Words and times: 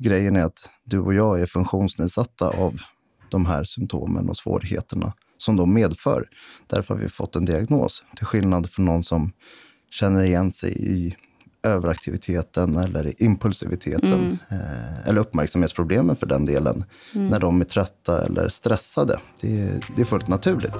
grejen 0.00 0.36
är 0.36 0.44
att 0.44 0.70
du 0.84 0.98
och 0.98 1.14
jag 1.14 1.40
är 1.40 1.46
funktionsnedsatta 1.46 2.48
av 2.48 2.80
de 3.30 3.46
här 3.46 3.64
symptomen 3.64 4.28
och 4.28 4.36
svårigheterna 4.36 5.12
som 5.38 5.56
de 5.56 5.74
medför. 5.74 6.28
Därför 6.66 6.94
har 6.94 7.02
vi 7.02 7.08
fått 7.08 7.36
en 7.36 7.44
diagnos, 7.44 8.04
till 8.16 8.26
skillnad 8.26 8.70
från 8.70 8.84
någon 8.84 9.04
som 9.04 9.32
känner 9.90 10.22
igen 10.22 10.52
sig 10.52 10.72
i 10.78 11.16
överaktiviteten 11.62 12.76
eller 12.76 13.22
impulsiviteten 13.22 14.12
mm. 14.12 14.38
eh, 14.50 15.08
eller 15.08 15.20
uppmärksamhetsproblemen 15.20 16.16
för 16.16 16.26
den 16.26 16.44
delen 16.44 16.84
mm. 17.14 17.28
när 17.28 17.40
de 17.40 17.60
är 17.60 17.64
trötta 17.64 18.24
eller 18.24 18.48
stressade. 18.48 19.20
Det 19.40 19.80
det 19.96 20.02
är 20.02 20.06
fullt 20.06 20.28
naturligt. 20.28 20.74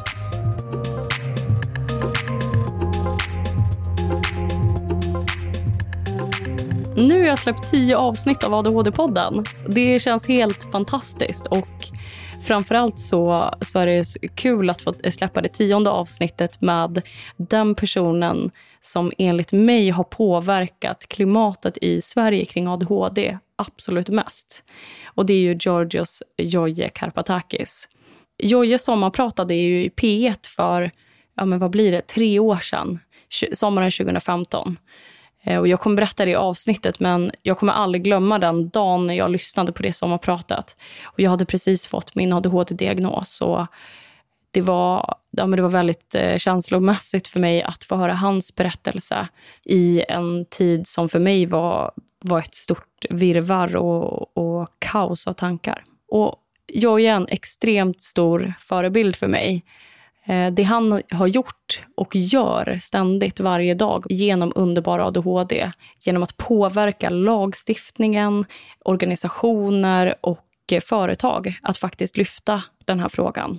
Mm. 7.00 7.08
Nu 7.08 7.20
har 7.20 7.26
jag 7.26 7.38
släppt 7.38 7.70
tio 7.70 7.96
avsnitt 7.96 8.44
av 8.44 8.54
ADHD-podden. 8.54 9.46
Det 9.68 10.02
känns 10.02 10.28
helt 10.28 10.72
fantastiskt. 10.72 11.46
Och 11.46 11.68
framförallt 12.46 13.00
så, 13.00 13.54
så 13.60 13.78
är 13.78 13.86
det 13.86 14.04
kul 14.34 14.70
att 14.70 14.82
få 14.82 14.94
släppa 15.10 15.40
det 15.40 15.48
tionde 15.48 15.90
avsnittet 15.90 16.60
med 16.60 17.02
den 17.36 17.74
personen 17.74 18.50
som 18.80 19.12
enligt 19.18 19.52
mig 19.52 19.90
har 19.90 20.04
påverkat 20.04 21.06
klimatet 21.08 21.78
i 21.78 22.00
Sverige 22.00 22.44
kring 22.44 22.68
ADHD 22.68 23.38
absolut 23.56 24.08
mest. 24.08 24.64
Och 25.04 25.26
det 25.26 25.34
är 25.34 25.40
ju 25.40 25.56
Georgios 25.60 26.22
Joje 26.36 26.88
Karpatakis. 26.88 27.88
Joje 28.38 28.78
sommarpratade 28.78 29.54
ju 29.54 29.84
i 29.84 29.88
P1 29.88 30.48
för, 30.56 30.90
ja 31.36 31.44
men 31.44 31.58
vad 31.58 31.70
blir 31.70 31.92
det, 31.92 32.06
tre 32.06 32.38
år 32.38 32.58
sedan, 32.58 32.98
sommaren 33.52 33.90
2015. 33.90 34.76
Eh, 35.42 35.58
och 35.58 35.68
jag 35.68 35.80
kommer 35.80 35.96
berätta 35.96 36.24
det 36.24 36.30
i 36.30 36.34
avsnittet, 36.34 37.00
men 37.00 37.30
jag 37.42 37.58
kommer 37.58 37.72
aldrig 37.72 38.04
glömma 38.04 38.38
den 38.38 38.68
dagen 38.68 39.06
när 39.06 39.14
jag 39.14 39.30
lyssnade 39.30 39.72
på 39.72 39.82
det 39.82 39.92
sommarpratet. 39.92 40.76
Och 41.04 41.20
jag 41.20 41.30
hade 41.30 41.44
precis 41.44 41.86
fått 41.86 42.14
min 42.14 42.32
ADHD-diagnos. 42.32 43.40
Och 43.40 43.66
det, 44.50 44.60
var, 44.60 45.14
ja, 45.30 45.46
men 45.46 45.56
det 45.56 45.62
var 45.62 45.70
väldigt 45.70 46.14
eh, 46.14 46.38
känslomässigt 46.38 47.28
för 47.28 47.40
mig 47.40 47.62
att 47.62 47.84
få 47.84 47.96
höra 47.96 48.14
hans 48.14 48.56
berättelse 48.56 49.28
i 49.64 50.04
en 50.08 50.44
tid 50.44 50.86
som 50.86 51.08
för 51.08 51.18
mig 51.18 51.46
var, 51.46 51.92
var 52.20 52.38
ett 52.38 52.54
stort 52.54 53.06
virvar 53.10 53.76
och, 53.76 54.36
och 54.36 54.68
kaos 54.78 55.26
av 55.26 55.32
tankar. 55.32 55.84
Och 56.08 56.36
jag 56.66 57.00
är 57.00 57.14
en 57.14 57.28
extremt 57.28 58.00
stor 58.00 58.54
förebild 58.58 59.16
för 59.16 59.28
mig. 59.28 59.64
Eh, 60.24 60.52
det 60.52 60.62
han 60.62 61.02
har 61.10 61.26
gjort 61.26 61.82
och 61.96 62.16
gör 62.16 62.78
ständigt 62.82 63.40
varje 63.40 63.74
dag 63.74 64.06
genom 64.08 64.52
underbar 64.54 64.98
ADHD, 64.98 65.70
genom 66.00 66.22
att 66.22 66.36
påverka 66.36 67.10
lagstiftningen, 67.10 68.44
organisationer 68.84 70.14
och 70.20 70.46
eh, 70.72 70.80
företag 70.80 71.58
att 71.62 71.76
faktiskt 71.78 72.16
lyfta 72.16 72.62
den 72.84 73.00
här 73.00 73.08
frågan. 73.08 73.58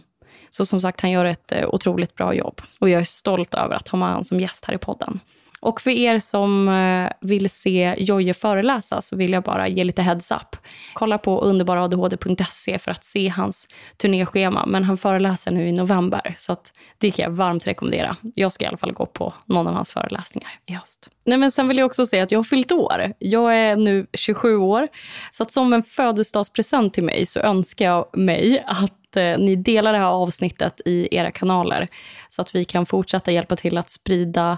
Så 0.49 0.65
som 0.65 0.81
sagt, 0.81 1.01
han 1.01 1.11
gör 1.11 1.25
ett 1.25 1.51
eh, 1.51 1.69
otroligt 1.69 2.15
bra 2.15 2.33
jobb 2.33 2.61
och 2.79 2.89
jag 2.89 3.01
är 3.01 3.05
stolt 3.05 3.53
över 3.53 3.75
att 3.75 3.87
ha 3.87 3.99
med 3.99 4.09
honom 4.09 4.23
som 4.23 4.39
gäst 4.39 4.65
här 4.65 4.73
i 4.73 4.77
podden. 4.77 5.19
Och 5.61 5.81
för 5.81 5.91
er 5.91 6.19
som 6.19 6.69
eh, 6.69 7.11
vill 7.21 7.49
se 7.49 7.95
Jojje 7.97 8.33
föreläsa 8.33 9.01
så 9.01 9.17
vill 9.17 9.31
jag 9.31 9.43
bara 9.43 9.67
ge 9.67 9.83
lite 9.83 10.01
heads-up. 10.01 10.55
Kolla 10.93 11.17
på 11.17 11.41
underbaraadhd.se 11.41 12.79
för 12.79 12.91
att 12.91 13.05
se 13.05 13.27
hans 13.27 13.67
turnéschema. 13.97 14.65
Men 14.65 14.83
han 14.83 14.97
föreläser 14.97 15.51
nu 15.51 15.67
i 15.67 15.71
november, 15.71 16.33
så 16.37 16.53
att 16.53 16.73
det 16.97 17.11
kan 17.11 17.23
jag 17.23 17.31
varmt 17.31 17.67
rekommendera. 17.67 18.15
Jag 18.21 18.53
ska 18.53 18.65
i 18.65 18.67
alla 18.67 18.77
fall 18.77 18.93
gå 18.93 19.05
på 19.05 19.33
någon 19.45 19.67
av 19.67 19.73
hans 19.73 19.91
föreläsningar 19.91 20.51
i 20.65 20.73
höst. 20.73 21.09
Nej, 21.25 21.37
men 21.37 21.51
sen 21.51 21.67
vill 21.67 21.77
jag 21.77 21.85
också 21.85 22.05
säga 22.05 22.23
att 22.23 22.31
jag 22.31 22.39
har 22.39 22.43
fyllt 22.43 22.71
år. 22.71 23.13
Jag 23.19 23.57
är 23.57 23.75
nu 23.75 24.07
27 24.13 24.55
år. 24.55 24.87
Så 25.31 25.43
att 25.43 25.51
som 25.51 25.73
en 25.73 25.83
födelsedagspresent 25.83 26.93
till 26.93 27.03
mig 27.03 27.25
så 27.25 27.39
önskar 27.39 27.85
jag 27.85 28.17
mig 28.17 28.63
att 28.67 29.17
eh, 29.17 29.37
ni 29.37 29.55
delar 29.55 29.93
det 29.93 29.99
här 29.99 30.05
avsnittet 30.05 30.81
i 30.85 31.15
era 31.15 31.31
kanaler 31.31 31.87
så 32.29 32.41
att 32.41 32.55
vi 32.55 32.65
kan 32.65 32.85
fortsätta 32.85 33.31
hjälpa 33.31 33.55
till 33.55 33.77
att 33.77 33.89
sprida 33.89 34.57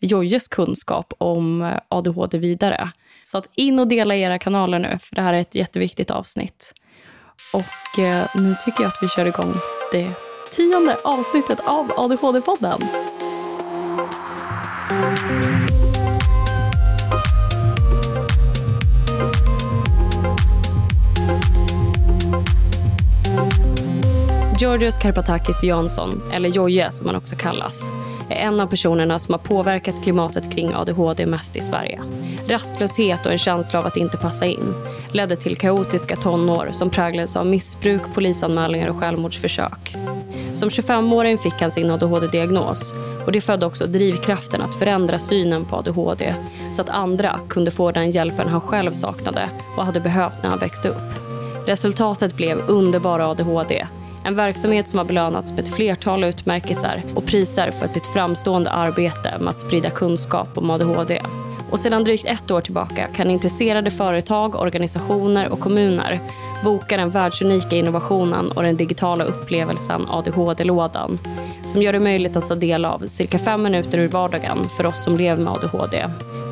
Jojjes 0.00 0.48
kunskap 0.48 1.12
om 1.18 1.62
eh, 1.62 1.78
ADHD 1.88 2.38
vidare. 2.38 2.90
Så 3.24 3.38
att 3.38 3.48
in 3.54 3.78
och 3.78 3.88
dela 3.88 4.16
era 4.16 4.38
kanaler 4.38 4.78
nu, 4.78 4.98
för 5.00 5.16
det 5.16 5.22
här 5.22 5.34
är 5.34 5.40
ett 5.40 5.54
jätteviktigt 5.54 6.10
avsnitt. 6.10 6.74
Och 7.52 7.98
eh, 7.98 8.26
nu 8.34 8.54
tycker 8.64 8.82
jag 8.82 8.88
att 8.88 9.02
vi 9.02 9.08
kör 9.08 9.26
igång 9.26 9.54
det 9.92 10.10
tionde 10.52 10.96
avsnittet 11.04 11.60
av 11.64 11.92
ADHD-podden. 11.96 12.82
Georgios 24.60 24.98
Karpatakis 24.98 25.64
Jansson, 25.64 26.22
eller 26.32 26.48
Jojje 26.48 26.92
som 26.92 27.06
han 27.06 27.16
också 27.16 27.36
kallas, 27.36 27.90
är 28.30 28.34
en 28.34 28.60
av 28.60 28.66
personerna 28.66 29.18
som 29.18 29.32
har 29.32 29.38
påverkat 29.38 30.02
klimatet 30.02 30.52
kring 30.52 30.74
ADHD 30.74 31.26
mest 31.26 31.56
i 31.56 31.60
Sverige. 31.60 32.00
Rastlöshet 32.48 33.26
och 33.26 33.32
en 33.32 33.38
känsla 33.38 33.78
av 33.78 33.86
att 33.86 33.96
inte 33.96 34.16
passa 34.16 34.46
in 34.46 34.74
ledde 35.12 35.36
till 35.36 35.56
kaotiska 35.56 36.16
tonår 36.16 36.68
som 36.72 36.90
präglades 36.90 37.36
av 37.36 37.46
missbruk, 37.46 38.02
polisanmälningar 38.14 38.88
och 38.88 38.96
självmordsförsök. 38.96 39.96
Som 40.54 40.68
25-åring 40.68 41.38
fick 41.38 41.60
han 41.60 41.70
sin 41.70 41.90
ADHD-diagnos 41.90 42.94
och 43.26 43.32
det 43.32 43.40
födde 43.40 43.66
också 43.66 43.86
drivkraften 43.86 44.62
att 44.62 44.74
förändra 44.74 45.18
synen 45.18 45.64
på 45.64 45.76
ADHD 45.76 46.34
så 46.72 46.82
att 46.82 46.88
andra 46.88 47.40
kunde 47.48 47.70
få 47.70 47.92
den 47.92 48.10
hjälpen 48.10 48.48
han 48.48 48.60
själv 48.60 48.92
saknade 48.92 49.50
och 49.76 49.86
hade 49.86 50.00
behövt 50.00 50.42
när 50.42 50.50
han 50.50 50.58
växte 50.58 50.88
upp. 50.88 51.28
Resultatet 51.66 52.36
blev 52.36 52.58
Underbara 52.68 53.26
ADHD 53.26 53.86
en 54.24 54.34
verksamhet 54.34 54.88
som 54.88 54.98
har 54.98 55.04
belönats 55.04 55.52
med 55.52 55.60
ett 55.60 55.74
flertal 55.74 56.24
utmärkelser 56.24 57.04
och 57.14 57.26
priser 57.26 57.70
för 57.70 57.86
sitt 57.86 58.06
framstående 58.06 58.70
arbete 58.70 59.38
med 59.40 59.48
att 59.48 59.60
sprida 59.60 59.90
kunskap 59.90 60.58
om 60.58 60.70
ADHD. 60.70 61.22
Och 61.70 61.80
sedan 61.80 62.04
drygt 62.04 62.24
ett 62.24 62.50
år 62.50 62.60
tillbaka 62.60 63.06
kan 63.14 63.30
intresserade 63.30 63.90
företag, 63.90 64.54
organisationer 64.54 65.48
och 65.48 65.60
kommuner 65.60 66.20
boka 66.64 66.96
den 66.96 67.10
världsunika 67.10 67.76
innovationen 67.76 68.50
och 68.50 68.62
den 68.62 68.76
digitala 68.76 69.24
upplevelsen 69.24 70.06
ADHD-lådan 70.08 71.18
som 71.64 71.82
gör 71.82 71.92
det 71.92 72.00
möjligt 72.00 72.36
att 72.36 72.48
ta 72.48 72.54
del 72.54 72.84
av 72.84 73.06
cirka 73.06 73.38
fem 73.38 73.62
minuter 73.62 73.98
ur 73.98 74.08
vardagen 74.08 74.68
för 74.76 74.86
oss 74.86 75.04
som 75.04 75.16
lever 75.16 75.42
med 75.42 75.52
ADHD. 75.52 76.04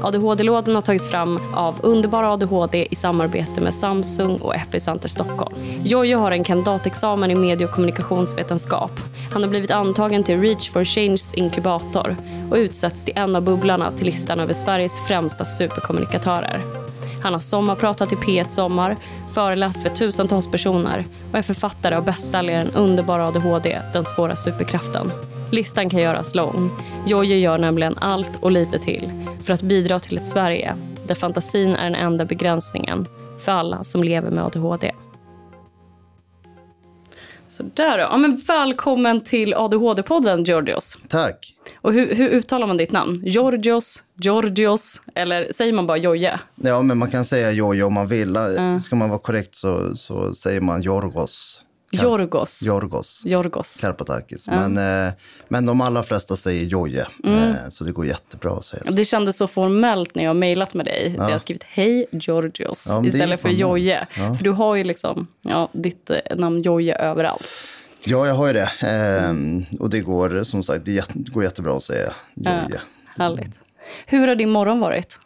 ADHD-lådan 0.02 0.74
har 0.74 0.82
tagits 0.82 1.10
fram 1.10 1.40
av 1.54 1.74
Underbara 1.82 2.32
ADHD 2.32 2.88
i 2.90 2.94
samarbete 2.94 3.60
med 3.60 3.74
Samsung 3.74 4.36
och 4.36 4.54
Epicenter 4.54 5.08
Stockholm. 5.08 5.54
Jojo 5.84 6.18
har 6.18 6.30
en 6.30 6.44
kandidatexamen 6.44 7.30
i 7.30 7.34
medie 7.34 7.66
och 7.66 7.72
kommunikationsvetenskap. 7.72 8.90
Han 9.32 9.42
har 9.42 9.50
blivit 9.50 9.70
antagen 9.70 10.24
till 10.24 10.40
Reach 10.40 10.70
for 10.70 10.84
Changes 10.84 11.34
inkubator 11.34 12.16
och 12.50 12.56
utsätts 12.56 13.04
till 13.04 13.16
en 13.16 13.36
av 13.36 13.42
bubblarna 13.42 13.92
till 13.92 14.06
listan 14.06 14.40
över 14.40 14.52
Sveriges 14.52 15.06
främsta 15.06 15.44
superkommunikatörer. 15.44 16.85
Han 17.26 17.32
har 17.32 17.40
sommarpratat 17.40 18.12
i 18.12 18.16
P1 18.16 18.48
Sommar, 18.48 18.96
föreläst 19.32 19.82
för 19.82 19.90
tusentals 19.90 20.50
personer 20.50 21.04
och 21.32 21.38
är 21.38 21.42
författare 21.42 21.96
av 21.96 22.04
bästsäljaren 22.04 22.70
Underbara 22.70 23.26
ADHD, 23.26 23.80
den 23.92 24.04
svåra 24.04 24.36
superkraften. 24.36 25.12
Listan 25.50 25.90
kan 25.90 26.00
göras 26.00 26.34
lång. 26.34 26.70
Jojje 27.06 27.36
gör 27.36 27.58
nämligen 27.58 27.98
allt 27.98 28.30
och 28.40 28.50
lite 28.50 28.78
till 28.78 29.12
för 29.42 29.52
att 29.52 29.62
bidra 29.62 29.98
till 29.98 30.18
ett 30.18 30.26
Sverige 30.26 30.74
där 31.06 31.14
fantasin 31.14 31.76
är 31.76 31.84
den 31.84 31.94
enda 31.94 32.24
begränsningen 32.24 33.06
för 33.38 33.52
alla 33.52 33.84
som 33.84 34.04
lever 34.04 34.30
med 34.30 34.44
ADHD. 34.44 34.92
Sådär 37.56 37.98
då. 37.98 38.02
Ja, 38.02 38.16
men 38.16 38.36
välkommen 38.36 39.20
till 39.20 39.54
ADHD-podden, 39.54 40.44
Georgios. 40.44 40.98
Tack. 41.08 41.54
Och 41.80 41.92
hur, 41.92 42.14
hur, 42.14 42.28
uttalar 42.28 42.66
man 42.66 42.76
ditt 42.76 42.92
namn? 42.92 43.22
Georgios, 43.24 44.04
Georgios 44.14 45.00
eller 45.14 45.52
säger 45.52 45.72
man 45.72 45.86
bara 45.86 45.96
Joje? 45.96 46.40
Ja, 46.54 46.82
men 46.82 46.98
man 46.98 47.10
kan 47.10 47.24
säga 47.24 47.52
Joje 47.52 47.84
om 47.84 47.94
man 47.94 48.08
vill. 48.08 48.36
Mm. 48.36 48.80
Ska 48.80 48.96
man 48.96 49.08
vara 49.08 49.18
korrekt 49.18 49.54
så, 49.54 49.96
så 49.96 50.34
säger 50.34 50.60
man 50.60 50.82
Jorgos. 50.82 51.62
Jorgos. 51.90 52.62
Jorgos. 52.62 53.22
Jorgos. 53.24 53.78
Karpatakis. 53.80 54.48
Ja. 54.48 54.68
Men, 54.68 55.06
eh, 55.08 55.14
men 55.48 55.66
de 55.66 55.80
allra 55.80 56.02
flesta 56.02 56.36
säger 56.36 56.64
Joje, 56.64 57.06
mm. 57.24 57.38
eh, 57.38 57.54
så 57.68 57.84
det 57.84 57.92
går 57.92 58.06
jättebra 58.06 58.52
att 58.52 58.64
säga 58.64 58.82
så. 58.86 58.92
Det 58.92 59.04
kändes 59.04 59.36
så 59.36 59.46
formellt 59.46 60.14
när 60.14 60.24
jag 60.24 60.36
mejlat 60.36 60.74
med 60.74 60.86
dig. 60.86 61.14
Ja. 61.16 61.24
Jag 61.24 61.30
har 61.30 61.38
skrivit 61.38 61.62
hej 61.62 62.06
Georgios 62.12 62.86
ja, 62.88 63.04
istället 63.04 63.40
för 63.40 63.48
Joje. 63.48 64.06
Ja. 64.16 64.34
För 64.34 64.44
du 64.44 64.50
har 64.50 64.74
ju 64.74 64.84
liksom 64.84 65.26
ja, 65.42 65.70
ditt 65.72 66.10
eh, 66.10 66.36
namn 66.36 66.62
Joje 66.62 66.94
överallt. 66.94 67.48
Ja, 68.04 68.26
jag 68.26 68.34
har 68.34 68.46
ju 68.46 68.52
det. 68.52 68.70
Eh, 68.80 69.34
och 69.80 69.90
det 69.90 70.00
går 70.00 70.44
som 70.44 70.62
sagt 70.62 70.84
det 70.84 71.04
går 71.14 71.44
jättebra 71.44 71.76
att 71.76 71.84
säga 71.84 72.12
Joje. 72.34 72.80
härligt. 73.18 73.58
Hur 74.06 74.28
har 74.28 74.34
din 74.34 74.50
morgon 74.50 74.80
varit? 74.80 75.18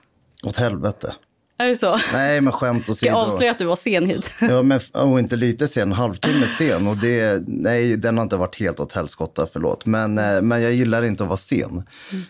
Åt 0.43 0.57
helvete. 0.57 1.15
Är 1.61 1.69
det 1.69 1.77
så? 1.77 1.99
Nej, 2.12 2.41
men 2.41 2.53
skämt 2.53 2.89
åsido. 2.89 3.12
Jag 3.12 3.19
avslöja 3.19 3.51
att 3.51 3.59
du 3.59 3.65
var 3.65 3.77
sen 3.77 4.07
hit? 4.07 4.31
ja, 4.41 4.62
men 4.62 4.81
och 4.93 5.19
inte 5.19 5.37
lite 5.37 5.69
sen, 5.69 5.89
en 5.89 5.93
halvtimme 5.93 6.49
sen. 6.59 6.87
Och 6.87 6.97
det, 6.97 7.43
nej, 7.47 7.97
den 7.97 8.17
har 8.17 8.23
inte 8.23 8.37
varit 8.37 8.61
helt 8.61 8.81
åt 8.81 8.93
helskotta, 8.93 9.47
förlåt. 9.53 9.87
Men, 9.87 10.19
eh, 10.19 10.43
men 10.43 10.62
jag 10.62 10.73
gillar 10.73 11.03
inte 11.03 11.23
att 11.23 11.29
vara 11.29 11.39
sen. 11.39 11.83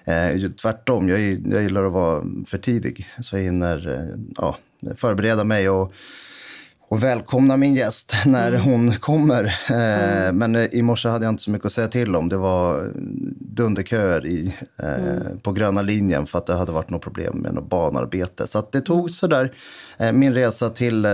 Mm. 0.06 0.44
Eh, 0.44 0.50
tvärtom, 0.50 1.08
jag, 1.08 1.20
jag 1.52 1.62
gillar 1.62 1.84
att 1.84 1.92
vara 1.92 2.22
för 2.46 2.58
tidig. 2.58 3.08
Så 3.22 3.36
jag 3.36 3.42
hinner 3.42 3.88
eh, 3.88 4.20
ja, 4.36 4.56
förbereda 4.96 5.44
mig 5.44 5.68
och 5.68 5.92
och 6.90 7.02
välkomna 7.02 7.56
min 7.56 7.74
gäst 7.74 8.14
när 8.26 8.48
mm. 8.48 8.60
hon 8.60 8.92
kommer. 8.92 9.44
Eh, 9.70 10.26
mm. 10.26 10.38
Men 10.38 10.74
i 10.74 10.82
morse 10.82 11.08
hade 11.08 11.24
jag 11.24 11.32
inte 11.32 11.42
så 11.42 11.50
mycket 11.50 11.66
att 11.66 11.72
säga 11.72 11.88
till 11.88 12.16
om. 12.16 12.28
Det 12.28 12.36
var 12.36 12.92
dunderköer 13.38 14.26
i, 14.26 14.54
eh, 14.82 14.94
mm. 14.94 15.40
på 15.42 15.52
gröna 15.52 15.82
linjen 15.82 16.26
för 16.26 16.38
att 16.38 16.46
det 16.46 16.54
hade 16.54 16.72
varit 16.72 16.90
något 16.90 17.02
problem 17.02 17.38
med 17.38 17.54
något 17.54 17.70
banarbete. 17.70 18.46
Så 18.46 18.68
det 18.72 18.80
tog 18.80 19.10
sådär, 19.10 19.52
eh, 19.98 20.12
min 20.12 20.34
resa 20.34 20.68
till 20.68 21.04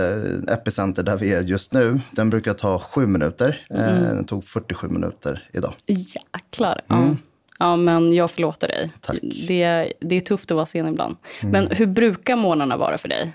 Epicenter 0.48 1.02
där 1.02 1.16
vi 1.16 1.34
är 1.34 1.42
just 1.42 1.72
nu, 1.72 2.00
den 2.10 2.30
brukar 2.30 2.52
ta 2.52 2.78
sju 2.78 3.06
minuter. 3.06 3.66
Mm. 3.70 4.04
Den 4.04 4.24
tog 4.24 4.44
47 4.44 4.88
minuter 4.88 5.48
idag. 5.52 5.74
Jäklar. 5.86 6.80
Mm. 6.90 7.16
Ja, 7.58 7.76
men 7.76 8.12
jag 8.12 8.30
förlåter 8.30 8.68
dig. 8.68 8.90
Tack. 9.00 9.18
Det, 9.48 9.92
det 10.00 10.16
är 10.16 10.20
tufft 10.20 10.50
att 10.50 10.54
vara 10.54 10.66
sen 10.66 10.88
ibland. 10.88 11.16
Mm. 11.42 11.52
Men 11.52 11.76
hur 11.76 11.86
brukar 11.86 12.36
morgnarna 12.36 12.76
vara 12.76 12.98
för 12.98 13.08
dig? 13.08 13.32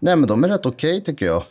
Nej, 0.00 0.16
men 0.16 0.28
de 0.28 0.44
är 0.44 0.48
rätt 0.48 0.66
okej 0.66 0.90
okay, 0.90 1.00
tycker 1.00 1.26
jag. 1.26 1.42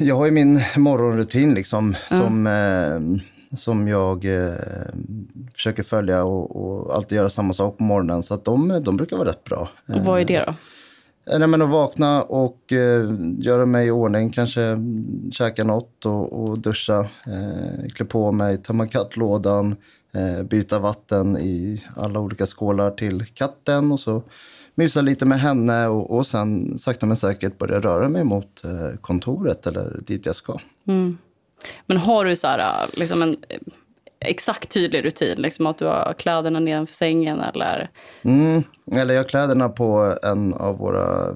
Jag 0.00 0.14
har 0.14 0.26
ju 0.26 0.32
min 0.32 0.60
morgonrutin 0.76 1.54
liksom 1.54 1.96
mm. 2.10 2.22
som, 2.22 2.46
eh, 2.46 3.56
som 3.56 3.88
jag 3.88 4.24
eh, 4.24 4.54
försöker 5.54 5.82
följa 5.82 6.24
och, 6.24 6.56
och, 6.56 6.94
alltid 6.94 7.16
göra 7.16 7.30
samma 7.30 7.52
sak 7.52 7.78
på 7.78 7.82
morgonen. 7.82 8.22
Så 8.22 8.34
att 8.34 8.44
de, 8.44 8.82
de 8.82 8.96
brukar 8.96 9.16
vara 9.16 9.28
rätt 9.28 9.44
bra. 9.44 9.68
Och 9.94 10.04
vad 10.04 10.20
är 10.20 10.24
det 10.24 10.44
då? 10.46 10.54
Eh, 11.32 11.38
nej, 11.38 11.48
men 11.48 11.62
att 11.62 11.70
vakna 11.70 12.22
och 12.22 12.72
eh, 12.72 13.10
göra 13.38 13.66
mig 13.66 13.86
i 13.86 13.90
ordning, 13.90 14.30
kanske 14.30 14.76
käka 15.32 15.64
något 15.64 16.06
och, 16.06 16.42
och 16.42 16.58
duscha, 16.58 17.00
eh, 17.00 17.88
klä 17.94 18.04
på 18.04 18.32
mig, 18.32 18.56
tömma 18.56 18.86
kattlådan, 18.86 19.76
eh, 20.14 20.42
byta 20.42 20.78
vatten 20.78 21.36
i 21.36 21.84
alla 21.96 22.20
olika 22.20 22.46
skålar 22.46 22.90
till 22.90 23.24
katten 23.24 23.92
och 23.92 24.00
så 24.00 24.22
mysa 24.78 25.00
lite 25.00 25.26
med 25.26 25.40
henne 25.40 25.86
och, 25.86 26.16
och 26.16 26.26
sen 26.26 26.78
sakta 26.78 27.06
men 27.06 27.16
säkert 27.16 27.58
börja 27.58 27.80
röra 27.80 28.08
mig 28.08 28.24
mot 28.24 28.64
eh, 28.64 28.98
kontoret 29.00 29.66
eller 29.66 30.00
dit 30.06 30.26
jag 30.26 30.36
ska. 30.36 30.58
Mm. 30.86 31.18
Men 31.86 31.96
har 31.96 32.24
du 32.24 32.36
så 32.36 32.46
här, 32.46 32.58
eh, 32.58 32.88
liksom 32.92 33.22
en 33.22 33.36
exakt 34.20 34.68
tydlig 34.68 35.04
rutin? 35.04 35.42
Liksom 35.42 35.66
att 35.66 35.78
du 35.78 35.84
har 35.84 36.14
kläderna 36.18 36.60
nedanför 36.60 36.94
sängen 36.94 37.40
eller? 37.40 37.90
Mm, 38.22 38.62
eller 38.92 39.14
jag 39.14 39.22
har 39.22 39.28
kläderna 39.28 39.68
på 39.68 40.16
en 40.22 40.54
av 40.54 40.78
våra 40.78 41.34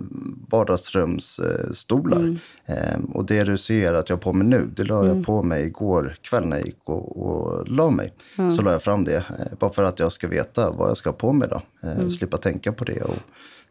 vardagsrumsstolar. 0.50 2.20
Mm. 2.20 2.38
Ehm, 2.66 3.04
och 3.04 3.26
det 3.26 3.44
du 3.44 3.58
ser 3.58 3.94
att 3.94 4.08
jag 4.08 4.16
har 4.16 4.20
på 4.20 4.32
mig 4.32 4.46
nu, 4.46 4.70
det 4.76 4.84
la 4.84 4.94
jag 4.94 5.10
mm. 5.10 5.24
på 5.24 5.42
mig 5.42 5.66
igår 5.66 6.16
kväll 6.22 6.46
när 6.46 6.56
jag 6.56 6.66
gick 6.66 6.80
och, 6.84 7.26
och 7.26 7.68
la 7.68 7.90
mig. 7.90 8.12
Mm. 8.38 8.50
Så 8.50 8.62
la 8.62 8.72
jag 8.72 8.82
fram 8.82 9.04
det, 9.04 9.16
eh, 9.16 9.58
bara 9.58 9.72
för 9.72 9.84
att 9.84 9.98
jag 9.98 10.12
ska 10.12 10.28
veta 10.28 10.70
vad 10.70 10.88
jag 10.88 10.96
ska 10.96 11.10
ha 11.10 11.16
på 11.16 11.32
mig 11.32 11.48
då. 11.48 11.62
Eh, 11.82 11.96
mm. 11.96 12.10
Slippa 12.10 12.36
tänka 12.36 12.72
på 12.72 12.84
det 12.84 13.02
och 13.02 13.16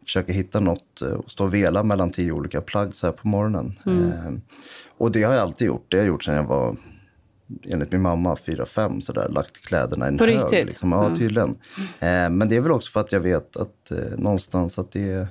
försöka 0.04 0.32
hitta 0.32 0.60
något 0.60 1.02
eh, 1.02 1.08
och 1.08 1.30
stå 1.30 1.44
och 1.44 1.54
vela 1.54 1.82
mellan 1.82 2.10
tio 2.10 2.32
olika 2.32 2.60
plagg 2.60 2.94
så 2.94 3.06
här 3.06 3.12
på 3.12 3.28
morgonen. 3.28 3.78
Mm. 3.86 4.12
Ehm, 4.12 4.40
och 4.98 5.12
det 5.12 5.22
har 5.22 5.34
jag 5.34 5.42
alltid 5.42 5.66
gjort. 5.66 5.86
Det 5.88 5.96
har 5.96 6.02
jag 6.02 6.08
gjort 6.08 6.24
sedan 6.24 6.34
jag 6.34 6.44
var 6.44 6.76
enligt 7.68 7.92
min 7.92 8.02
mamma, 8.02 8.36
fyra, 8.36 8.66
fem 8.66 9.00
sådär, 9.00 9.28
lagt 9.28 9.66
kläderna 9.66 10.04
i 10.04 10.08
en 10.08 10.18
På 10.18 10.24
hög. 10.24 10.36
Riktigt? 10.36 10.66
Liksom. 10.66 10.92
Ja, 10.92 11.14
tydligen. 11.16 11.50
Eh, 11.78 12.30
men 12.30 12.48
det 12.48 12.56
är 12.56 12.60
väl 12.60 12.72
också 12.72 12.92
för 12.92 13.00
att 13.00 13.12
jag 13.12 13.20
vet 13.20 13.56
att 13.56 13.90
eh, 13.90 14.18
någonstans 14.18 14.78
att 14.78 14.92
det 14.92 15.10
är, 15.10 15.26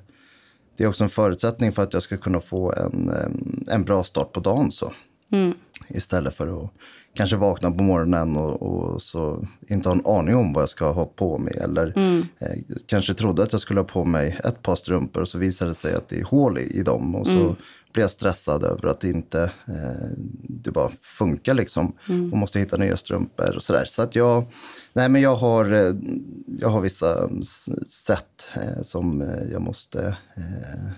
det 0.78 0.84
är 0.84 0.88
också 0.88 1.04
en 1.04 1.10
förutsättning 1.10 1.72
för 1.72 1.84
att 1.84 1.94
jag 1.94 2.04
ska 2.04 2.18
kunna 2.18 2.40
få 2.40 2.74
en, 2.74 3.10
eh, 3.10 3.74
en 3.76 3.84
bra 3.84 4.04
start 4.04 4.34
på 4.34 4.40
dagen. 4.40 4.72
Så. 4.72 4.94
Mm. 5.32 5.54
Istället 5.90 6.36
för 6.36 6.64
att 6.64 6.72
kanske 7.14 7.36
vakna 7.36 7.72
på 7.72 7.84
morgonen 7.84 8.38
och, 8.38 8.62
och, 8.62 9.02
så 9.02 9.48
inte 9.70 9.90
ha 9.90 9.96
en 9.96 10.06
aning 10.06 10.36
om 10.36 10.54
vad 10.54 10.62
jag 10.62 10.70
ska 10.70 10.92
ha 10.92 11.06
på 11.06 11.38
mig. 11.38 11.58
Eller 11.62 11.94
mm. 11.98 12.26
eh, 12.40 12.78
kanske 12.86 13.14
trodde 13.14 13.44
att 13.44 13.52
jag 13.52 13.62
skulle 13.62 13.80
ha 13.80 13.88
på 13.88 14.06
mig 14.06 14.38
ett 14.44 14.62
par 14.62 14.76
strumpor 14.76 15.22
och 15.22 15.28
så 15.28 15.38
visade 15.38 15.72
det 15.72 15.76
sig 15.76 15.96
att 15.96 16.10
det 16.10 16.20
är 16.20 16.24
hål 16.24 16.58
i, 16.58 16.80
i 16.80 16.84
dem. 16.84 17.16
Och 17.16 17.28
så 17.28 17.40
mm. 17.40 17.56
blir 17.94 18.04
jag 18.04 18.12
stressad 18.12 18.64
över 18.64 18.88
att 18.88 19.02
det 19.02 19.10
inte 19.10 19.44
eh, 19.68 20.18
det 20.42 20.72
bara 20.72 20.92
funkar 21.02 21.54
liksom. 21.54 21.96
Mm. 22.10 22.32
Och 22.32 22.38
måste 22.38 22.60
hitta 22.60 22.78
nya 22.78 22.98
strumpor 22.98 23.56
och 23.56 23.64
sådär. 23.64 23.86
Så 23.86 24.02
att 24.02 24.16
jag, 24.16 24.46
nej 24.94 25.10
men 25.10 25.22
jag 25.22 25.36
har, 25.36 25.72
eh, 25.72 25.94
jag 26.60 26.70
har 26.70 26.82
vissa 26.82 27.30
sätt 27.88 28.50
eh, 28.56 28.82
som 28.84 29.22
eh, 29.22 29.52
jag 29.52 29.62
måste 29.62 30.08
eh, 30.36 30.92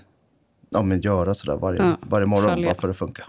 ja, 0.69 0.83
men 0.83 1.01
göra 1.01 1.33
sådär 1.33 1.57
varje, 1.57 1.83
ja, 1.83 1.97
varje 2.01 2.25
morgon 2.25 2.49
följa. 2.49 2.67
bara 2.67 2.81
för 2.81 2.89
att 2.89 2.97
funka. 2.97 3.23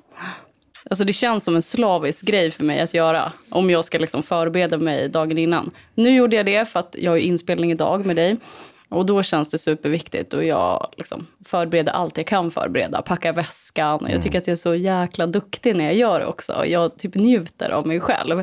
Alltså 0.91 1.05
det 1.05 1.13
känns 1.13 1.45
som 1.45 1.57
en 1.57 1.63
slavisk 1.63 2.27
grej 2.27 2.51
för 2.51 2.65
mig 2.65 2.81
att 2.81 2.95
göra 2.95 3.33
om 3.51 3.71
jag 3.71 3.85
ska 3.85 3.99
liksom 3.99 4.23
förbereda 4.23 4.79
mig 4.79 5.09
dagen 5.09 5.39
innan. 5.39 5.71
Nu 5.95 6.17
gjorde 6.17 6.37
jag 6.37 6.47
det 6.47 6.69
för 6.69 6.81
att 6.81 6.97
jag 6.99 7.11
har 7.11 7.19
inspelning 7.19 7.71
idag 7.71 8.07
med 8.07 8.17
dig. 8.17 8.37
Och 8.89 9.07
då 9.07 9.23
känns 9.23 9.51
det 9.51 9.59
superviktigt 9.59 10.35
och 10.35 10.45
jag 10.45 10.89
liksom 10.97 11.27
förbereder 11.45 11.93
allt 11.93 12.17
jag 12.17 12.27
kan 12.27 12.51
förbereda. 12.51 13.03
Packar 13.03 13.33
väskan. 13.33 14.01
Mm. 14.01 14.13
Jag 14.13 14.23
tycker 14.23 14.39
att 14.39 14.47
jag 14.47 14.53
är 14.53 14.57
så 14.57 14.75
jäkla 14.75 15.27
duktig 15.27 15.77
när 15.77 15.85
jag 15.85 15.95
gör 15.95 16.21
det 16.21 16.27
också. 16.27 16.67
Jag 16.67 16.97
typ 16.97 17.15
njuter 17.15 17.71
av 17.71 17.87
mig 17.87 18.01
själv. 18.01 18.43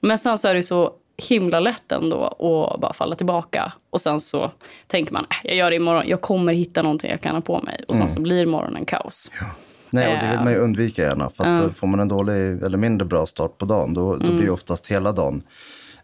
Men 0.00 0.18
sen 0.18 0.38
så 0.38 0.48
är 0.48 0.54
det 0.54 0.62
så 0.62 0.92
himla 1.28 1.60
lätt 1.60 1.92
ändå 1.92 2.24
att 2.24 2.80
bara 2.80 2.92
falla 2.92 3.16
tillbaka. 3.16 3.72
Och 3.90 4.00
sen 4.00 4.20
så 4.20 4.50
tänker 4.86 5.12
man, 5.12 5.26
äh, 5.30 5.36
jag 5.42 5.56
gör 5.56 5.70
det 5.70 5.76
imorgon. 5.76 6.04
Jag 6.06 6.20
kommer 6.20 6.52
hitta 6.52 6.82
någonting 6.82 7.10
jag 7.10 7.20
kan 7.20 7.34
ha 7.34 7.40
på 7.40 7.60
mig. 7.62 7.84
Och 7.88 7.94
sen 7.94 8.02
mm. 8.02 8.14
så 8.14 8.20
blir 8.20 8.46
morgonen 8.46 8.84
kaos. 8.84 9.30
Ja. 9.40 9.46
Nej, 9.92 10.14
och 10.14 10.22
det 10.22 10.30
vill 10.30 10.44
man 10.44 10.52
ju 10.52 10.58
eh, 10.58 10.64
undvika 10.64 11.02
gärna. 11.02 11.30
För 11.30 11.44
att 11.44 11.60
mm. 11.60 11.74
får 11.74 11.86
man 11.86 12.00
en 12.00 12.08
dålig 12.08 12.62
eller 12.62 12.78
mindre 12.78 13.06
bra 13.06 13.26
start 13.26 13.58
på 13.58 13.64
dagen, 13.64 13.94
då, 13.94 14.16
då 14.16 14.24
mm. 14.24 14.36
blir 14.36 14.50
oftast 14.50 14.86
hela 14.86 15.12
dagen 15.12 15.42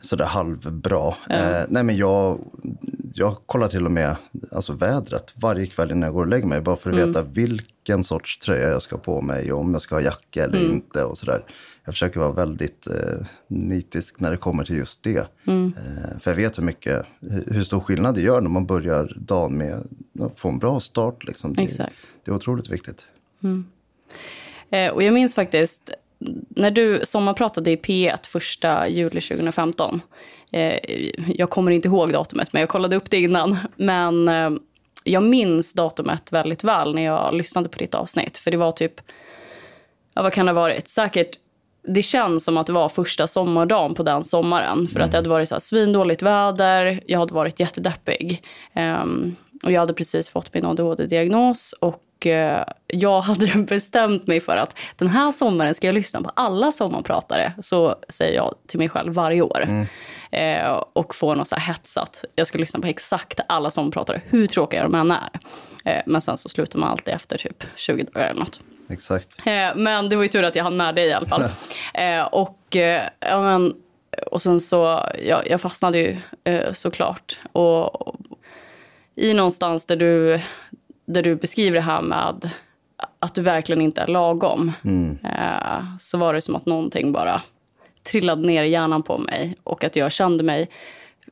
sådär 0.00 0.24
halvbra. 0.24 1.14
Mm. 1.28 1.54
Eh, 1.54 1.66
nej, 1.68 1.82
men 1.82 1.96
jag, 1.96 2.38
jag 3.14 3.36
kollar 3.46 3.68
till 3.68 3.84
och 3.84 3.92
med 3.92 4.16
alltså, 4.52 4.72
vädret 4.72 5.34
varje 5.34 5.66
kväll 5.66 5.90
innan 5.90 6.02
jag 6.02 6.12
går 6.14 6.22
och 6.22 6.28
lägger 6.28 6.46
mig. 6.46 6.60
Bara 6.60 6.76
för 6.76 6.90
att 6.90 6.96
mm. 6.96 7.08
veta 7.08 7.22
vilken 7.22 8.04
sorts 8.04 8.38
tröja 8.38 8.68
jag 8.68 8.82
ska 8.82 8.96
ha 8.96 9.02
på 9.02 9.20
mig 9.20 9.52
och 9.52 9.60
om 9.60 9.72
jag 9.72 9.82
ska 9.82 9.94
ha 9.94 10.02
jacka 10.02 10.44
eller 10.44 10.58
mm. 10.60 10.72
inte. 10.72 11.04
och 11.04 11.18
sådär. 11.18 11.44
Jag 11.84 11.94
försöker 11.94 12.20
vara 12.20 12.32
väldigt 12.32 12.86
eh, 12.86 13.26
nitisk 13.48 14.20
när 14.20 14.30
det 14.30 14.36
kommer 14.36 14.64
till 14.64 14.76
just 14.76 15.02
det. 15.02 15.28
Mm. 15.46 15.72
Eh, 15.76 16.18
för 16.18 16.30
jag 16.30 16.36
vet 16.36 16.58
hur 16.58 16.62
mycket, 16.62 17.06
hur 17.46 17.62
stor 17.62 17.80
skillnad 17.80 18.14
det 18.14 18.20
gör 18.20 18.40
när 18.40 18.50
man 18.50 18.66
börjar 18.66 19.16
dagen 19.20 19.58
med 19.58 19.82
att 20.20 20.38
få 20.38 20.48
en 20.48 20.58
bra 20.58 20.80
start. 20.80 21.24
Liksom. 21.24 21.54
Det, 21.54 21.62
Exakt. 21.62 22.08
det 22.24 22.30
är 22.30 22.34
otroligt 22.34 22.70
viktigt. 22.70 23.06
Mm. 23.42 23.66
Eh, 24.70 24.92
och 24.92 25.02
jag 25.02 25.14
minns 25.14 25.34
faktiskt 25.34 25.90
när 26.48 26.70
du 26.70 27.00
sommarpratade 27.04 27.70
i 27.70 27.76
P1 27.76 28.26
första 28.26 28.88
juli 28.88 29.20
2015. 29.20 30.00
Eh, 30.52 30.78
jag 31.26 31.50
kommer 31.50 31.70
inte 31.70 31.88
ihåg 31.88 32.12
datumet, 32.12 32.52
men 32.52 32.60
jag 32.60 32.68
kollade 32.68 32.96
upp 32.96 33.10
det 33.10 33.20
innan. 33.20 33.56
Men 33.76 34.28
eh, 34.28 34.50
jag 35.04 35.22
minns 35.22 35.72
datumet 35.72 36.32
väldigt 36.32 36.64
väl 36.64 36.94
när 36.94 37.02
jag 37.02 37.34
lyssnade 37.34 37.68
på 37.68 37.78
ditt 37.78 37.94
avsnitt. 37.94 38.38
För 38.38 38.50
det 38.50 38.56
var 38.56 38.72
typ, 38.72 39.00
ja, 40.14 40.22
vad 40.22 40.32
kan 40.32 40.46
det 40.46 40.52
ha 40.52 40.60
varit? 40.60 40.88
Säkert 40.88 41.30
det 41.82 42.02
känns 42.02 42.44
som 42.44 42.56
att 42.56 42.66
det 42.66 42.72
var 42.72 42.88
första 42.88 43.26
sommardagen 43.26 43.94
på 43.94 44.02
den 44.02 44.24
sommaren. 44.24 44.88
För 44.88 44.96
mm. 44.96 45.04
att 45.04 45.10
det 45.10 45.18
hade 45.18 45.28
varit 45.28 45.48
så 45.48 45.54
här 45.54 45.60
svindåligt 45.60 46.22
väder, 46.22 47.00
jag 47.06 47.18
hade 47.18 47.34
varit 47.34 47.60
jättedeppig. 47.60 48.42
Um, 48.74 49.36
och 49.64 49.72
jag 49.72 49.80
hade 49.80 49.94
precis 49.94 50.30
fått 50.30 50.54
min 50.54 50.64
ADHD-diagnos 50.64 51.72
och 51.72 52.02
och 52.18 52.26
eh, 52.26 52.64
jag 52.86 53.20
hade 53.20 53.46
bestämt 53.68 54.26
mig 54.26 54.40
för 54.40 54.56
att 54.56 54.76
den 54.96 55.08
här 55.08 55.32
sommaren 55.32 55.74
ska 55.74 55.86
jag 55.86 55.94
lyssna 55.94 56.22
på 56.22 56.30
alla 56.36 56.72
sommarpratare. 56.72 57.52
Så 57.62 57.96
säger 58.08 58.36
jag 58.36 58.54
till 58.66 58.78
mig 58.78 58.88
själv 58.88 59.12
varje 59.12 59.42
år. 59.42 59.62
Mm. 59.62 59.86
Eh, 60.30 60.82
och 60.92 61.14
får 61.14 61.34
något 61.34 61.48
så 61.48 61.56
här 61.56 61.72
hetsat. 61.72 62.24
Jag 62.34 62.46
ska 62.46 62.58
lyssna 62.58 62.80
på 62.80 62.86
exakt 62.86 63.40
alla 63.48 63.70
sommarpratare, 63.70 64.20
hur 64.24 64.46
tråkiga 64.46 64.82
de 64.82 64.94
än 64.94 65.10
är. 65.10 65.28
Eh, 65.84 66.02
men 66.06 66.20
sen 66.20 66.36
så 66.36 66.48
slutar 66.48 66.78
man 66.78 66.88
alltid 66.88 67.14
efter 67.14 67.38
typ 67.38 67.64
20 67.76 68.02
dagar 68.02 68.26
eller 68.26 68.40
något. 68.40 68.60
Exakt. 68.90 69.38
Eh, 69.46 69.76
men 69.76 70.08
det 70.08 70.16
var 70.16 70.22
ju 70.22 70.28
tur 70.28 70.44
att 70.44 70.56
jag 70.56 70.64
hann 70.64 70.76
med 70.76 70.94
dig 70.94 71.06
i 71.06 71.12
alla 71.12 71.26
fall. 71.26 71.42
Och, 72.32 72.58
ja, 73.20 73.40
men, 73.40 73.74
och 74.30 74.42
sen 74.42 74.60
så, 74.60 75.10
ja, 75.22 75.42
jag 75.46 75.60
fastnade 75.60 75.98
ju 75.98 76.16
såklart. 76.72 77.40
Och, 77.52 78.08
och 78.08 78.16
i 79.14 79.34
någonstans 79.34 79.86
där 79.86 79.96
du 79.96 80.40
där 81.08 81.22
du 81.22 81.36
beskriver 81.36 81.74
det 81.74 81.82
här 81.82 82.02
med 82.02 82.50
att 83.18 83.34
du 83.34 83.42
verkligen 83.42 83.82
inte 83.82 84.00
är 84.00 84.06
lagom. 84.06 84.72
Mm. 84.84 85.18
Eh, 85.24 85.96
så 85.98 86.18
var 86.18 86.34
det 86.34 86.40
som 86.40 86.56
att 86.56 86.66
någonting 86.66 87.12
bara 87.12 87.42
trillade 88.02 88.46
ner 88.46 88.62
i 88.62 88.70
hjärnan 88.70 89.02
på 89.02 89.18
mig. 89.18 89.56
Och 89.64 89.84
att 89.84 89.96
jag 89.96 90.12
kände 90.12 90.44
mig, 90.44 90.68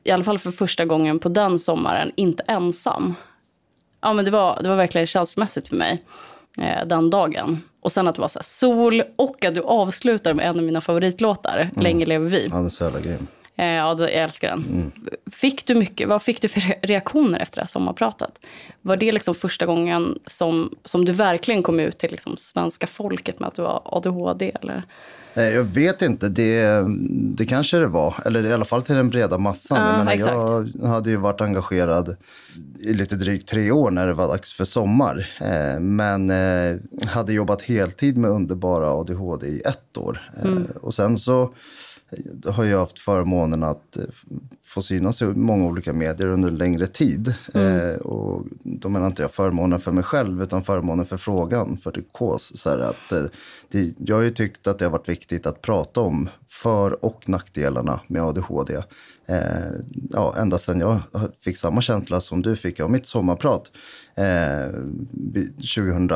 i 0.03 0.11
alla 0.11 0.23
fall 0.23 0.39
för 0.39 0.51
första 0.51 0.85
gången 0.85 1.19
på 1.19 1.29
den 1.29 1.59
sommaren, 1.59 2.11
inte 2.15 2.43
ensam. 2.47 3.15
Ja, 4.01 4.13
men 4.13 4.25
det, 4.25 4.31
var, 4.31 4.63
det 4.63 4.69
var 4.69 4.75
verkligen 4.75 5.07
känslomässigt 5.07 5.67
för 5.67 5.75
mig 5.75 6.03
eh, 6.57 6.87
den 6.87 7.09
dagen. 7.09 7.61
Och 7.81 7.91
sen 7.91 8.07
att 8.07 8.15
det 8.15 8.21
var 8.21 8.27
så 8.27 8.39
sol 8.43 9.03
och 9.15 9.45
att 9.45 9.55
du 9.55 9.61
avslutar 9.61 10.33
med 10.33 10.45
en 10.45 10.57
av 10.57 10.63
mina 10.63 10.81
favoritlåtar, 10.81 11.57
mm. 11.57 11.83
Länge 11.83 12.05
lever 12.05 12.27
vi. 12.29 12.47
Ja, 12.51 12.65
är 12.65 12.69
så 12.69 12.83
jävla 12.83 12.99
grym. 12.99 13.27
Eh, 13.57 13.65
ja, 13.65 13.97
jag 13.99 14.11
älskar 14.11 14.49
den. 14.49 14.65
Mm. 14.71 14.91
Fick 15.31 15.65
du 15.65 15.75
mycket, 15.75 16.09
vad 16.09 16.21
fick 16.21 16.41
du 16.41 16.47
för 16.47 16.87
reaktioner 16.87 17.39
efter 17.39 17.55
det 17.55 17.61
här 17.61 17.67
sommarpratet? 17.67 18.39
Var 18.81 18.97
det 18.97 19.11
liksom 19.11 19.35
första 19.35 19.65
gången 19.65 20.19
som, 20.25 20.75
som 20.85 21.05
du 21.05 21.11
verkligen 21.11 21.63
kom 21.63 21.79
ut 21.79 21.97
till 21.97 22.11
liksom 22.11 22.37
svenska 22.37 22.87
folket 22.87 23.39
med 23.39 23.47
att 23.47 23.55
du 23.55 23.61
har 23.61 23.81
ADHD? 23.85 24.51
Eller? 24.61 24.83
Eh, 25.33 25.49
jag 25.49 25.63
vet 25.63 26.01
inte, 26.01 26.29
det, 26.29 26.85
det 27.37 27.45
kanske 27.45 27.77
det 27.77 27.87
var. 27.87 28.15
Eller 28.25 28.45
i 28.45 28.53
alla 28.53 28.65
fall 28.65 28.81
till 28.81 28.95
den 28.95 29.09
breda 29.09 29.37
massan. 29.37 29.77
Ja, 29.77 29.97
jag, 29.97 30.05
menar, 30.05 30.71
jag 30.81 30.87
hade 30.87 31.09
ju 31.09 31.15
varit 31.15 31.41
engagerad 31.41 32.17
i 32.79 32.93
lite 32.93 33.15
drygt 33.15 33.49
tre 33.49 33.71
år 33.71 33.91
när 33.91 34.07
det 34.07 34.13
var 34.13 34.27
dags 34.27 34.53
för 34.53 34.65
sommar. 34.65 35.27
Eh, 35.41 35.79
men 35.79 36.31
hade 37.07 37.33
jobbat 37.33 37.61
heltid 37.61 38.17
med 38.17 38.31
underbara 38.31 38.89
ADHD 38.89 39.47
i 39.47 39.61
ett 39.65 39.97
år. 39.97 40.21
Mm. 40.43 40.67
Och 40.81 40.93
sen 40.93 41.17
så 41.17 41.53
har 42.45 42.65
jag 42.65 42.79
haft 42.79 42.99
förmånen 42.99 43.63
att 43.63 43.97
få 44.63 44.81
synas 44.81 45.21
i 45.21 45.25
många 45.25 45.65
olika 45.65 45.93
medier 45.93 46.27
under 46.27 46.51
längre 46.51 46.87
tid. 46.87 47.33
Mm. 47.53 47.91
Eh, 47.91 47.95
och 47.95 48.45
då 48.63 48.89
menar 48.89 49.07
inte 49.07 49.21
jag 49.21 49.31
förmånen 49.31 49.79
för 49.79 49.91
mig 49.91 50.03
själv, 50.03 50.43
utan 50.43 50.63
förmånen 50.63 51.05
för 51.05 51.17
frågan, 51.17 51.77
för 51.77 51.91
Dykos. 51.91 52.51
Så 52.55 52.69
att, 52.69 53.11
eh, 53.11 53.23
det, 53.69 53.93
jag 53.97 54.15
har 54.15 54.23
ju 54.23 54.29
tyckt 54.29 54.67
att 54.67 54.79
det 54.79 54.85
har 54.85 54.91
varit 54.91 55.09
viktigt 55.09 55.45
att 55.45 55.61
prata 55.61 56.01
om 56.01 56.29
för 56.47 57.05
och 57.05 57.29
nackdelarna 57.29 57.99
med 58.07 58.21
ADHD. 58.21 58.75
Eh, 59.27 59.43
ja, 60.09 60.35
ända 60.37 60.57
sedan 60.57 60.79
jag 60.79 60.99
fick 61.39 61.57
samma 61.57 61.81
känsla 61.81 62.21
som 62.21 62.41
du 62.41 62.55
fick 62.55 62.79
av 62.79 62.91
mitt 62.91 63.05
sommarprat 63.05 63.71
eh, 64.15 64.71
2000 65.75 66.09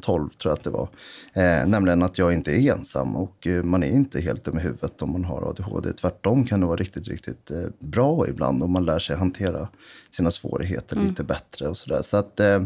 12 0.00 0.28
tror 0.28 0.50
jag 0.50 0.58
att 0.58 0.64
det 0.64 0.70
var. 0.70 0.88
Eh, 1.32 1.66
nämligen 1.66 2.02
att 2.02 2.18
jag 2.18 2.32
inte 2.32 2.52
är 2.52 2.72
ensam 2.72 3.16
och 3.16 3.46
eh, 3.46 3.62
man 3.62 3.82
är 3.82 3.90
inte 3.90 4.20
helt 4.20 4.44
dum 4.44 4.58
i 4.58 4.60
huvudet 4.60 5.02
om 5.02 5.12
man 5.12 5.24
har 5.24 5.48
ADHD. 5.48 5.92
Tvärtom 5.92 6.46
kan 6.46 6.60
det 6.60 6.66
vara 6.66 6.76
riktigt, 6.76 7.08
riktigt 7.08 7.50
eh, 7.50 7.56
bra 7.78 8.28
ibland 8.28 8.62
om 8.62 8.72
man 8.72 8.84
lär 8.84 8.98
sig 8.98 9.16
hantera 9.16 9.68
sina 10.10 10.30
svårigheter 10.30 10.96
mm. 10.96 11.08
lite 11.08 11.24
bättre 11.24 11.68
och 11.68 11.76
sådär. 11.76 12.02
Så 12.02 12.16
att, 12.16 12.40
eh, 12.40 12.62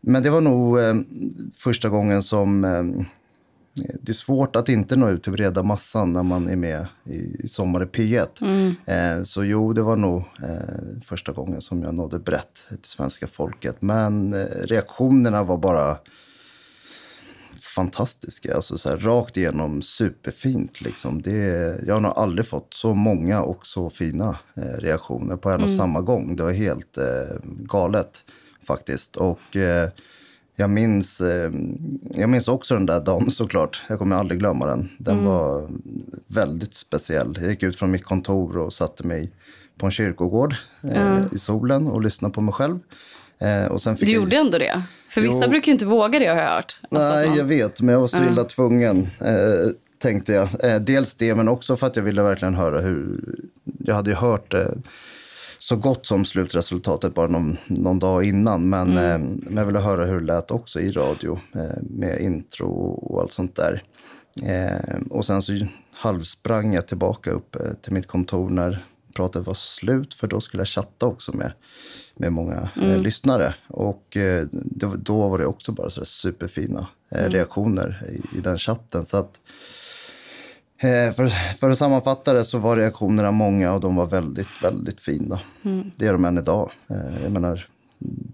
men 0.00 0.22
det 0.22 0.30
var 0.30 0.40
nog 0.40 0.78
eh, 0.78 0.94
första 1.56 1.88
gången 1.88 2.22
som 2.22 2.64
eh, 2.64 3.06
det 4.00 4.12
är 4.12 4.14
svårt 4.14 4.56
att 4.56 4.68
inte 4.68 4.96
nå 4.96 5.10
ut 5.10 5.22
till 5.22 5.32
breda 5.32 5.62
massan 5.62 6.12
när 6.12 6.22
man 6.22 6.48
är 6.48 6.56
med 6.56 6.86
i, 7.04 7.48
Sommar 7.48 7.82
i 7.82 7.86
P1. 7.86 8.42
Mm. 8.86 9.24
Så 9.24 9.44
jo, 9.44 9.72
det 9.72 9.82
var 9.82 9.96
nog 9.96 10.22
första 11.04 11.32
gången 11.32 11.60
som 11.60 11.82
jag 11.82 11.94
nådde 11.94 12.18
brett 12.18 12.66
till 12.68 12.90
svenska 12.90 13.26
folket. 13.26 13.82
Men 13.82 14.34
reaktionerna 14.44 15.44
var 15.44 15.58
bara 15.58 15.96
fantastiska. 17.74 18.54
Alltså 18.54 18.78
så 18.78 18.88
här, 18.88 18.96
rakt 18.96 19.36
igenom 19.36 19.82
superfint. 19.82 20.80
Liksom. 20.80 21.22
Det, 21.22 21.78
jag 21.86 21.94
har 21.94 22.00
nog 22.00 22.12
aldrig 22.16 22.46
fått 22.46 22.74
så 22.74 22.94
många 22.94 23.42
och 23.42 23.66
så 23.66 23.90
fina 23.90 24.38
eh, 24.56 24.80
reaktioner 24.80 25.36
på 25.36 25.50
en 25.50 25.54
och 25.54 25.66
mm. 25.66 25.78
samma 25.78 26.00
gång. 26.00 26.36
Det 26.36 26.42
var 26.42 26.52
helt 26.52 26.98
eh, 26.98 27.04
galet 27.44 28.12
faktiskt. 28.66 29.16
Och 29.16 29.56
eh, 29.56 29.88
jag, 30.56 30.70
minns, 30.70 31.20
eh, 31.20 31.52
jag 32.14 32.30
minns 32.30 32.48
också 32.48 32.74
den 32.74 32.86
där 32.86 33.00
dagen 33.00 33.30
såklart. 33.30 33.82
Jag 33.88 33.98
kommer 33.98 34.16
aldrig 34.16 34.40
glömma 34.40 34.66
den. 34.66 34.88
Den 34.98 35.14
mm. 35.14 35.30
var 35.30 35.68
väldigt 36.26 36.74
speciell. 36.74 37.38
Jag 37.40 37.50
gick 37.50 37.62
ut 37.62 37.76
från 37.76 37.90
mitt 37.90 38.04
kontor 38.04 38.58
och 38.58 38.72
satte 38.72 39.06
mig 39.06 39.32
på 39.78 39.86
en 39.86 39.92
kyrkogård 39.92 40.54
mm. 40.82 41.24
i 41.32 41.38
solen 41.38 41.86
och 41.86 42.02
lyssnade 42.02 42.34
på 42.34 42.40
mig 42.40 42.54
själv. 42.54 42.78
Eh, 43.38 43.72
och 43.72 43.82
sen 43.82 43.96
fick 43.96 44.06
du 44.06 44.12
jag... 44.12 44.22
gjorde 44.22 44.36
ändå 44.36 44.58
det? 44.58 44.82
För 45.08 45.20
vissa 45.20 45.44
jo. 45.44 45.50
brukar 45.50 45.66
ju 45.66 45.72
inte 45.72 45.86
våga 45.86 46.18
det 46.18 46.26
har 46.26 46.36
jag 46.36 46.54
hört. 46.54 46.78
Nej, 46.90 47.28
man... 47.28 47.36
jag 47.36 47.44
vet, 47.44 47.80
men 47.80 47.92
jag 47.92 48.00
var 48.00 48.08
så 48.08 48.16
illa 48.16 48.28
mm. 48.28 48.46
tvungen. 48.46 48.98
Eh, 49.20 49.70
tänkte 50.02 50.32
jag. 50.32 50.64
Eh, 50.64 50.80
dels 50.80 51.14
det, 51.14 51.34
men 51.34 51.48
också 51.48 51.76
för 51.76 51.86
att 51.86 51.96
jag 51.96 52.02
ville 52.02 52.22
verkligen 52.22 52.54
höra 52.54 52.80
hur... 52.80 53.20
Jag 53.78 53.94
hade 53.94 54.10
ju 54.10 54.16
hört 54.16 54.54
så 55.64 55.76
gott 55.76 56.06
som 56.06 56.24
slutresultatet 56.24 57.14
bara 57.14 57.26
någon, 57.26 57.56
någon 57.66 57.98
dag 57.98 58.24
innan. 58.24 58.68
Men, 58.68 58.90
mm. 58.90 59.04
eh, 59.04 59.18
men 59.42 59.56
jag 59.56 59.66
ville 59.66 59.78
höra 59.78 60.04
hur 60.04 60.20
det 60.20 60.26
lät 60.26 60.50
också 60.50 60.80
i 60.80 60.92
radio 60.92 61.38
eh, 61.54 61.82
med 61.82 62.20
intro 62.20 62.70
och 62.90 63.20
allt 63.20 63.32
sånt 63.32 63.56
där. 63.56 63.82
Eh, 64.42 64.96
och 65.10 65.26
sen 65.26 65.42
så 65.42 65.66
halvsprang 65.92 66.74
jag 66.74 66.86
tillbaka 66.86 67.30
upp 67.30 67.56
till 67.82 67.92
mitt 67.92 68.06
kontor 68.06 68.50
när 68.50 68.84
pratet 69.14 69.46
var 69.46 69.54
slut, 69.54 70.14
för 70.14 70.26
då 70.26 70.40
skulle 70.40 70.60
jag 70.60 70.68
chatta 70.68 71.06
också 71.06 71.36
med 71.36 71.52
med 72.16 72.32
många 72.32 72.54
eh, 72.54 72.68
mm. 72.76 72.90
eh, 72.90 72.98
lyssnare. 72.98 73.54
Och 73.68 74.16
eh, 74.16 74.46
det, 74.52 74.86
då 74.96 75.28
var 75.28 75.38
det 75.38 75.46
också 75.46 75.72
bara 75.72 75.90
så 75.90 76.04
superfina 76.04 76.88
eh, 77.10 77.20
mm. 77.20 77.32
reaktioner 77.32 78.02
i, 78.08 78.38
i, 78.38 78.40
den 78.40 78.58
chatten. 78.58 79.04
Så 79.04 79.16
att, 79.16 79.40
eh, 80.78 81.14
för, 81.14 81.28
för 81.54 81.70
att 81.70 81.78
sammanfatta 81.78 82.32
det 82.32 82.44
så 82.44 82.58
var 82.58 82.76
reaktionerna 82.76 83.30
många 83.30 83.72
och 83.72 83.80
de 83.80 83.96
var 83.96 84.06
väldigt, 84.06 84.62
väldigt 84.62 85.00
fina. 85.00 85.40
Mm. 85.62 85.90
Det 85.96 86.06
är 86.06 86.12
de 86.12 86.24
än 86.24 86.38
idag. 86.38 86.70
Eh, 86.88 87.22
jag 87.22 87.32
menar, 87.32 87.66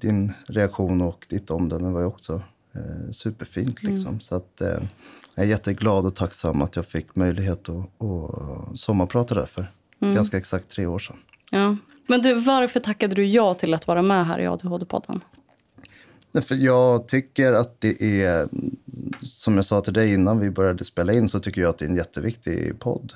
din 0.00 0.32
reaktion 0.46 1.00
och 1.00 1.26
ditt 1.28 1.50
omdöme 1.50 1.88
var 1.88 2.00
ju 2.00 2.06
också 2.06 2.42
superfint. 3.12 3.82
Mm. 3.82 3.94
Liksom. 3.94 4.20
Så 4.20 4.36
att, 4.36 4.62
jag 5.34 5.44
är 5.44 5.48
jätteglad 5.48 6.06
och 6.06 6.14
tacksam 6.14 6.62
att 6.62 6.76
jag 6.76 6.86
fick 6.86 7.16
möjlighet 7.16 7.68
att, 7.68 8.02
att 8.02 8.78
sommarprata 8.78 9.34
där 9.34 9.46
för 9.46 9.72
mm. 10.00 10.14
ganska 10.14 10.36
exakt 10.36 10.70
tre 10.70 10.86
år 10.86 10.98
sedan. 10.98 11.16
Ja, 11.50 11.76
men 12.06 12.22
du, 12.22 12.34
varför 12.34 12.80
tackade 12.80 13.14
du 13.14 13.24
ja 13.26 13.54
till 13.54 13.74
att 13.74 13.86
vara 13.86 14.02
med 14.02 14.26
här 14.26 14.38
i 14.38 14.46
ADHD-podden? 14.46 15.20
För 16.42 16.54
jag 16.54 17.08
tycker 17.08 17.52
att 17.52 17.80
det 17.80 18.22
är, 18.22 18.48
som 19.22 19.56
jag 19.56 19.64
sa 19.64 19.80
till 19.80 19.92
dig 19.92 20.14
innan 20.14 20.40
vi 20.40 20.50
började 20.50 20.84
spela 20.84 21.12
in, 21.12 21.28
så 21.28 21.40
tycker 21.40 21.60
jag 21.60 21.70
att 21.70 21.78
det 21.78 21.84
är 21.84 21.88
en 21.88 21.96
jätteviktig 21.96 22.78
podd. 22.78 23.12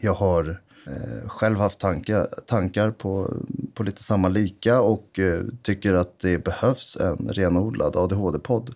Jag 0.00 0.14
har 0.14 0.60
eh, 0.86 1.28
själv 1.28 1.58
haft 1.58 1.78
tankar, 1.78 2.26
tankar 2.46 2.90
på, 2.90 3.34
på 3.74 3.82
lite 3.82 4.02
samma 4.02 4.28
lika 4.28 4.80
och 4.80 5.18
eh, 5.18 5.40
tycker 5.62 5.94
att 5.94 6.18
det 6.20 6.44
behövs 6.44 6.96
en 6.96 7.28
renodlad 7.28 7.96
ADHD-podd. 7.96 8.74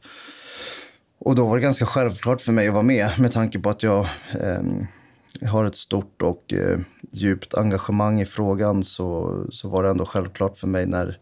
Och 1.19 1.35
då 1.35 1.47
var 1.47 1.57
det 1.57 1.63
ganska 1.63 1.87
självklart 1.87 2.41
för 2.41 2.53
mig 2.53 2.69
att 2.69 2.75
vara 2.75 2.83
med 2.83 3.11
med 3.19 3.33
tanke 3.33 3.59
på 3.59 3.71
att 3.71 3.83
jag 3.83 4.01
eh, 4.41 4.63
har 5.43 5.65
ett 5.65 5.77
stort 5.77 6.23
och 6.23 6.53
eh, 6.53 6.79
djupt 7.13 7.55
engagemang 7.55 8.21
i 8.21 8.27
frågan 8.27 8.85
så, 8.85 9.41
så 9.51 9.69
var 9.69 9.83
det 9.83 9.91
ändå 9.91 10.05
självklart 10.05 10.59
för 10.59 10.67
mig 10.67 10.87
när 10.87 11.19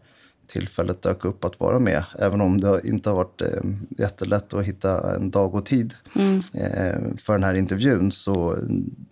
tillfället 0.47 1.01
dök 1.01 1.25
upp 1.25 1.45
att 1.45 1.59
vara 1.59 1.79
med. 1.79 2.05
Även 2.19 2.41
om 2.41 2.61
det 2.61 2.81
inte 2.83 3.09
har 3.09 3.17
varit 3.17 3.41
eh, 3.41 3.63
jättelätt 3.89 4.53
att 4.53 4.65
hitta 4.65 5.15
en 5.15 5.31
dag 5.31 5.55
och 5.55 5.65
tid 5.65 5.93
mm. 6.15 6.37
eh, 6.37 7.15
för 7.17 7.33
den 7.33 7.43
här 7.43 7.53
intervjun 7.53 8.11
så, 8.11 8.57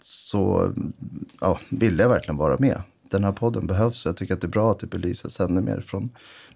så 0.02 0.72
ja, 1.42 1.60
ville 1.70 2.04
jag 2.04 2.10
verkligen 2.10 2.38
vara 2.38 2.58
med. 2.60 2.82
Den 3.10 3.24
här 3.24 3.32
podden 3.32 3.68
behövs 3.68 4.06
och 4.06 4.10
jag 4.10 4.18
tycker 4.18 4.34
att 4.34 4.42
det 4.42 4.48
är 4.48 4.50
bra 4.50 4.72
att 4.72 4.80
det 4.80 4.88
belyses 4.88 5.40
ännu 5.40 5.62
mer 5.62 5.80
från, 5.80 6.10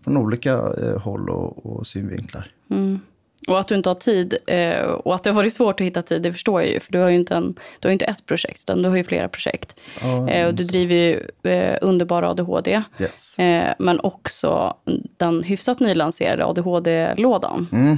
från 0.04 0.18
olika 0.18 0.54
eh, 0.54 1.00
håll 1.02 1.30
och, 1.30 1.66
och 1.66 1.88
synvinklar. 1.88 2.52
Mm. 2.70 3.00
Och 3.48 3.60
att 3.60 3.68
du 3.68 3.76
inte 3.76 3.90
har 3.90 3.96
tid 3.96 4.38
eh, 4.48 4.80
och 4.80 5.16
att 5.16 5.24
det 5.24 5.30
har 5.30 5.36
varit 5.36 5.54
svårt 5.54 5.82
att 5.82 5.86
hitta 5.88 6.02
tid, 6.02 6.22
det 6.22 6.34
förstår 6.34 6.62
jag 6.62 6.72
ju. 6.72 6.80
För 6.80 6.92
du 6.92 7.00
har 7.00 7.10
ju 7.10 7.16
inte, 7.16 7.36
en, 7.36 7.56
du 7.80 7.88
har 7.88 7.94
inte 7.94 8.06
ett 8.06 8.26
projekt, 8.26 8.60
utan 8.64 8.82
du 8.82 8.90
har 8.90 8.96
ju 8.96 9.04
flera 9.04 9.30
projekt. 9.30 9.80
Oh, 10.04 10.48
och 10.48 10.56
du 10.56 10.64
driver 10.64 10.96
ju 10.96 11.28
eh, 11.52 11.78
Underbara 11.82 12.30
ADHD. 12.30 12.84
Yes. 13.00 13.36
Men 13.80 14.00
också 14.00 14.78
den 15.18 15.44
hyfsat 15.44 15.80
nylanserade 15.80 16.46
ADHD-lådan. 16.46 17.68
Mm. 17.72 17.98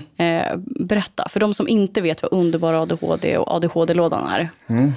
Berätta, 0.66 1.28
för 1.30 1.40
de 1.40 1.54
som 1.54 1.68
inte 1.68 2.02
vet 2.02 2.22
vad 2.22 2.34
Underbara 2.34 2.82
ADHD 2.82 3.38
och 3.38 3.56
ADHD-lådan 3.56 4.28
är. 4.28 4.50
Mm. 4.68 4.92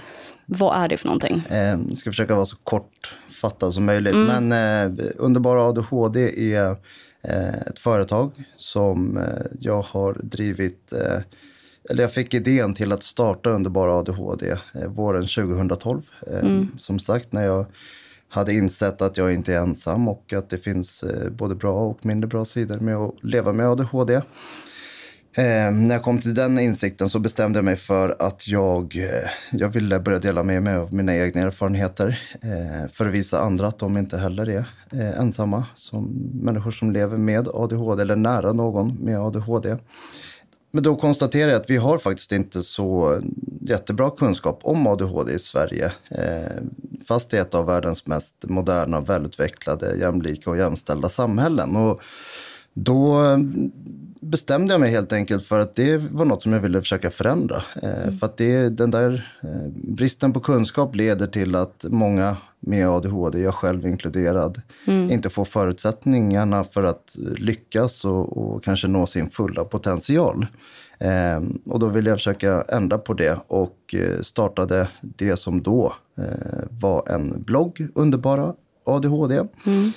Vad 0.46 0.84
är 0.84 0.88
det 0.88 0.96
för 0.96 1.06
någonting? 1.06 1.42
Jag 1.50 1.98
ska 1.98 2.10
försöka 2.10 2.34
vara 2.34 2.46
så 2.46 2.56
kortfattad 2.56 3.74
som 3.74 3.84
möjligt. 3.84 4.14
Mm. 4.14 4.48
Men 4.48 4.98
Underbara 5.18 5.62
ADHD 5.62 6.20
är 6.54 6.76
ett 7.22 7.78
företag 7.78 8.32
som 8.56 9.16
eh, 9.16 9.46
jag 9.60 9.82
har 9.82 10.18
drivit 10.22 10.92
eh, 10.92 11.22
eller 11.90 12.02
jag 12.02 12.12
fick 12.12 12.34
idén 12.34 12.74
till 12.74 12.92
att 12.92 13.02
starta 13.02 13.50
Underbara 13.50 13.94
ADHD 13.94 14.56
våren 14.88 15.26
2012. 15.26 16.02
Mm. 16.40 16.68
Som 16.78 16.98
sagt, 16.98 17.32
när 17.32 17.42
jag 17.42 17.66
hade 18.28 18.54
insett 18.54 19.02
att 19.02 19.16
jag 19.16 19.34
inte 19.34 19.54
är 19.54 19.58
ensam 19.58 20.08
och 20.08 20.32
att 20.32 20.50
det 20.50 20.58
finns 20.58 21.04
både 21.30 21.54
bra 21.54 21.74
och 21.74 22.06
mindre 22.06 22.28
bra 22.28 22.44
sidor 22.44 22.78
med 22.78 22.96
att 22.96 23.14
leva 23.22 23.52
med 23.52 23.66
ADHD. 23.66 24.20
Eh, 25.32 25.70
när 25.72 25.94
jag 25.94 26.02
kom 26.02 26.20
till 26.20 26.34
den 26.34 26.58
insikten 26.58 27.10
så 27.10 27.18
bestämde 27.18 27.58
jag 27.58 27.64
mig 27.64 27.76
för 27.76 28.16
att 28.18 28.48
jag, 28.48 28.96
eh, 28.96 29.30
jag 29.52 29.68
ville 29.68 30.00
börja 30.00 30.18
dela 30.18 30.42
med 30.42 30.62
mig 30.62 30.76
av 30.76 30.94
mina 30.94 31.16
egna 31.16 31.40
erfarenheter. 31.40 32.20
Eh, 32.42 32.90
för 32.92 33.06
att 33.06 33.12
visa 33.12 33.40
andra 33.40 33.66
att 33.66 33.78
de 33.78 33.96
inte 33.96 34.18
heller 34.18 34.48
är 34.48 34.64
eh, 34.92 35.20
ensamma 35.20 35.66
som 35.74 36.04
människor 36.42 36.70
som 36.70 36.92
lever 36.92 37.16
med 37.16 37.48
ADHD 37.48 38.02
eller 38.02 38.16
nära 38.16 38.52
någon 38.52 38.94
med 38.94 39.18
ADHD. 39.18 39.76
Men 40.72 40.82
då 40.82 40.96
konstaterar 40.96 41.50
jag 41.50 41.60
att 41.60 41.70
vi 41.70 41.76
har 41.76 41.98
faktiskt 41.98 42.32
inte 42.32 42.62
så 42.62 43.20
jättebra 43.60 44.10
kunskap 44.10 44.60
om 44.62 44.86
ADHD 44.86 45.32
i 45.32 45.38
Sverige. 45.38 45.92
Eh, 46.10 46.62
fast 47.08 47.30
det 47.30 47.36
är 47.36 47.42
ett 47.42 47.54
av 47.54 47.66
världens 47.66 48.06
mest 48.06 48.34
moderna, 48.42 49.00
välutvecklade, 49.00 49.96
jämlika 49.96 50.50
och 50.50 50.58
jämställda 50.58 51.08
samhällen. 51.08 51.76
Och 51.76 52.00
då 52.74 53.36
bestämde 54.20 54.74
jag 54.74 54.80
mig 54.80 54.90
helt 54.90 55.12
enkelt 55.12 55.46
för 55.46 55.60
att 55.60 55.74
det 55.74 55.96
var 55.96 56.24
något 56.24 56.42
som 56.42 56.52
jag 56.52 56.60
ville 56.60 56.80
försöka 56.80 57.10
förändra. 57.10 57.62
Mm. 57.82 58.18
För 58.18 58.26
att 58.26 58.36
det, 58.36 58.68
den 58.68 58.90
där 58.90 59.30
eh, 59.42 59.72
bristen 59.74 60.32
på 60.32 60.40
kunskap 60.40 60.94
leder 60.94 61.26
till 61.26 61.54
att 61.54 61.84
många 61.88 62.36
med 62.60 62.88
ADHD, 62.88 63.40
jag 63.40 63.54
själv 63.54 63.86
inkluderad, 63.86 64.62
mm. 64.86 65.10
inte 65.10 65.30
får 65.30 65.44
förutsättningarna 65.44 66.64
för 66.64 66.82
att 66.82 67.16
lyckas 67.36 68.04
och, 68.04 68.36
och 68.36 68.64
kanske 68.64 68.88
nå 68.88 69.06
sin 69.06 69.30
fulla 69.30 69.64
potential. 69.64 70.46
Eh, 70.98 71.40
och 71.66 71.78
då 71.78 71.88
ville 71.88 72.10
jag 72.10 72.18
försöka 72.18 72.64
ändra 72.68 72.98
på 72.98 73.14
det 73.14 73.38
och 73.46 73.94
eh, 73.94 74.20
startade 74.20 74.88
det 75.00 75.36
som 75.36 75.62
då 75.62 75.94
eh, 76.18 76.68
var 76.70 77.08
en 77.08 77.42
blogg, 77.42 77.88
Underbara 77.94 78.54
ADHD. 78.84 79.34
Mm. 79.66 79.92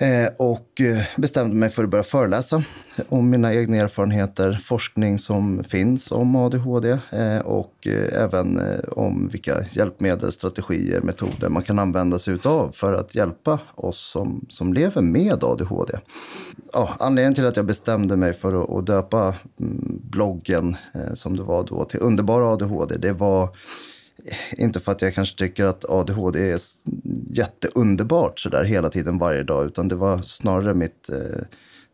Eh, 0.00 0.28
och 0.38 0.80
eh, 0.80 1.02
bestämde 1.16 1.56
mig 1.56 1.70
för 1.70 1.84
att 1.84 1.90
börja 1.90 2.04
föreläsa 2.04 2.62
om 3.08 3.30
mina 3.30 3.54
egna 3.54 3.76
erfarenheter, 3.76 4.60
forskning 4.64 5.18
som 5.18 5.64
finns 5.64 6.12
om 6.12 6.36
ADHD 6.36 6.90
eh, 6.90 7.38
och 7.38 7.86
även 8.12 8.60
om 8.92 9.28
vilka 9.28 9.64
hjälpmedel, 9.70 10.32
strategier, 10.32 11.00
metoder 11.00 11.48
man 11.48 11.62
kan 11.62 11.78
använda 11.78 12.18
sig 12.18 12.38
av 12.44 12.70
för 12.72 12.92
att 12.92 13.14
hjälpa 13.14 13.58
oss 13.74 14.10
som, 14.10 14.46
som 14.48 14.72
lever 14.72 15.02
med 15.02 15.44
ADHD. 15.44 15.98
Ja, 16.72 16.94
anledningen 16.98 17.34
till 17.34 17.46
att 17.46 17.56
jag 17.56 17.66
bestämde 17.66 18.16
mig 18.16 18.32
för 18.32 18.78
att, 18.78 18.86
döpa 18.86 19.34
mm, 19.60 20.00
bloggen 20.02 20.76
som 21.14 21.36
det 21.36 21.42
var 21.42 21.64
då 21.64 21.84
till 21.84 22.00
Underbara 22.00 22.48
ADHD, 22.48 22.96
det 22.96 23.12
var 23.12 23.48
inte 24.56 24.80
för 24.80 24.92
att 24.92 25.02
jag 25.02 25.14
kanske 25.14 25.38
tycker 25.38 25.64
att 25.64 25.84
ADHD 25.84 26.50
är 26.50 26.60
jätteunderbart 27.28 28.40
så 28.40 28.48
där 28.48 28.64
hela 28.64 28.88
tiden 28.88 29.18
varje 29.18 29.42
dag, 29.42 29.66
utan 29.66 29.88
det 29.88 29.94
var 29.94 30.18
snarare 30.18 30.74
mitt 30.74 31.08
eh, 31.08 31.42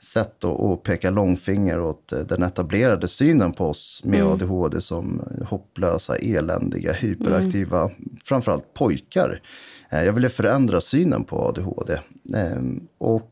sätt 0.03 0.45
att, 0.45 0.61
att 0.61 0.83
peka 0.83 1.11
långfinger 1.11 1.81
åt 1.81 2.13
eh, 2.13 2.19
den 2.19 2.43
etablerade 2.43 3.09
synen 3.09 3.53
på 3.53 3.67
oss 3.67 4.01
med 4.05 4.21
mm. 4.21 4.33
ADHD 4.33 4.81
som 4.81 5.23
hopplösa, 5.49 6.17
eländiga, 6.17 6.93
hyperaktiva, 6.93 7.81
mm. 7.81 7.95
framförallt 8.25 8.75
pojkar. 8.75 9.41
Eh, 9.91 10.05
jag 10.05 10.13
ville 10.13 10.29
förändra 10.29 10.81
synen 10.81 11.25
på 11.25 11.37
ADHD. 11.37 11.93
Eh, 12.35 12.63
och 12.99 13.31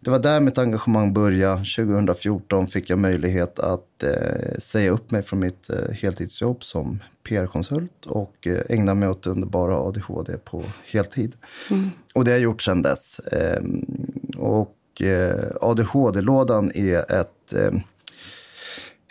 det 0.00 0.10
var 0.10 0.18
där 0.18 0.40
mitt 0.40 0.58
engagemang 0.58 1.12
började. 1.12 1.56
2014 1.56 2.66
fick 2.66 2.90
jag 2.90 2.98
möjlighet 2.98 3.58
att 3.58 4.02
eh, 4.02 4.58
säga 4.58 4.90
upp 4.90 5.10
mig 5.10 5.22
från 5.22 5.38
mitt 5.38 5.70
eh, 5.70 5.94
heltidsjobb 5.94 6.64
som 6.64 6.98
PR-konsult 7.28 8.06
och 8.06 8.46
eh, 8.46 8.60
ägna 8.68 8.94
mig 8.94 9.08
åt 9.08 9.26
underbara 9.26 9.76
ADHD 9.76 10.38
på 10.44 10.64
heltid. 10.92 11.32
Mm. 11.70 11.90
Och 12.14 12.24
det 12.24 12.30
har 12.30 12.36
jag 12.36 12.42
gjort 12.42 12.62
sedan 12.62 12.82
dess. 12.82 13.20
Ehm, 13.32 13.84
och 14.36 15.02
eh, 15.02 15.50
ADHD-lådan 15.60 16.70
är 16.74 16.98
ett 16.98 17.52
eh, 17.52 17.80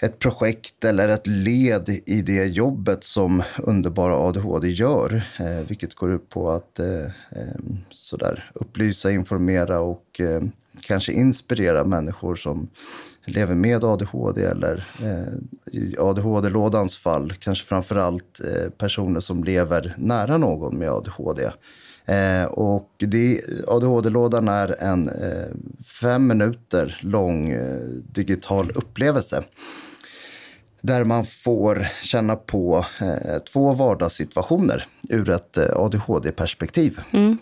ett 0.02 0.20
projekt 0.20 0.86
eller 0.86 1.10
ett 1.10 1.28
led 1.28 1.90
i 2.06 2.22
det 2.22 2.46
jobbet 2.46 3.04
som 3.04 3.44
Underbara 3.64 4.16
ADHD 4.16 4.70
gör. 4.70 5.24
Eh, 5.40 5.68
vilket 5.68 5.96
går 5.96 6.14
ut 6.14 6.30
på 6.30 6.50
att 6.50 6.80
eh, 6.80 7.06
ehm, 7.32 7.78
sådär, 7.90 8.52
upplysa, 8.54 9.12
informera 9.12 9.80
och 9.80 10.20
eh, 10.20 10.42
kanske 10.82 11.12
inspirera 11.12 11.84
människor 11.84 12.36
som 12.36 12.70
lever 13.26 13.56
med 13.56 13.84
ADHD 13.84 14.44
eller 14.44 14.88
eh, 15.04 15.78
i 15.80 15.96
ADHD-lådans 16.00 16.98
fall 16.98 17.34
kanske 17.40 17.66
framför 17.66 17.96
allt 17.96 18.40
eh, 18.40 18.70
personer 18.70 19.20
som 19.20 19.44
lever 19.44 19.96
nära 19.98 20.38
någon 20.38 20.78
med 20.78 20.90
ADHD. 20.90 21.52
Eh, 22.06 22.46
och 22.46 23.04
ADHD-lådan 23.68 24.48
är 24.48 24.84
en 24.84 25.10
eh, 25.10 25.48
fem 26.02 26.28
minuter 26.28 27.00
lång 27.02 27.50
eh, 27.50 27.80
digital 28.12 28.72
upplevelse 28.76 29.44
där 30.82 31.04
man 31.04 31.26
får 31.26 31.88
känna 32.04 32.36
på 32.36 32.86
eh, 33.02 33.40
två 33.54 33.74
vardagssituationer 33.74 34.86
ur 35.10 35.30
ett 35.30 35.58
eh, 35.58 35.66
ADHD-perspektiv. 35.76 37.00
Mm. 37.12 37.38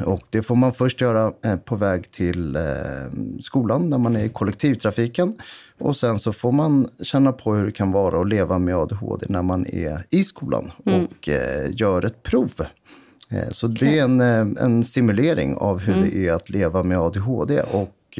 Och 0.00 0.22
det 0.30 0.42
får 0.42 0.56
man 0.56 0.72
först 0.72 1.00
göra 1.00 1.32
eh, 1.44 1.56
på 1.56 1.76
väg 1.76 2.10
till 2.10 2.56
eh, 2.56 2.62
skolan 3.40 3.90
när 3.90 3.98
man 3.98 4.16
är 4.16 4.24
i 4.24 4.28
kollektivtrafiken. 4.28 5.34
Och 5.78 5.96
sen 5.96 6.18
så 6.18 6.32
får 6.32 6.52
man 6.52 6.88
känna 7.02 7.32
på 7.32 7.54
hur 7.54 7.66
det 7.66 7.72
kan 7.72 7.92
vara 7.92 8.20
att 8.20 8.28
leva 8.28 8.58
med 8.58 8.76
ADHD 8.76 9.26
när 9.28 9.42
man 9.42 9.66
är 9.66 10.04
i 10.10 10.24
skolan 10.24 10.72
mm. 10.86 11.04
och 11.04 11.28
eh, 11.28 11.70
gör 11.70 12.04
ett 12.04 12.22
prov. 12.22 12.52
Så 13.50 13.68
okay. 13.68 13.88
det 13.88 13.98
är 13.98 14.04
en, 14.04 14.20
en 14.56 14.84
simulering 14.84 15.56
av 15.56 15.80
hur 15.80 15.94
mm. 15.94 16.08
det 16.10 16.28
är 16.28 16.32
att 16.32 16.50
leva 16.50 16.82
med 16.82 16.98
ADHD. 16.98 17.60
Och 17.60 18.18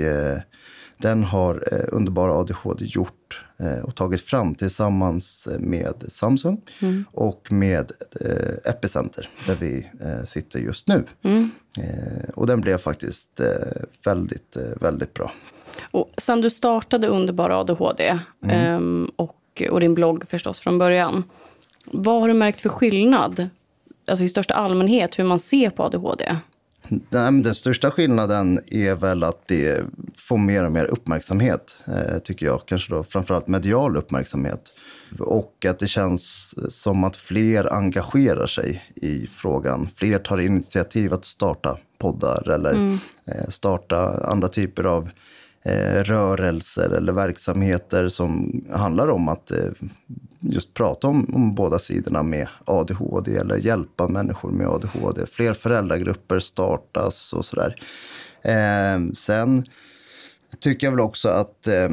den 0.99 1.23
har 1.23 1.65
Underbara 1.89 2.33
ADHD 2.33 2.85
gjort 2.85 3.45
och 3.83 3.95
tagit 3.95 4.21
fram 4.21 4.55
tillsammans 4.55 5.49
med 5.59 6.05
Samsung 6.09 6.61
mm. 6.83 7.05
och 7.13 7.53
med 7.53 7.93
Epicenter 8.65 9.29
där 9.47 9.57
vi 9.61 9.87
sitter 10.25 10.59
just 10.59 10.89
nu. 10.89 11.05
Mm. 11.23 11.51
Eh, 11.79 12.29
och 12.35 12.47
den 12.47 12.61
blev 12.61 12.79
faktiskt 12.79 13.41
eh, 13.41 13.47
väldigt, 14.05 14.57
eh, 14.57 14.63
väldigt 14.81 15.15
bra. 15.15 15.33
Och 15.91 16.11
sen 16.17 16.41
du 16.41 16.51
startade 16.51 17.07
Underbara 17.07 17.59
ADHD 17.59 18.19
mm. 18.45 18.57
Ehm, 18.57 19.11
och, 19.17 19.63
och 19.71 19.81
din 19.81 19.95
blogg 19.95 20.29
förstås 20.29 20.61
från 20.61 20.79
början. 20.79 21.25
Vad 21.85 22.21
har 22.21 22.29
du 22.29 22.35
märkt 22.35 22.61
för 22.61 22.69
skillnad, 22.69 23.49
alltså 24.07 24.25
i 24.25 24.29
största 24.29 24.55
allmänhet, 24.55 25.19
hur 25.19 25.25
man 25.25 25.39
ser 25.39 25.71
på 25.71 25.83
ADHD? 25.83 26.37
Den 27.11 27.55
största 27.55 27.91
skillnaden 27.91 28.61
är 28.71 28.95
väl 28.95 29.23
att 29.23 29.49
det 29.49 29.85
får 30.17 30.39
mer 30.39 30.65
och 30.65 30.73
mer 30.73 30.85
uppmärksamhet, 30.85 31.77
tycker 32.25 32.47
jag. 32.47 32.67
Kanske 32.67 32.95
då 32.95 33.03
framförallt 33.03 33.49
medial 33.49 33.97
uppmärksamhet. 33.97 34.73
Och 35.19 35.67
att 35.69 35.79
det 35.79 35.89
känns 35.89 36.55
som 36.69 37.05
att 37.05 37.17
fler 37.17 37.73
engagerar 37.73 38.47
sig 38.47 38.85
i 38.95 39.27
frågan. 39.27 39.89
Fler 39.97 40.19
tar 40.19 40.39
initiativ 40.39 41.15
att 41.15 41.25
starta 41.25 41.79
poddar 41.99 42.51
eller 42.51 42.75
mm. 42.75 42.99
Eh, 43.25 43.49
starta 43.49 44.25
andra 44.25 44.49
typer 44.49 44.85
av 44.85 45.11
eh, 45.65 46.05
rörelser 46.05 46.91
eller 46.91 47.13
verksamheter 47.13 48.09
som 48.09 48.63
handlar 48.73 49.11
om 49.11 49.29
att 49.29 49.51
eh, 49.51 49.71
just 50.41 50.75
prata 50.75 51.09
om, 51.09 51.35
om 51.35 51.55
båda 51.55 51.79
sidorna 51.79 52.23
med 52.23 52.49
ADHD 52.65 53.37
eller 53.37 53.57
hjälpa 53.57 54.09
människor 54.09 54.51
med 54.51 54.67
ADHD. 54.67 55.27
Fler 55.27 55.55
föräldragrupper 55.55 56.39
startas 56.39 57.33
och 57.33 57.45
sådär. 57.45 57.77
Eh, 58.43 59.13
sen 59.15 59.65
tycker 60.61 60.87
jag 60.87 60.93
väl 60.93 61.01
också 61.01 61.29
att 61.29 61.67
eh, 61.67 61.89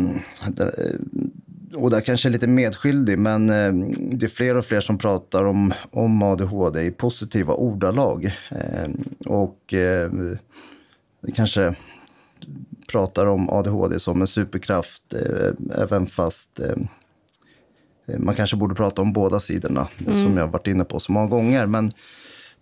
och 1.73 1.89
där 1.89 2.01
kanske 2.01 2.29
är 2.29 2.31
lite 2.31 2.47
medskyldig, 2.47 3.19
men 3.19 3.49
eh, 3.49 3.73
det 4.11 4.25
är 4.25 4.29
fler 4.29 4.57
och 4.57 4.65
fler 4.65 4.81
som 4.81 4.97
pratar 4.97 5.45
om, 5.45 5.73
om 5.91 6.21
ADHD 6.21 6.81
i 6.81 6.91
positiva 6.91 7.53
ordalag. 7.53 8.25
Eh, 8.51 8.89
och 9.25 9.73
eh, 9.73 10.11
kanske 11.35 11.75
pratar 12.91 13.25
om 13.25 13.49
ADHD 13.49 13.99
som 13.99 14.21
en 14.21 14.27
superkraft, 14.27 15.03
även 15.77 16.07
fast 16.07 16.59
man 18.17 18.35
kanske 18.35 18.55
borde 18.57 18.75
prata 18.75 19.01
om 19.01 19.13
båda 19.13 19.39
sidorna, 19.39 19.87
mm. 19.97 20.21
som 20.21 20.37
jag 20.37 20.47
varit 20.47 20.67
inne 20.67 20.83
på 20.83 20.99
så 20.99 21.11
många 21.11 21.27
gånger. 21.27 21.65
Men 21.65 21.91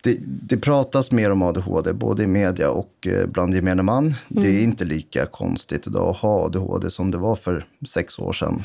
det, 0.02 0.18
det, 0.22 0.56
pratas 0.56 1.12
mer 1.12 1.30
om 1.30 1.42
ADHD, 1.42 1.92
både 1.92 2.22
i 2.22 2.26
media 2.26 2.70
och 2.70 3.08
bland 3.26 3.54
gemene 3.54 3.82
man. 3.82 4.04
Mm. 4.04 4.16
Det 4.28 4.50
är 4.50 4.62
inte 4.62 4.84
lika 4.84 5.26
konstigt 5.26 5.86
idag 5.86 6.08
att 6.08 6.16
ha 6.16 6.44
ADHD 6.44 6.90
som 6.90 7.10
det 7.10 7.18
var 7.18 7.36
för 7.36 7.66
sex 7.86 8.18
år 8.18 8.32
sedan. 8.32 8.62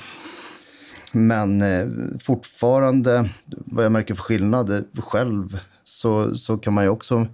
Men 1.13 1.61
eh, 1.61 1.87
fortfarande, 2.19 3.29
vad 3.45 3.85
jag 3.85 3.91
märker 3.91 4.15
för 4.15 4.23
skillnad 4.23 4.69
eh, 4.69 5.01
själv, 5.01 5.59
så, 5.83 6.35
så 6.35 6.57
kan 6.57 6.73
man 6.73 6.83
ju 6.83 6.89
också 6.89 7.27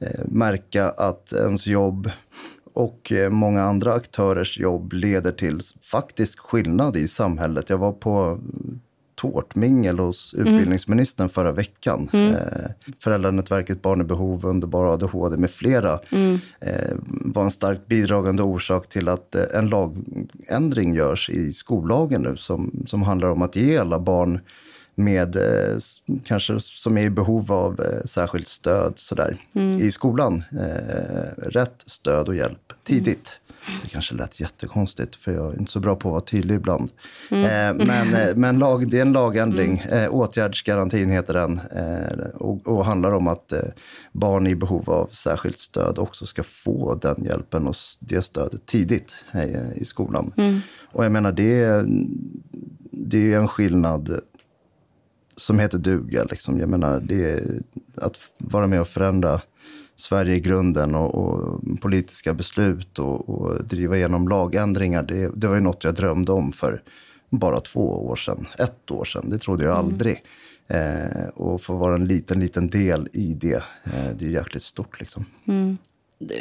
eh, 0.00 0.20
märka 0.24 0.88
att 0.88 1.32
ens 1.32 1.66
jobb 1.66 2.10
och 2.74 3.12
eh, 3.12 3.30
många 3.30 3.62
andra 3.62 3.92
aktörers 3.92 4.58
jobb 4.58 4.92
leder 4.92 5.32
till 5.32 5.60
faktisk 5.82 6.38
skillnad 6.38 6.96
i 6.96 7.08
samhället. 7.08 7.70
Jag 7.70 7.78
var 7.78 7.92
på 7.92 8.40
tårtmingel 9.22 9.98
hos 9.98 10.34
mm. 10.34 10.46
utbildningsministern 10.46 11.28
förra 11.28 11.52
veckan. 11.52 12.10
Mm. 12.12 12.32
Eh, 12.32 12.38
Föräldranätverket 12.98 13.82
Barn 13.82 14.00
i 14.00 14.04
behov, 14.04 14.46
Underbara 14.46 14.92
ADHD 14.92 15.36
med 15.36 15.50
flera 15.50 15.98
mm. 16.10 16.38
eh, 16.60 16.96
var 17.06 17.44
en 17.44 17.50
starkt 17.50 17.86
bidragande 17.86 18.42
orsak 18.42 18.88
till 18.88 19.08
att 19.08 19.34
eh, 19.34 19.42
en 19.54 19.68
lagändring 19.68 20.94
görs 20.94 21.30
i 21.30 21.52
skollagen 21.52 22.22
nu 22.22 22.36
som, 22.36 22.84
som 22.86 23.02
handlar 23.02 23.28
om 23.28 23.42
att 23.42 23.56
ge 23.56 23.78
alla 23.78 24.00
barn 24.00 24.40
med 24.94 25.36
eh, 25.36 25.78
kanske 26.24 26.60
som 26.60 26.98
är 26.98 27.02
i 27.02 27.10
behov 27.10 27.52
av 27.52 27.80
eh, 27.80 28.04
särskilt 28.04 28.48
stöd 28.48 28.92
sådär, 28.96 29.36
mm. 29.54 29.76
i 29.76 29.92
skolan. 29.92 30.42
Eh, 30.52 31.42
rätt 31.50 31.82
stöd 31.86 32.28
och 32.28 32.36
hjälp 32.36 32.72
tidigt. 32.84 33.28
Det 33.82 33.88
kanske 33.88 34.14
lät 34.14 34.40
jättekonstigt, 34.40 35.16
för 35.16 35.32
jag 35.32 35.54
är 35.54 35.58
inte 35.58 35.72
så 35.72 35.80
bra 35.80 35.96
på 35.96 36.08
att 36.08 36.12
vara 36.12 36.20
tydlig 36.20 36.54
ibland. 36.54 36.90
Mm. 37.30 37.44
Eh, 37.44 37.86
men 37.86 38.14
eh, 38.14 38.36
men 38.36 38.58
lag, 38.58 38.90
det 38.90 38.98
är 38.98 39.02
en 39.02 39.12
lagändring. 39.12 39.82
Mm. 39.86 40.04
Eh, 40.04 40.14
åtgärdsgarantin 40.14 41.10
heter 41.10 41.34
den. 41.34 41.60
Eh, 41.76 42.26
och, 42.34 42.68
och, 42.68 42.84
handlar 42.84 43.12
om 43.12 43.26
att 43.26 43.52
eh, 43.52 43.58
barn 44.12 44.46
i 44.46 44.54
behov 44.54 44.90
av 44.90 45.06
särskilt 45.06 45.58
stöd 45.58 45.98
också 45.98 46.26
ska 46.26 46.42
få 46.42 46.94
den 46.94 47.24
hjälpen 47.24 47.66
och 47.66 47.76
det 47.98 48.22
stödet 48.22 48.66
tidigt 48.66 49.14
eh, 49.32 49.72
i 49.72 49.84
skolan. 49.84 50.32
Mm. 50.36 50.60
Och 50.92 51.04
jag 51.04 51.12
menar, 51.12 51.32
det, 51.32 51.84
det 52.90 53.32
är 53.32 53.38
en 53.38 53.48
skillnad 53.48 54.20
som 55.36 55.58
heter 55.58 55.78
duga. 55.78 56.24
Liksom. 56.24 56.58
Jag 56.58 56.68
menar, 56.68 57.00
det 57.00 57.40
att 57.96 58.16
vara 58.38 58.66
med 58.66 58.80
och 58.80 58.88
förändra 58.88 59.40
Sverige 60.02 60.34
i 60.34 60.40
grunden 60.40 60.94
och, 60.94 61.14
och 61.14 61.60
politiska 61.80 62.34
beslut 62.34 62.98
och, 62.98 63.28
och, 63.28 63.64
driva 63.64 63.96
igenom 63.96 64.28
lagändringar. 64.28 65.02
Det, 65.02 65.30
det 65.34 65.46
var 65.46 65.54
ju 65.54 65.60
något 65.60 65.84
jag 65.84 65.94
drömde 65.94 66.32
om 66.32 66.52
för 66.52 66.82
bara 67.30 67.60
två 67.60 68.06
år 68.06 68.16
sedan, 68.16 68.46
ett 68.58 68.90
år 68.90 69.04
sedan. 69.04 69.24
Det 69.28 69.38
trodde 69.38 69.64
jag 69.64 69.78
mm. 69.78 69.86
aldrig. 69.86 70.22
Eh, 70.68 71.28
och 71.34 71.62
få 71.62 71.76
vara 71.76 71.94
en 71.94 72.04
liten, 72.06 72.40
liten 72.40 72.70
del 72.70 73.08
i 73.12 73.34
det, 73.34 73.62
eh, 73.84 74.10
det 74.18 74.24
är 74.24 74.30
jäkligt 74.30 74.62
stort. 74.62 75.00
Liksom. 75.00 75.24
Mm. 75.48 75.78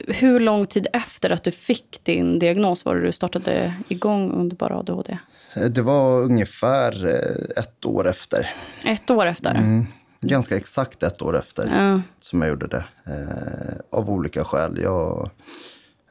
Hur 0.07 0.39
lång 0.39 0.65
tid 0.65 0.87
efter 0.93 1.29
att 1.29 1.43
du 1.43 1.51
fick 1.51 2.03
din 2.03 2.39
diagnos 2.39 2.85
var 2.85 2.95
det 2.95 3.01
du 3.01 3.11
startade 3.11 3.73
igång 3.87 4.31
Underbara 4.31 4.79
ADHD? 4.79 5.17
Eh, 5.55 5.63
det 5.63 5.81
var 5.81 6.21
ungefär 6.21 7.05
eh, 7.05 7.63
ett 7.63 7.85
år 7.85 8.07
efter. 8.07 8.49
Ett 8.85 9.09
år 9.09 9.25
efter? 9.25 9.55
Mm 9.55 9.85
ganska 10.21 10.57
exakt 10.57 11.03
ett 11.03 11.21
år 11.21 11.37
efter 11.37 11.67
ja. 11.67 12.01
som 12.19 12.41
jag 12.41 12.49
gjorde 12.49 12.67
det. 12.67 12.85
Eh, 13.05 13.99
av 13.99 14.09
olika 14.09 14.43
skäl. 14.43 14.79
Jag, 14.81 15.29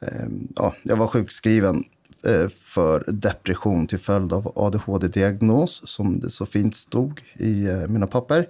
eh, 0.01 0.27
ja, 0.55 0.75
jag 0.83 0.95
var 0.95 1.07
sjukskriven 1.07 1.83
eh, 2.25 2.47
för 2.49 3.03
depression 3.07 3.87
till 3.87 3.99
följd 3.99 4.33
av 4.33 4.51
ADHD-diagnos, 4.55 5.81
som 5.85 6.19
det 6.19 6.29
så 6.29 6.45
fint 6.45 6.75
stod 6.75 7.21
i 7.33 7.69
eh, 7.69 7.87
mina 7.87 8.07
papper. 8.07 8.47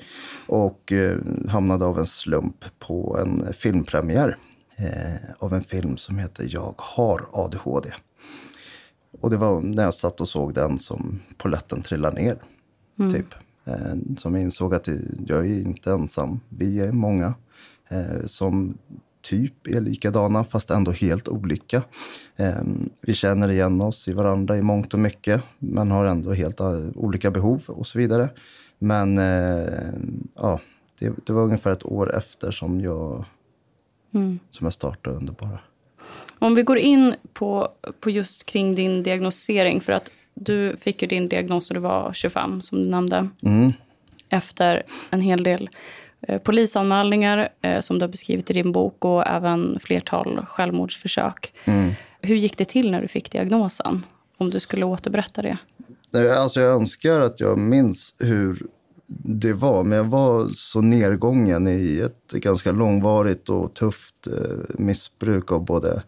Och 0.47 0.91
eh, 0.91 1.17
hamnade 1.50 1.86
av 1.86 2.00
en 2.00 2.08
slump 2.08 2.65
på 2.80 3.17
en 3.21 3.54
filmpremiär 3.54 4.38
eh, 4.78 5.32
av 5.39 5.54
en 5.54 5.63
film 5.63 5.97
som 5.97 6.17
heter 6.17 6.47
Jag 6.50 6.76
har 6.78 7.26
ADHD. 7.34 7.89
Och 9.21 9.30
det 9.30 9.38
var 9.38 9.62
när 9.62 9.84
jag 9.84 9.93
satt 9.93 10.21
och 10.21 10.30
såg 10.30 10.54
den 10.54 10.80
som 10.80 11.19
poletten 11.38 11.82
trillade 11.82 12.21
ner. 12.21 12.38
Mm. 13.00 13.13
Typ. 13.13 13.36
Eh, 13.65 14.15
som 14.17 14.36
insåg 14.36 14.76
att 14.76 14.88
jag 15.28 15.39
är 15.39 15.62
inte 15.62 15.91
ensam. 15.91 16.39
Vi 16.50 16.80
är 16.80 16.91
många 16.91 17.34
eh, 17.89 18.26
som 18.26 18.78
typ 19.21 19.67
är 19.67 19.82
likadana, 19.82 20.43
fast 20.43 20.71
ändå 20.71 20.91
helt 20.91 21.28
olika. 21.28 21.84
Eh, 22.36 22.62
vi 23.02 23.13
känner 23.13 23.50
igen 23.50 23.82
oss 23.82 24.08
i 24.08 24.13
varandra 24.13 24.58
i 24.58 24.62
mångt 24.62 24.93
och 24.93 25.00
mycket, 25.00 25.43
men 25.60 25.91
har 25.91 26.06
ändå 26.06 26.34
helt 26.34 26.62
olika 26.95 27.32
behov 27.32 27.63
och 27.67 27.88
så 27.88 28.00
vidare. 28.00 28.30
Men 28.80 29.17
ja, 30.36 30.60
det, 31.00 31.13
det 31.26 31.34
var 31.34 31.43
ungefär 31.43 31.71
ett 31.71 31.86
år 31.86 32.15
efter 32.15 32.52
som 32.52 32.82
jag, 32.82 33.26
mm. 34.13 34.39
som 34.50 34.65
jag 34.65 34.74
startade 34.74 35.15
Underbara. 35.15 35.60
Om 36.39 36.56
vi 36.56 36.63
går 36.63 36.78
in 36.78 37.15
på, 37.34 37.69
på 38.00 38.10
just 38.10 38.45
kring 38.45 38.76
din 38.76 39.04
diagnosering, 39.04 39.82
för 39.82 39.93
att 39.93 40.12
du 40.34 40.78
fick 40.78 41.02
ju 41.02 41.08
din 41.08 41.30
diagnos 41.30 41.70
när 41.70 41.76
du 41.76 41.82
var 41.82 42.13
25, 42.13 42.62
som 42.62 42.84
du 42.84 42.89
nämnde. 42.89 43.30
Mm. 43.41 43.74
Efter 44.30 44.84
en 45.10 45.22
hel 45.22 45.44
del 45.44 45.70
eh, 46.28 46.41
polisanmälningar, 46.41 47.50
eh, 47.62 47.82
som 47.82 48.00
du 48.00 48.04
har 48.04 48.12
beskrivit 48.12 48.50
i 48.50 48.54
din 48.54 48.72
bok 48.72 49.06
och 49.06 49.28
även 49.28 49.80
flertal 49.80 50.46
självmordsförsök. 50.46 51.54
Mm. 51.65 51.91
Hur 52.22 52.36
gick 52.36 52.58
det 52.58 52.65
till 52.65 52.91
när 52.91 53.02
du 53.02 53.08
fick 53.08 53.32
diagnosen? 53.32 54.06
Om 54.38 54.50
du 54.50 54.60
skulle 54.60 54.86
återberätta 54.86 55.41
det. 55.41 55.58
Alltså 56.38 56.60
jag 56.60 56.76
önskar 56.76 57.22
att 57.22 57.39
jag 57.39 57.58
minns 57.58 58.15
hur 58.20 58.67
det 59.24 59.54
var, 59.54 59.84
men 59.84 59.98
jag 59.98 60.06
var 60.06 60.48
så 60.54 60.82
nedgången 60.82 61.67
i 61.67 62.02
ett 62.06 62.32
ganska 62.32 62.72
långvarigt 62.72 63.50
och 63.50 63.74
tufft 63.74 64.28
eh, 64.28 64.58
missbruk 64.70 65.52
av 65.52 65.65
både 65.65 66.04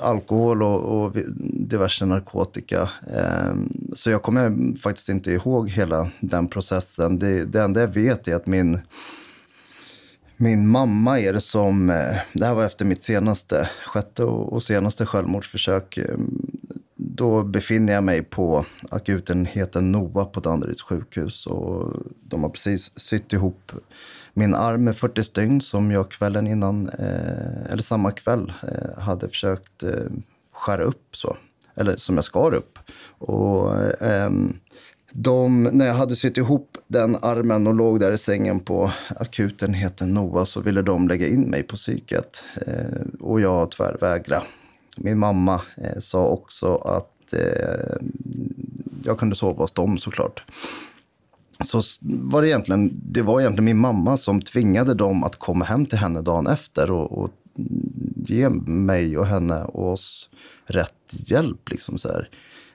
alkohol 0.00 0.62
och, 0.62 1.04
och 1.04 1.16
diverse 1.40 2.06
narkotika. 2.06 2.90
Ehm, 3.16 3.72
så 3.94 4.10
jag 4.10 4.22
kommer 4.22 4.76
faktiskt 4.78 5.08
inte 5.08 5.32
ihåg 5.32 5.68
hela 5.68 6.10
den 6.20 6.48
processen. 6.48 7.18
Det, 7.18 7.44
det 7.44 7.62
enda 7.62 7.80
jag 7.80 7.88
vet 7.88 8.28
är 8.28 8.36
att 8.36 8.46
min, 8.46 8.78
min 10.36 10.68
mamma 10.68 11.20
är 11.20 11.32
det 11.32 11.40
som... 11.40 11.90
Eh, 11.90 12.16
det 12.32 12.46
här 12.46 12.54
var 12.54 12.64
efter 12.64 12.84
mitt 12.84 13.02
senaste, 13.02 13.70
sjätte 13.86 14.24
och 14.24 14.62
senaste 14.62 15.06
självmordsförsök. 15.06 15.98
Ehm, 15.98 16.46
då 16.96 17.42
befinner 17.42 17.92
jag 17.92 18.04
mig 18.04 18.22
på 18.22 18.64
akutenheten 18.90 19.92
NOA 19.92 20.24
på 20.24 20.40
Danderyds 20.40 20.82
sjukhus. 20.82 21.46
Och 21.46 21.92
de 22.24 22.42
har 22.42 22.50
precis 22.50 23.00
sytt 23.00 23.32
ihop 23.32 23.72
min 24.34 24.54
arm 24.54 24.84
med 24.84 24.96
40 24.96 25.24
stygn 25.24 25.60
som 25.60 25.90
jag 25.90 26.10
kvällen 26.10 26.46
innan, 26.46 26.88
eh, 26.88 27.72
eller 27.72 27.82
samma 27.82 28.10
kväll, 28.10 28.52
eh, 28.62 29.02
hade 29.02 29.28
försökt 29.28 29.82
eh, 29.82 29.90
skära 30.52 30.82
upp 30.82 31.16
så. 31.16 31.36
Eller 31.74 31.96
som 31.96 32.14
jag 32.14 32.24
skar 32.24 32.54
upp. 32.54 32.78
Och, 33.18 33.76
ehm, 34.02 34.52
de, 35.12 35.62
när 35.62 35.86
jag 35.86 35.94
hade 35.94 36.16
sytt 36.16 36.36
ihop 36.36 36.78
den 36.88 37.16
armen 37.22 37.66
och 37.66 37.74
låg 37.74 38.00
där 38.00 38.12
i 38.12 38.18
sängen 38.18 38.60
på 38.60 38.92
akutenheten 39.16 40.14
NOA 40.14 40.46
så 40.46 40.60
ville 40.60 40.82
de 40.82 41.08
lägga 41.08 41.28
in 41.28 41.42
mig 41.42 41.62
på 41.62 41.76
psyket. 41.76 42.44
Eh, 42.66 43.20
och 43.20 43.40
jag 43.40 43.70
tvärvägrade. 43.70 44.42
Min 44.96 45.18
mamma 45.18 45.60
eh, 45.76 45.98
sa 46.00 46.26
också 46.26 46.74
att 46.74 47.32
eh, 47.32 47.96
jag 49.04 49.18
kunde 49.18 49.36
sova 49.36 49.62
hos 49.62 49.72
dem 49.72 49.98
såklart 49.98 50.42
så 51.64 51.82
var 52.00 52.42
det 52.42 52.48
egentligen, 52.48 53.00
det 53.04 53.22
var 53.22 53.40
egentligen 53.40 53.64
min 53.64 53.78
mamma 53.78 54.16
som 54.16 54.42
tvingade 54.42 54.94
dem 54.94 55.24
att 55.24 55.38
komma 55.38 55.64
hem 55.64 55.86
till 55.86 55.98
henne 55.98 56.22
dagen 56.22 56.46
efter 56.46 56.90
och, 56.90 57.18
och 57.18 57.30
ge 58.26 58.48
mig 58.66 59.18
och 59.18 59.26
henne 59.26 59.64
och 59.64 59.92
oss 59.92 60.28
rätt 60.66 60.92
hjälp. 61.10 61.70
Liksom 61.70 61.98
så 61.98 62.08
här. 62.08 62.28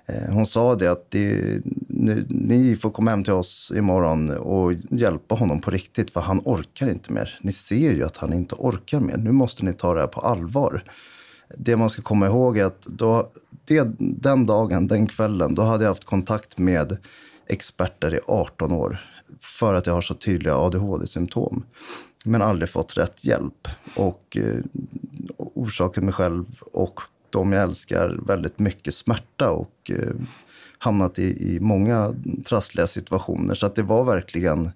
Eh, 0.05 0.33
hon 0.33 0.45
sa 0.45 0.75
det 0.75 0.87
att 0.87 1.11
det, 1.11 1.61
nu, 1.87 2.25
ni 2.29 2.75
får 2.75 2.89
komma 2.89 3.11
hem 3.11 3.23
till 3.23 3.33
oss 3.33 3.71
imorgon 3.75 4.29
och 4.29 4.73
hjälpa 4.89 5.35
honom 5.35 5.61
på 5.61 5.71
riktigt 5.71 6.11
för 6.11 6.21
han 6.21 6.41
orkar 6.45 6.89
inte 6.89 7.13
mer. 7.13 7.39
Ni 7.41 7.53
ser 7.53 7.91
ju 7.91 8.03
att 8.03 8.17
han 8.17 8.33
inte 8.33 8.55
orkar 8.55 8.99
mer. 8.99 9.17
Nu 9.17 9.31
måste 9.31 9.65
ni 9.65 9.73
ta 9.73 9.93
det 9.93 9.99
här 9.99 10.07
på 10.07 10.21
allvar. 10.21 10.83
Det 11.57 11.77
man 11.77 11.89
ska 11.89 12.01
komma 12.01 12.27
ihåg 12.27 12.57
är 12.57 12.65
att 12.65 12.81
då, 12.81 13.31
det, 13.65 13.87
den 13.99 14.45
dagen, 14.45 14.87
den 14.87 15.07
kvällen, 15.07 15.55
då 15.55 15.61
hade 15.61 15.83
jag 15.83 15.91
haft 15.91 16.05
kontakt 16.05 16.57
med 16.57 16.97
experter 17.49 18.13
i 18.13 18.19
18 18.27 18.71
år 18.71 18.99
för 19.39 19.73
att 19.73 19.87
jag 19.87 19.93
har 19.93 20.01
så 20.01 20.13
tydliga 20.13 20.55
ADHD-symptom. 20.55 21.65
Men 22.25 22.41
aldrig 22.41 22.69
fått 22.69 22.97
rätt 22.97 23.25
hjälp. 23.25 23.67
Och 23.95 24.37
eh, 24.37 24.59
orsakat 25.37 26.03
mig 26.03 26.13
själv 26.13 26.45
och 26.71 26.99
de 27.29 27.51
jag 27.51 27.63
älskar 27.63 28.19
väldigt 28.27 28.59
mycket 28.59 28.93
smärta 28.93 29.51
och 29.51 29.91
eh, 29.91 30.15
hamnat 30.77 31.19
i, 31.19 31.55
i 31.55 31.59
många 31.59 32.15
trassliga 32.45 32.87
situationer. 32.87 33.55
Så 33.55 33.65
att 33.65 33.75
det 33.75 33.83
var 33.83 34.03
verkligen, 34.03 34.71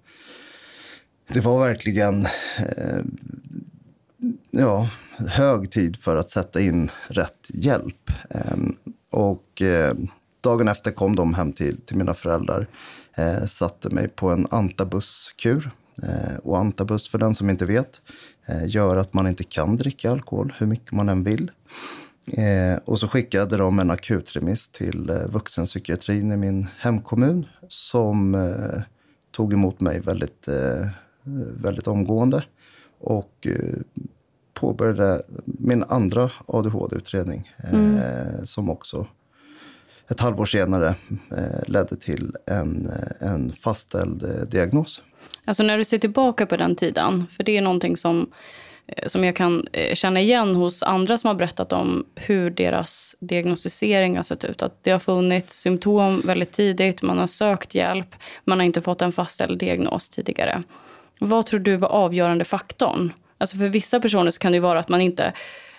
det 1.27 1.39
var 1.39 1.59
verkligen 1.67 2.25
eh, 2.57 3.01
ja, 4.51 4.89
hög 5.17 5.71
tid 5.71 5.97
för 5.97 6.15
att 6.15 6.31
sätta 6.31 6.61
in 6.61 6.91
rätt 7.07 7.47
hjälp. 7.47 8.11
Eh, 8.29 8.57
och 9.09 9.61
eh, 9.61 9.95
dagen 10.41 10.67
efter 10.67 10.91
kom 10.91 11.15
de 11.15 11.33
hem 11.33 11.53
till, 11.53 11.81
till 11.81 11.97
mina 11.97 12.13
föräldrar. 12.13 12.67
Eh, 13.13 13.45
satte 13.45 13.89
mig 13.89 14.07
på 14.07 14.29
en 14.29 14.47
antabuskur. 14.51 15.71
Eh, 16.03 16.37
och 16.43 16.57
antabus, 16.57 17.09
för 17.09 17.17
den 17.17 17.35
som 17.35 17.49
inte 17.49 17.65
vet, 17.65 18.01
eh, 18.45 18.67
gör 18.67 18.97
att 18.97 19.13
man 19.13 19.27
inte 19.27 19.43
kan 19.43 19.75
dricka 19.75 20.11
alkohol 20.11 20.53
hur 20.57 20.67
mycket 20.67 20.91
man 20.91 21.09
än 21.09 21.23
vill. 21.23 21.51
Eh, 22.27 22.79
och 22.85 22.99
så 22.99 23.07
skickade 23.07 23.57
de 23.57 23.79
en 23.79 23.91
akutremiss 23.91 24.69
till 24.69 25.09
eh, 25.09 25.27
vuxenpsykiatrin 25.27 26.31
i 26.31 26.37
min 26.37 26.67
hemkommun 26.79 27.45
som 27.67 28.35
eh, 28.35 28.81
tog 29.31 29.53
emot 29.53 29.79
mig 29.79 29.99
väldigt, 29.99 30.47
eh, 30.47 30.87
väldigt 31.61 31.87
omgående. 31.87 32.43
Och 32.99 33.47
eh, 33.47 33.79
påbörjade 34.53 35.21
min 35.45 35.83
andra 35.83 36.31
ADHD-utredning 36.45 37.51
mm. 37.71 37.99
som 38.45 38.69
också 38.69 39.07
ett 40.11 40.21
halvår 40.21 40.45
senare 40.45 40.87
eh, 41.31 41.67
ledde 41.67 41.95
till 41.95 42.35
en, 42.51 42.89
eh, 42.89 43.31
en 43.31 43.51
fastställd 43.51 44.23
eh, 44.23 44.47
diagnos. 44.51 45.03
Alltså 45.45 45.63
när 45.63 45.77
du 45.77 45.83
ser 45.83 45.97
tillbaka 45.97 46.45
på 46.45 46.57
den 46.57 46.75
tiden, 46.75 47.27
för 47.27 47.43
det 47.43 47.57
är 47.57 47.61
någonting 47.61 47.97
som, 47.97 48.31
eh, 48.87 49.07
som 49.07 49.23
jag 49.23 49.35
kan 49.35 49.67
eh, 49.71 49.95
känna 49.95 50.21
igen 50.21 50.55
hos 50.55 50.83
andra 50.83 51.17
som 51.17 51.27
har 51.27 51.35
berättat 51.35 51.73
om 51.73 52.05
hur 52.15 52.49
deras 52.49 53.15
diagnostisering 53.19 54.15
har 54.15 54.23
sett 54.23 54.43
ut. 54.43 54.61
Att 54.61 54.83
det 54.83 54.91
har 54.91 54.99
funnits 54.99 55.61
symptom 55.61 56.21
väldigt 56.25 56.51
tidigt, 56.51 57.01
man 57.01 57.17
har 57.17 57.27
sökt 57.27 57.75
hjälp, 57.75 58.15
man 58.45 58.59
har 58.59 58.65
inte 58.65 58.81
fått 58.81 59.01
en 59.01 59.11
fastställd 59.11 59.59
diagnos 59.59 60.09
tidigare. 60.09 60.63
Vad 61.19 61.45
tror 61.45 61.59
du 61.59 61.75
var 61.75 61.89
avgörande 61.89 62.45
faktorn? 62.45 63.13
Alltså 63.37 63.57
för 63.57 63.67
vissa 63.67 63.99
personer 63.99 64.39
kan 64.39 64.51
det 64.51 64.59
vara 64.59 64.79
att 64.79 64.89
man 64.89 65.01
inte 65.01 65.33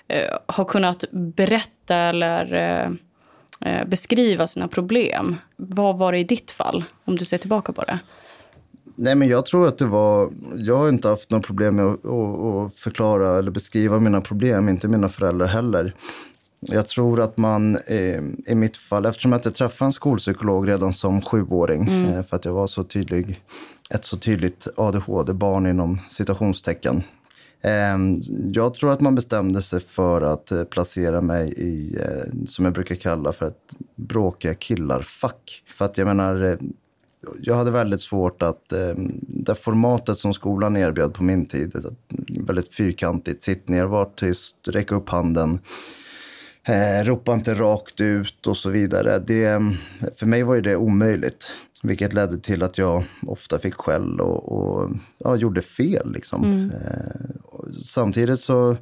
eh, 0.09 0.39
har 0.47 0.65
kunnat 0.65 1.05
berätta 1.11 1.97
eller 1.97 2.55
eh, 2.55 2.91
beskriva 3.87 4.47
sina 4.47 4.69
problem. 4.69 5.37
Vad 5.57 5.99
var 5.99 6.13
det 6.13 6.19
i 6.19 6.25
ditt 6.25 6.51
fall, 6.51 6.85
om 7.05 7.17
du 7.17 7.25
ser 7.25 7.39
tillbaka 7.39 7.73
på 7.73 7.85
det? 7.85 7.99
Nej, 8.95 9.15
men 9.15 9.29
jag 9.29 9.47
tror 9.47 9.69
att 9.69 9.79
det 9.79 9.87
var... 9.87 10.33
Jag 10.57 10.77
har 10.77 10.89
inte 10.89 11.09
haft 11.09 11.31
några 11.31 11.43
problem 11.43 11.77
med 11.77 11.85
att, 11.85 12.07
att 12.07 12.75
förklara 12.75 13.39
eller 13.39 13.51
beskriva 13.51 14.01
mina 14.01 14.21
problem, 14.21 14.69
inte 14.69 14.89
mina 14.89 15.09
föräldrar 15.09 15.47
heller. 15.47 15.95
Jag 16.61 16.89
tror 16.89 17.21
att 17.21 17.37
man 17.37 17.77
eh, 17.77 18.23
i 18.47 18.55
mitt 18.55 18.77
fall, 18.77 19.07
eftersom 19.07 19.33
jag 19.33 19.39
inte 19.39 19.51
träffade 19.51 19.87
en 19.87 19.93
skolpsykolog 19.93 20.69
redan 20.69 20.93
som 20.93 21.23
sjuåring, 21.23 21.89
mm. 21.89 22.13
eh, 22.13 22.23
för 22.23 22.37
att 22.37 22.45
jag 22.45 22.53
var 22.53 22.67
så 22.67 22.85
tydlig, 22.85 23.41
ett 23.91 24.05
så 24.05 24.17
tydligt 24.17 24.69
ADHD-barn 24.77 25.67
inom 25.67 26.01
citationstecken. 26.09 27.03
Ehm, 27.63 28.17
jag 28.53 28.75
tror 28.75 28.93
att 28.93 29.01
man 29.01 29.15
bestämde 29.15 29.63
sig 29.63 29.81
för 29.81 30.23
att 30.23 30.53
eh, 30.53 30.65
placera 30.65 31.21
mig 31.21 31.53
i, 31.57 31.97
eh, 32.01 32.47
som 32.47 32.65
jag 32.65 32.75
brukar 32.75 32.95
kalla 32.95 33.33
för 33.33 33.47
ett 33.47 33.75
bråkiga 33.97 34.55
killar-fack. 34.55 35.63
För 35.75 35.85
att 35.85 35.99
jag 35.99 36.07
menar, 36.07 36.43
eh, 36.45 36.57
jag 37.41 37.55
hade 37.55 37.71
väldigt 37.71 38.01
svårt 38.01 38.43
att, 38.43 38.73
ehm, 38.73 39.13
det 39.21 39.55
formatet 39.55 40.19
som 40.19 40.35
skolan 40.35 40.77
erbjöd 40.77 41.15
på 41.15 41.23
min 41.23 41.47
tid, 41.47 41.77
väldigt 42.41 42.75
fyrkantigt, 42.75 43.43
sitt 43.43 43.69
ner, 43.69 43.85
var 43.85 44.05
tyst, 44.05 44.57
räck 44.69 44.93
upp 44.93 45.09
handen 45.09 45.59
Eh, 46.69 47.05
ropa 47.05 47.35
inte 47.35 47.55
rakt 47.55 48.01
ut 48.01 48.47
och 48.47 48.57
så 48.57 48.71
vidare. 48.71 49.19
Det, 49.19 49.63
för 50.17 50.27
mig 50.27 50.43
var 50.43 50.55
ju 50.55 50.61
det 50.61 50.77
omöjligt. 50.77 51.47
Vilket 51.83 52.13
ledde 52.13 52.39
till 52.39 52.63
att 52.63 52.79
jag 52.79 53.05
ofta 53.27 53.59
fick 53.59 53.75
skäll 53.75 54.21
och, 54.21 54.53
och 54.53 54.91
ja, 55.19 55.37
gjorde 55.37 55.63
fel. 55.63 56.13
Liksom. 56.13 56.45
Mm. 56.45 56.71
Eh, 56.71 57.81
samtidigt 57.85 58.41
så 58.41 58.77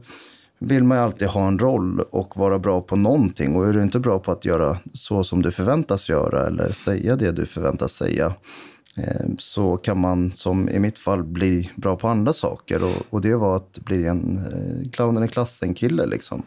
vill 0.59 0.85
man 0.85 0.99
ju 0.99 1.05
alltid 1.05 1.29
ha 1.29 1.49
en 1.49 1.59
roll 1.59 2.01
och 2.01 2.37
vara 2.37 2.59
bra 2.59 2.81
på 2.81 2.97
någonting. 2.97 3.57
Och 3.57 3.69
är 3.69 3.73
du 3.73 3.83
inte 3.83 4.01
bra 4.01 4.19
på 4.19 4.33
att 4.33 4.45
göra 4.45 4.79
så 4.93 5.25
som 5.25 5.43
du 5.43 5.51
förväntas 5.51 6.09
göra 6.09 6.47
eller 6.47 6.73
säga 6.73 7.17
det 7.17 7.33
du 7.33 7.47
förväntas 7.47 7.93
säga 7.93 8.35
eh, 8.97 9.27
så 9.39 9.77
kan 9.77 10.01
man, 10.01 10.33
som 10.33 10.69
i 10.69 10.79
mitt 10.79 10.99
fall, 10.99 11.25
bli 11.25 11.71
bra 11.77 11.97
på 11.97 12.09
andra 12.09 12.33
saker. 12.33 12.83
Och, 12.83 13.03
och 13.11 13.21
det 13.21 13.37
var 13.37 13.57
att 13.57 13.79
bli 13.79 14.07
en 14.07 14.37
eh, 14.37 14.91
clownen 14.91 15.25
i 15.25 15.29
klassen-kille. 15.29 16.07
Liksom 16.07 16.43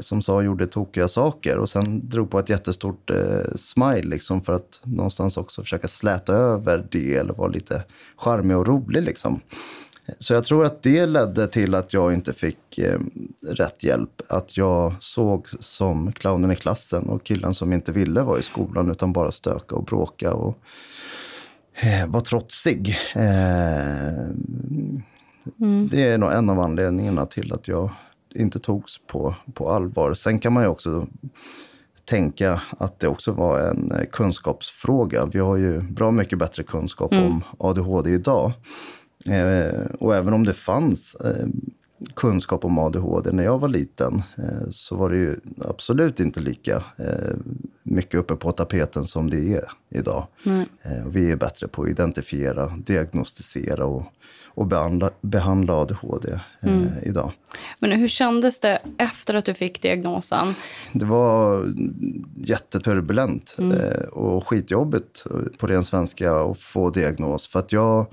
som 0.00 0.22
sa 0.22 0.34
och 0.34 0.44
gjorde 0.44 0.66
tokiga 0.66 1.08
saker 1.08 1.58
och 1.58 1.68
sen 1.68 2.08
drog 2.08 2.30
på 2.30 2.38
ett 2.38 2.48
jättestort 2.48 3.10
eh, 3.10 3.54
smile 3.56 4.02
liksom 4.02 4.42
för 4.42 4.52
att 4.52 4.80
någonstans 4.84 5.36
också 5.36 5.62
försöka 5.62 5.88
släta 5.88 6.32
över 6.32 6.86
det 6.90 7.14
eller 7.14 7.34
vara 7.34 7.48
lite 7.48 7.84
charmig 8.16 8.56
och 8.56 8.66
rolig. 8.66 9.02
Liksom. 9.02 9.40
Så 10.18 10.34
jag 10.34 10.44
tror 10.44 10.64
att 10.64 10.82
det 10.82 11.06
ledde 11.06 11.46
till 11.46 11.74
att 11.74 11.92
jag 11.92 12.14
inte 12.14 12.32
fick 12.32 12.78
eh, 12.78 12.98
rätt 13.46 13.82
hjälp. 13.82 14.22
Att 14.28 14.56
jag 14.56 14.94
såg 15.00 15.48
som 15.60 16.12
clownen 16.12 16.50
i 16.50 16.56
klassen 16.56 17.04
och 17.04 17.24
killen 17.24 17.54
som 17.54 17.72
inte 17.72 17.92
ville 17.92 18.22
vara 18.22 18.38
i 18.38 18.42
skolan 18.42 18.90
utan 18.90 19.12
bara 19.12 19.32
stöka 19.32 19.76
och 19.76 19.84
bråka 19.84 20.34
och 20.34 20.58
eh, 21.74 22.06
var 22.06 22.20
trotsig. 22.20 22.96
Eh, 23.14 24.28
mm. 25.60 25.88
Det 25.90 26.02
är 26.02 26.18
nog 26.18 26.32
en 26.32 26.50
av 26.50 26.60
anledningarna 26.60 27.26
till 27.26 27.52
att 27.52 27.68
jag 27.68 27.90
inte 28.34 28.58
togs 28.58 29.00
på, 29.06 29.34
på 29.54 29.70
allvar. 29.70 30.14
Sen 30.14 30.38
kan 30.38 30.52
man 30.52 30.62
ju 30.62 30.68
också 30.68 31.06
tänka 32.04 32.62
att 32.78 33.00
det 33.00 33.08
också 33.08 33.32
var 33.32 33.60
en 33.60 33.92
eh, 33.92 34.04
kunskapsfråga. 34.12 35.26
Vi 35.26 35.38
har 35.38 35.56
ju 35.56 35.80
bra 35.80 36.10
mycket 36.10 36.38
bättre 36.38 36.62
kunskap 36.62 37.12
mm. 37.12 37.24
om 37.24 37.42
ADHD 37.58 38.10
idag. 38.10 38.52
Eh, 39.26 39.84
och 40.00 40.14
även 40.14 40.34
om 40.34 40.44
det 40.44 40.52
fanns 40.52 41.14
eh, 41.14 41.46
kunskap 42.14 42.64
om 42.64 42.78
ADHD 42.78 43.32
när 43.32 43.44
jag 43.44 43.58
var 43.58 43.68
liten 43.68 44.14
eh, 44.14 44.70
så 44.70 44.96
var 44.96 45.10
det 45.10 45.16
ju 45.16 45.36
absolut 45.60 46.20
inte 46.20 46.40
lika 46.40 46.76
eh, 46.76 47.36
mycket 47.82 48.20
uppe 48.20 48.36
på 48.36 48.52
tapeten 48.52 49.04
som 49.04 49.30
det 49.30 49.54
är 49.54 49.64
idag. 49.90 50.26
Mm. 50.46 50.64
vi 51.06 51.30
är 51.30 51.36
bättre 51.36 51.68
på 51.68 51.82
att 51.82 51.88
identifiera, 51.88 52.66
diagnostisera 52.66 53.84
och 53.84 54.04
och 54.54 54.66
behandla, 54.66 55.10
behandla 55.20 55.74
ADHD 55.74 56.32
eh, 56.32 56.68
mm. 56.68 56.88
idag. 57.02 57.32
Men 57.80 57.92
hur 57.92 58.08
kändes 58.08 58.60
det 58.60 58.82
efter 58.98 59.34
att 59.34 59.44
du 59.44 59.54
fick 59.54 59.82
diagnosen? 59.82 60.54
Det 60.92 61.04
var 61.04 61.64
jätteturbulent 62.36 63.56
mm. 63.58 63.80
eh, 63.80 64.08
och 64.08 64.48
skitjobbigt 64.48 65.24
på 65.58 65.66
ren 65.66 65.84
svenska 65.84 66.34
att 66.34 66.60
få 66.60 66.90
diagnos. 66.90 67.48
För 67.48 67.58
att 67.58 67.72
jag 67.72 68.06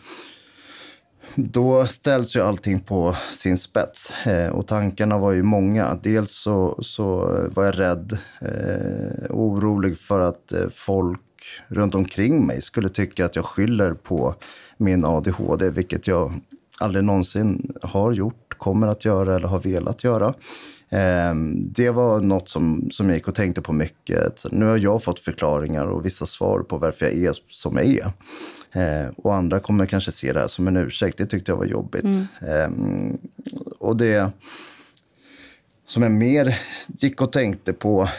då 1.35 1.85
ställs 1.85 2.35
ju 2.35 2.41
allting 2.41 2.79
på 2.79 3.15
sin 3.29 3.57
spets. 3.57 4.13
Eh, 4.25 4.49
och 4.49 4.67
tankarna 4.67 5.17
var 5.17 5.31
ju 5.31 5.43
många. 5.43 5.99
Dels 6.03 6.31
så, 6.31 6.77
så 6.83 7.17
var 7.51 7.65
jag 7.65 7.79
rädd 7.79 8.17
eh, 8.41 9.31
och 9.31 9.41
orolig 9.41 9.97
för 9.97 10.19
att 10.19 10.51
eh, 10.51 10.69
folk 10.71 11.19
runt 11.67 11.95
omkring 11.95 12.45
mig 12.45 12.61
skulle 12.61 12.89
tycka 12.89 13.25
att 13.25 13.35
jag 13.35 13.45
skyller 13.45 13.93
på 13.93 14.35
min 14.81 15.05
ADHD, 15.05 15.69
vilket 15.69 16.07
jag 16.07 16.39
aldrig 16.79 17.03
någonsin 17.03 17.73
har 17.81 18.11
gjort, 18.11 18.57
kommer 18.57 18.87
att 18.87 19.05
göra 19.05 19.35
eller 19.35 19.47
har 19.47 19.59
velat 19.59 20.03
göra. 20.03 20.33
Ehm, 20.89 21.73
det 21.73 21.89
var 21.89 22.19
något 22.19 22.49
som, 22.49 22.89
som 22.91 23.05
jag 23.05 23.15
gick 23.15 23.27
och 23.27 23.35
tänkte 23.35 23.61
på 23.61 23.73
mycket. 23.73 24.45
Nu 24.51 24.65
har 24.65 24.77
jag 24.77 25.03
fått 25.03 25.19
förklaringar 25.19 25.85
och 25.85 26.05
vissa 26.05 26.25
svar 26.25 26.59
på 26.59 26.77
varför 26.77 27.05
jag 27.05 27.13
är 27.23 27.35
som 27.47 27.77
jag 27.77 27.85
är. 27.85 28.11
Ehm, 28.71 29.13
och 29.17 29.35
andra 29.35 29.59
kommer 29.59 29.85
kanske 29.85 30.11
se 30.11 30.33
det 30.33 30.39
här 30.39 30.47
som 30.47 30.67
en 30.67 30.77
ursäkt. 30.77 31.17
Det 31.17 31.25
tyckte 31.25 31.51
jag 31.51 31.57
var 31.57 31.65
jobbigt. 31.65 32.03
Mm. 32.03 32.25
Ehm, 32.47 33.17
och 33.79 33.97
det 33.97 34.31
som 35.85 36.03
jag 36.03 36.11
mer 36.11 36.59
gick 36.87 37.21
och 37.21 37.31
tänkte 37.31 37.73
på 37.73 38.09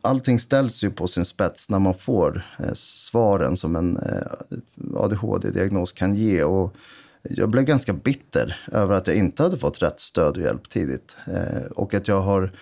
allting 0.00 0.38
ställs 0.38 0.84
ju 0.84 0.90
på 0.90 1.08
sin 1.08 1.24
spets 1.24 1.68
när 1.68 1.78
man 1.78 1.94
får 1.94 2.42
eh, 2.58 2.72
svaren 2.74 3.56
som 3.56 3.76
en 3.76 3.96
eh, 3.96 4.96
ADHD-diagnos 4.96 5.92
kan 5.92 6.14
ge. 6.14 6.44
Och 6.44 6.76
jag 7.22 7.50
blev 7.50 7.64
ganska 7.64 7.92
bitter 7.92 8.60
över 8.72 8.94
att 8.94 9.06
jag 9.06 9.16
inte 9.16 9.42
hade 9.42 9.58
fått 9.58 9.82
rätt 9.82 10.00
stöd 10.00 10.36
och 10.36 10.42
hjälp 10.42 10.68
tidigt. 10.68 11.16
Eh, 11.26 11.66
och 11.70 11.94
att 11.94 12.08
jag 12.08 12.20
har 12.20 12.52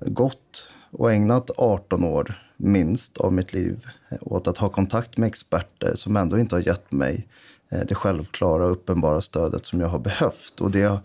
gått 0.00 0.68
och 0.90 1.12
ägnat 1.12 1.50
18 1.56 2.04
år 2.04 2.34
minst 2.56 3.18
av 3.18 3.32
mitt 3.32 3.52
liv 3.52 3.84
eh, 4.08 4.18
åt 4.20 4.48
att 4.48 4.58
ha 4.58 4.68
kontakt 4.68 5.16
med 5.16 5.26
experter 5.26 5.92
som 5.96 6.16
ändå 6.16 6.38
inte 6.38 6.54
har 6.54 6.62
gett 6.62 6.92
mig 6.92 7.28
eh, 7.70 7.80
det 7.88 7.94
självklara 7.94 8.64
och 8.64 8.72
uppenbara 8.72 9.20
stödet 9.20 9.66
som 9.66 9.80
jag 9.80 9.88
har 9.88 9.98
behövt. 9.98 10.60
Och 10.60 10.70
det 10.70 11.00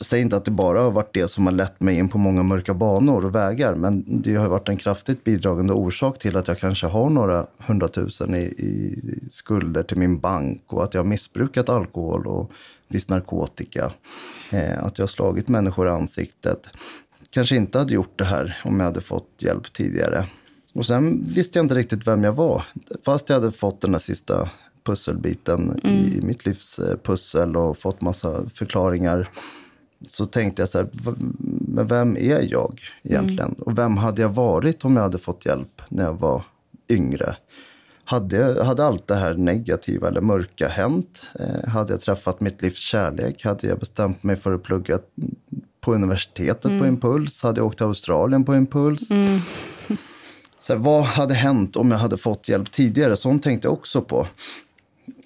säger 0.00 0.24
inte 0.24 0.36
att 0.36 0.44
det 0.44 0.50
bara 0.50 0.82
har 0.82 0.90
varit 0.90 1.14
det 1.14 1.28
som 1.28 1.46
har 1.46 1.52
lett 1.52 1.80
mig 1.80 1.98
in 1.98 2.08
på 2.08 2.18
många 2.18 2.42
mörka 2.42 2.74
banor 2.74 3.24
och 3.24 3.34
vägar, 3.34 3.74
men 3.74 4.22
det 4.22 4.34
har 4.34 4.48
varit 4.48 4.68
en 4.68 4.76
kraftigt 4.76 5.24
bidragande 5.24 5.72
orsak 5.72 6.18
till 6.18 6.36
att 6.36 6.48
jag 6.48 6.58
kanske 6.58 6.86
har 6.86 7.10
några 7.10 7.46
hundratusen 7.58 8.34
i, 8.34 8.42
i 8.42 9.00
skulder 9.30 9.82
till 9.82 9.96
min 9.96 10.18
bank 10.20 10.62
och 10.66 10.84
att 10.84 10.94
jag 10.94 11.00
har 11.00 11.08
missbrukat 11.08 11.68
alkohol 11.68 12.26
och 12.26 12.50
viss 12.88 13.08
narkotika. 13.08 13.92
Eh, 14.50 14.84
att 14.84 14.98
jag 14.98 15.02
har 15.02 15.08
slagit 15.08 15.48
människor 15.48 15.86
i 15.86 15.90
ansiktet. 15.90 16.66
Kanske 17.30 17.56
inte 17.56 17.78
hade 17.78 17.94
gjort 17.94 18.18
det 18.18 18.24
här 18.24 18.56
om 18.64 18.80
jag 18.80 18.86
hade 18.86 19.00
fått 19.00 19.28
hjälp 19.38 19.72
tidigare. 19.72 20.26
Och 20.74 20.86
sen 20.86 21.32
visste 21.34 21.58
jag 21.58 21.64
inte 21.64 21.74
riktigt 21.74 22.06
vem 22.06 22.24
jag 22.24 22.32
var. 22.32 22.62
Fast 23.04 23.28
jag 23.28 23.36
hade 23.36 23.52
fått 23.52 23.80
den 23.80 23.92
där 23.92 23.98
sista 23.98 24.50
pusselbiten 24.84 25.80
mm. 25.84 25.96
i 25.96 26.20
mitt 26.22 26.46
livs 26.46 26.80
pussel 27.02 27.56
och 27.56 27.78
fått 27.78 28.00
massa 28.00 28.48
förklaringar 28.48 29.30
så 30.06 30.24
tänkte 30.24 30.62
jag 30.62 30.68
så 30.68 30.78
här, 30.78 30.88
men 31.68 31.86
vem 31.86 32.16
är 32.16 32.52
jag 32.52 32.80
egentligen? 33.02 33.48
Mm. 33.48 33.62
Och 33.62 33.78
vem 33.78 33.96
hade 33.96 34.22
jag 34.22 34.28
varit 34.28 34.84
om 34.84 34.96
jag 34.96 35.02
hade 35.02 35.18
fått 35.18 35.46
hjälp 35.46 35.82
när 35.88 36.04
jag 36.04 36.14
var 36.14 36.42
yngre? 36.90 37.36
Hade, 38.04 38.64
hade 38.64 38.84
allt 38.84 39.06
det 39.06 39.14
här 39.14 39.34
negativa 39.34 40.08
eller 40.08 40.20
mörka 40.20 40.68
hänt? 40.68 41.26
Eh, 41.40 41.68
hade 41.68 41.92
jag 41.92 42.00
träffat 42.00 42.40
mitt 42.40 42.62
livs 42.62 42.78
kärlek? 42.78 43.44
Hade 43.44 43.66
jag 43.66 43.78
bestämt 43.78 44.22
mig 44.22 44.36
för 44.36 44.54
att 44.54 44.62
plugga 44.62 44.98
på 45.80 45.94
universitetet 45.94 46.64
mm. 46.64 46.80
på 46.80 46.86
impuls? 46.86 47.42
Hade 47.42 47.60
jag 47.60 47.66
åkt 47.66 47.76
till 47.76 47.86
Australien 47.86 48.44
på 48.44 48.54
impuls? 48.54 49.10
Mm. 49.10 49.40
Så 50.60 50.72
här, 50.72 50.80
vad 50.80 51.04
hade 51.04 51.34
hänt 51.34 51.76
om 51.76 51.90
jag 51.90 51.98
hade 51.98 52.18
fått 52.18 52.48
hjälp 52.48 52.72
tidigare? 52.72 53.16
Sånt 53.16 53.42
tänkte 53.42 53.66
jag 53.66 53.72
också 53.72 54.02
på. 54.02 54.26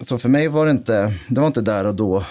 Så 0.01 0.19
för 0.19 0.29
mig 0.29 0.47
var 0.47 0.65
det 0.65 0.71
inte, 0.71 1.13
det 1.29 1.41
var 1.41 1.47
inte 1.47 1.61
där 1.61 1.85
och 1.85 1.95
då 1.95 2.23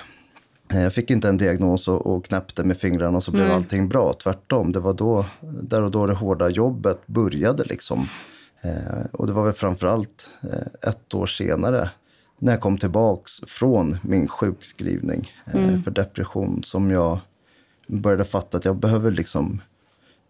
jag 0.71 0.95
fick 0.95 1.11
inte 1.11 1.29
en 1.29 1.39
diagnos 1.39 1.89
och, 1.89 2.07
och 2.07 2.25
knäppte 2.25 2.65
med 2.65 2.77
fingrarna 2.77 3.17
och 3.17 3.25
så 3.25 3.31
blev 3.31 3.45
mm. 3.45 3.57
allting 3.57 3.89
bra. 3.89 4.13
Tvärtom, 4.13 4.73
det 4.73 4.81
var 4.81 4.95
då, 4.95 5.27
där 5.63 5.83
och 5.83 5.91
då 5.91 6.07
det 6.07 6.15
hårda 6.15 6.49
jobbet 6.49 7.07
började. 7.07 7.65
Liksom. 7.65 8.09
Eh, 8.63 9.07
och 9.13 9.27
det 9.27 9.33
var 9.33 9.45
väl 9.45 9.53
framförallt 9.53 10.31
eh, 10.43 10.91
ett 10.91 11.15
år 11.15 11.27
senare 11.27 11.91
när 12.39 12.53
jag 12.53 12.61
kom 12.61 12.79
tillbaks 12.79 13.33
från 13.47 13.99
min 14.03 14.29
sjukskrivning 14.29 15.33
eh, 15.47 15.65
mm. 15.65 15.83
för 15.83 15.91
depression 15.91 16.63
som 16.65 16.91
jag 16.91 17.21
började 17.89 18.25
fatta 18.25 18.57
att 18.57 18.65
jag 18.65 18.77
behöver 18.77 19.11
liksom 19.11 19.61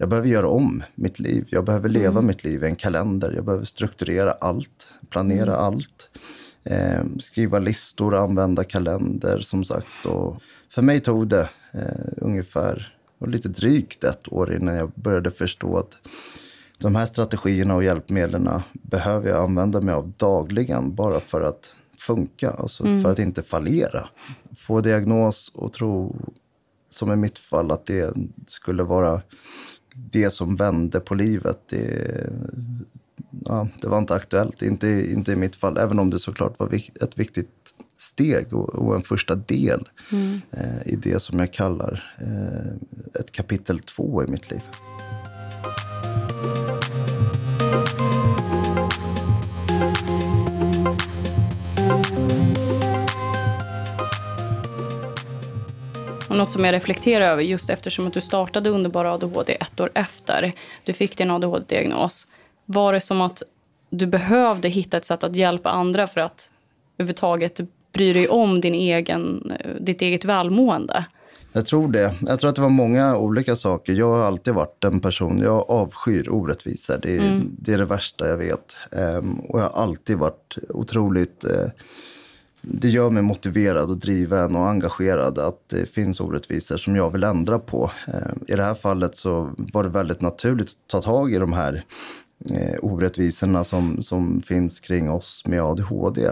jag 0.01 0.09
behöver 0.09 0.29
göra 0.29 0.49
om 0.49 0.83
mitt 0.95 1.19
liv. 1.19 1.47
Jag 1.51 1.65
behöver 1.65 1.89
leva 1.89 2.11
mm. 2.11 2.27
mitt 2.27 2.45
liv 2.45 2.65
i 2.65 2.67
en 2.67 2.77
kalender. 2.77 3.33
Jag 3.33 3.45
behöver 3.45 3.65
strukturera 3.65 4.33
allt, 4.33 4.89
planera 5.11 5.53
mm. 5.53 5.65
allt 5.65 6.09
eh, 6.71 7.05
skriva 7.19 7.59
listor, 7.59 8.15
använda 8.15 8.65
kalender 8.65 9.41
som 9.41 9.65
sagt. 9.65 10.07
Och 10.07 10.43
för 10.71 10.83
mig 10.83 11.01
tog 11.01 11.29
det 11.29 11.49
eh, 11.73 12.13
ungefär 12.17 12.95
var 13.19 13.29
lite 13.29 13.49
drygt 13.49 14.05
ett 14.05 14.33
år 14.33 14.55
innan 14.55 14.75
jag 14.75 14.91
började 14.95 15.31
förstå 15.31 15.79
att 15.79 15.99
de 16.79 16.95
här 16.95 17.07
strategierna 17.07 17.75
och 17.75 17.85
hjälpmedlen 17.85 18.51
behöver 18.73 19.29
jag 19.29 19.43
använda 19.43 19.81
mig 19.81 19.95
av 19.95 20.13
dagligen 20.17 20.95
bara 20.95 21.21
för 21.21 21.41
att 21.41 21.75
funka, 21.99 22.51
alltså 22.51 22.85
mm. 22.85 23.03
för 23.03 23.11
att 23.11 23.19
inte 23.19 23.43
fallera. 23.43 24.09
Få 24.57 24.81
diagnos 24.81 25.53
och 25.55 25.73
tro, 25.73 26.17
som 26.91 27.13
i 27.13 27.17
mitt 27.17 27.39
fall, 27.39 27.71
att 27.71 27.87
det 27.87 28.15
skulle 28.47 28.83
vara 28.83 29.21
det 29.95 30.31
som 30.31 30.57
vände 30.57 31.01
på 31.01 31.15
livet. 31.15 31.59
Det, 31.69 32.31
ja, 33.45 33.69
det 33.81 33.89
var 33.89 33.99
inte 33.99 34.15
aktuellt, 34.15 34.63
inte, 34.63 34.89
inte 34.89 35.33
i 35.33 35.37
mitt 35.37 35.57
fall, 35.57 35.79
även 35.79 35.99
om 35.99 36.11
det 36.11 36.19
såklart 36.19 36.59
var 36.59 36.75
ett 37.03 37.19
viktigt 37.19 37.51
steg 37.97 38.53
och, 38.53 38.69
och 38.69 38.95
en 38.95 39.01
första 39.01 39.35
del 39.35 39.89
mm. 40.13 40.41
eh, 40.51 40.93
i 40.93 40.97
det 40.97 41.23
som 41.23 41.39
jag 41.39 41.53
kallar 41.53 42.15
eh, 42.21 43.21
ett 43.21 43.33
kapitel 43.33 43.81
två 43.81 44.25
i 44.25 44.27
mitt 44.27 44.51
liv. 44.51 44.63
Och 56.29 56.37
något 56.37 56.51
som 56.51 56.65
jag 56.65 56.73
reflekterar 56.75 57.25
över 57.25 57.43
just 57.43 57.71
eftersom 57.71 58.07
att 58.07 58.13
du 58.13 58.21
startade 58.21 58.71
Underbara 58.71 59.13
ADHD 59.13 59.57
ett 59.61 59.81
år 59.81 59.91
efter 59.95 60.53
du 60.85 60.93
fick 60.93 61.19
din 61.19 61.31
ADHD-diagnos. 61.31 62.27
Var 62.71 62.93
det 62.93 63.01
som 63.01 63.21
att 63.21 63.43
du 63.91 64.07
behövde 64.07 64.69
hitta 64.69 64.97
ett 64.97 65.05
sätt 65.05 65.25
att 65.25 65.37
hjälpa 65.37 65.71
andra 65.71 66.07
för 66.07 66.21
att 66.21 66.51
överhuvudtaget 66.99 67.61
bry 67.93 68.13
dig 68.13 68.29
om 68.29 68.61
din 68.61 68.75
egen, 68.75 69.53
ditt 69.81 70.03
eget 70.03 70.25
välmående? 70.25 71.05
Jag 71.53 71.67
tror 71.67 71.93
det. 71.93 72.15
Jag 72.27 72.41
tror 72.41 72.49
att 72.49 72.57
det 72.57 72.63
var 72.63 72.69
många 72.69 73.17
olika 73.17 73.57
saker. 73.57 73.93
Jag 73.93 74.11
har 74.11 74.27
alltid 74.27 74.55
varit 74.55 74.85
en 74.85 75.01
person, 75.01 75.39
jag 75.39 75.71
avskyr 75.71 76.29
orättvisor. 76.29 76.99
Det 77.03 77.17
är, 77.17 77.29
mm. 77.29 77.57
det, 77.59 77.73
är 77.73 77.79
det 77.79 77.85
värsta 77.85 78.29
jag 78.29 78.37
vet. 78.37 78.77
Um, 79.19 79.41
och 79.41 79.61
jag 79.61 79.65
har 79.65 79.83
alltid 79.83 80.19
varit 80.19 80.59
otroligt... 80.69 81.45
Uh, 81.45 81.71
det 82.61 82.89
gör 82.89 83.11
mig 83.11 83.23
motiverad 83.23 83.91
och 83.91 83.99
driven 83.99 84.57
och 84.57 84.69
engagerad 84.69 85.39
att 85.39 85.69
det 85.69 85.91
finns 85.91 86.21
orättvisor 86.21 86.77
som 86.77 86.97
jag 86.97 87.11
vill 87.11 87.25
ändra 87.25 87.59
på. 87.59 87.91
Um, 88.07 88.45
I 88.47 88.55
det 88.55 88.65
här 88.65 88.75
fallet 88.75 89.17
så 89.17 89.51
var 89.57 89.85
det 89.85 89.91
väldigt 89.91 90.21
naturligt 90.21 90.69
att 90.69 90.87
ta 90.87 91.03
tag 91.03 91.35
i 91.35 91.39
de 91.39 91.53
här 91.53 91.85
uh, 92.51 92.79
orättvisorna 92.83 93.65
som, 93.65 94.03
som 94.03 94.43
finns 94.43 94.81
kring 94.81 95.11
oss 95.11 95.43
med 95.47 95.63
ADHD. 95.63 96.31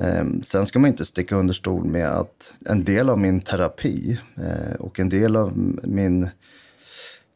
Ehm, 0.00 0.42
sen 0.42 0.66
ska 0.66 0.78
man 0.78 0.90
inte 0.90 1.06
sticka 1.06 1.36
under 1.36 1.54
stol 1.54 1.84
med 1.84 2.08
att 2.08 2.54
en 2.66 2.84
del 2.84 3.08
av 3.08 3.18
min 3.18 3.40
terapi 3.40 4.20
eh, 4.36 4.74
och 4.80 5.00
en 5.00 5.08
del 5.08 5.36
av 5.36 5.58
min, 5.82 6.28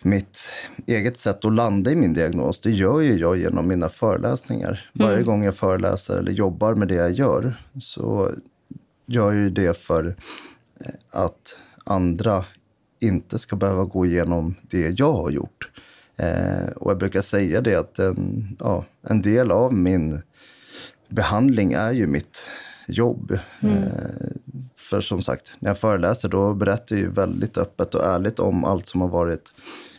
mitt 0.02 0.38
eget 0.86 1.18
sätt 1.18 1.44
att 1.44 1.54
landa 1.54 1.90
i 1.90 1.96
min 1.96 2.14
diagnos, 2.14 2.60
det 2.60 2.70
gör 2.70 3.00
ju 3.00 3.18
jag 3.18 3.36
genom 3.36 3.68
mina 3.68 3.88
föreläsningar. 3.88 4.90
Mm. 4.94 5.08
Varje 5.08 5.22
gång 5.22 5.44
jag 5.44 5.56
föreläser 5.56 6.16
eller 6.18 6.32
jobbar 6.32 6.74
med 6.74 6.88
det 6.88 6.94
jag 6.94 7.12
gör 7.12 7.54
så 7.80 8.30
gör 9.06 9.32
jag 9.32 9.42
ju 9.42 9.50
det 9.50 9.78
för 9.78 10.16
eh, 10.80 10.94
att 11.10 11.58
andra 11.84 12.44
inte 13.00 13.38
ska 13.38 13.56
behöva 13.56 13.84
gå 13.84 14.06
igenom 14.06 14.54
det 14.62 14.98
jag 14.98 15.12
har 15.12 15.30
gjort. 15.30 15.70
Eh, 16.16 16.68
och 16.76 16.90
jag 16.90 16.98
brukar 16.98 17.20
säga 17.20 17.60
det 17.60 17.74
att 17.74 17.98
en, 17.98 18.56
ja, 18.60 18.84
en 19.02 19.22
del 19.22 19.50
av 19.50 19.74
min 19.74 20.22
behandling 21.08 21.72
är 21.72 21.92
ju 21.92 22.06
mitt 22.06 22.42
jobb. 22.88 23.38
Mm. 23.60 23.76
Eh, 23.76 24.60
för 24.76 25.00
som 25.00 25.22
sagt, 25.22 25.52
när 25.58 25.70
jag 25.70 25.78
föreläser 25.78 26.28
då 26.28 26.54
berättar 26.54 26.96
jag 26.96 27.02
ju 27.02 27.10
väldigt 27.10 27.58
öppet 27.58 27.94
och 27.94 28.04
ärligt 28.04 28.38
om 28.38 28.64
allt 28.64 28.88
som 28.88 29.00
har 29.00 29.08
varit 29.08 29.52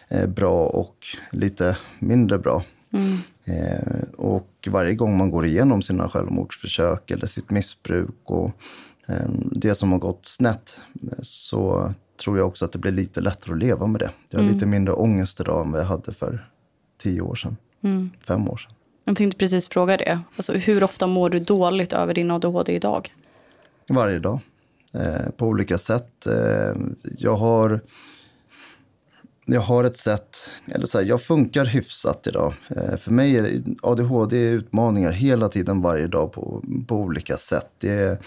eh, 0.09 0.27
bra 0.27 0.65
och 0.65 0.95
lite 1.31 1.77
mindre 1.99 2.39
bra. 2.39 2.63
Mm. 2.93 3.17
Eh, 3.45 4.03
och 4.17 4.67
varje 4.67 4.95
gång 4.95 5.17
man 5.17 5.31
går 5.31 5.45
igenom 5.45 5.81
sina 5.81 6.09
självmordsförsök 6.09 7.11
eller 7.11 7.27
sitt 7.27 7.51
missbruk 7.51 8.15
och 8.23 8.51
det 9.51 9.75
som 9.75 9.91
har 9.91 9.99
gått 9.99 10.25
snett 10.25 10.79
så 11.21 11.93
tror 12.17 12.37
jag 12.37 12.47
också 12.47 12.65
att 12.65 12.71
det 12.71 12.79
blir 12.79 12.91
lite 12.91 13.21
lättare 13.21 13.53
att 13.53 13.59
leva 13.59 13.87
med 13.87 14.01
det. 14.01 14.11
Jag 14.29 14.39
har 14.39 14.43
mm. 14.43 14.53
lite 14.53 14.65
mindre 14.65 14.93
ångest 14.93 15.39
idag 15.39 15.65
än 15.65 15.71
vad 15.71 15.81
jag 15.81 15.85
hade 15.85 16.13
för 16.13 16.49
tio 16.97 17.21
år 17.21 17.35
sedan, 17.35 17.57
mm. 17.83 18.11
fem 18.27 18.49
år 18.49 18.57
sedan. 18.57 18.71
Jag 19.03 19.17
tänkte 19.17 19.37
precis 19.37 19.69
fråga 19.69 19.97
det. 19.97 20.21
Alltså, 20.35 20.53
hur 20.53 20.83
ofta 20.83 21.07
mår 21.07 21.29
du 21.29 21.39
dåligt 21.39 21.93
över 21.93 22.13
din 22.13 22.31
ADHD 22.31 22.75
idag? 22.75 23.13
Varje 23.87 24.19
dag. 24.19 24.39
Eh, 24.93 25.31
på 25.37 25.45
olika 25.45 25.77
sätt. 25.77 26.27
Eh, 26.27 26.81
jag 27.17 27.35
har... 27.35 27.79
Jag 29.47 29.61
har 29.61 29.83
ett 29.83 29.97
sätt, 29.97 30.37
eller 30.67 30.85
så 30.85 30.97
här, 30.97 31.05
jag 31.05 31.21
funkar 31.21 31.65
hyfsat 31.65 32.27
idag. 32.27 32.53
Eh, 32.69 32.97
för 32.97 33.11
mig 33.11 33.37
är 33.37 33.63
ADHD 33.81 34.49
utmaningar 34.49 35.11
hela 35.11 35.49
tiden, 35.49 35.81
varje 35.81 36.07
dag 36.07 36.31
på, 36.31 36.63
på 36.87 36.95
olika 36.95 37.37
sätt. 37.37 37.71
Det, 37.77 38.21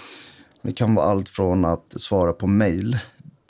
det 0.62 0.72
kan 0.72 0.94
vara 0.94 1.06
allt 1.06 1.28
från 1.28 1.64
att 1.64 1.94
svara 1.96 2.32
på 2.32 2.46
mejl 2.46 2.98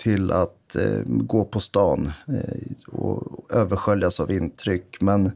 till 0.02 0.32
att 0.32 0.76
eh, 0.76 1.00
gå 1.06 1.44
på 1.44 1.61
stan 1.61 2.12
eh, 2.28 2.94
och 2.94 3.22
översköljas 3.54 4.20
av 4.20 4.30
intryck. 4.30 5.00
Men 5.00 5.30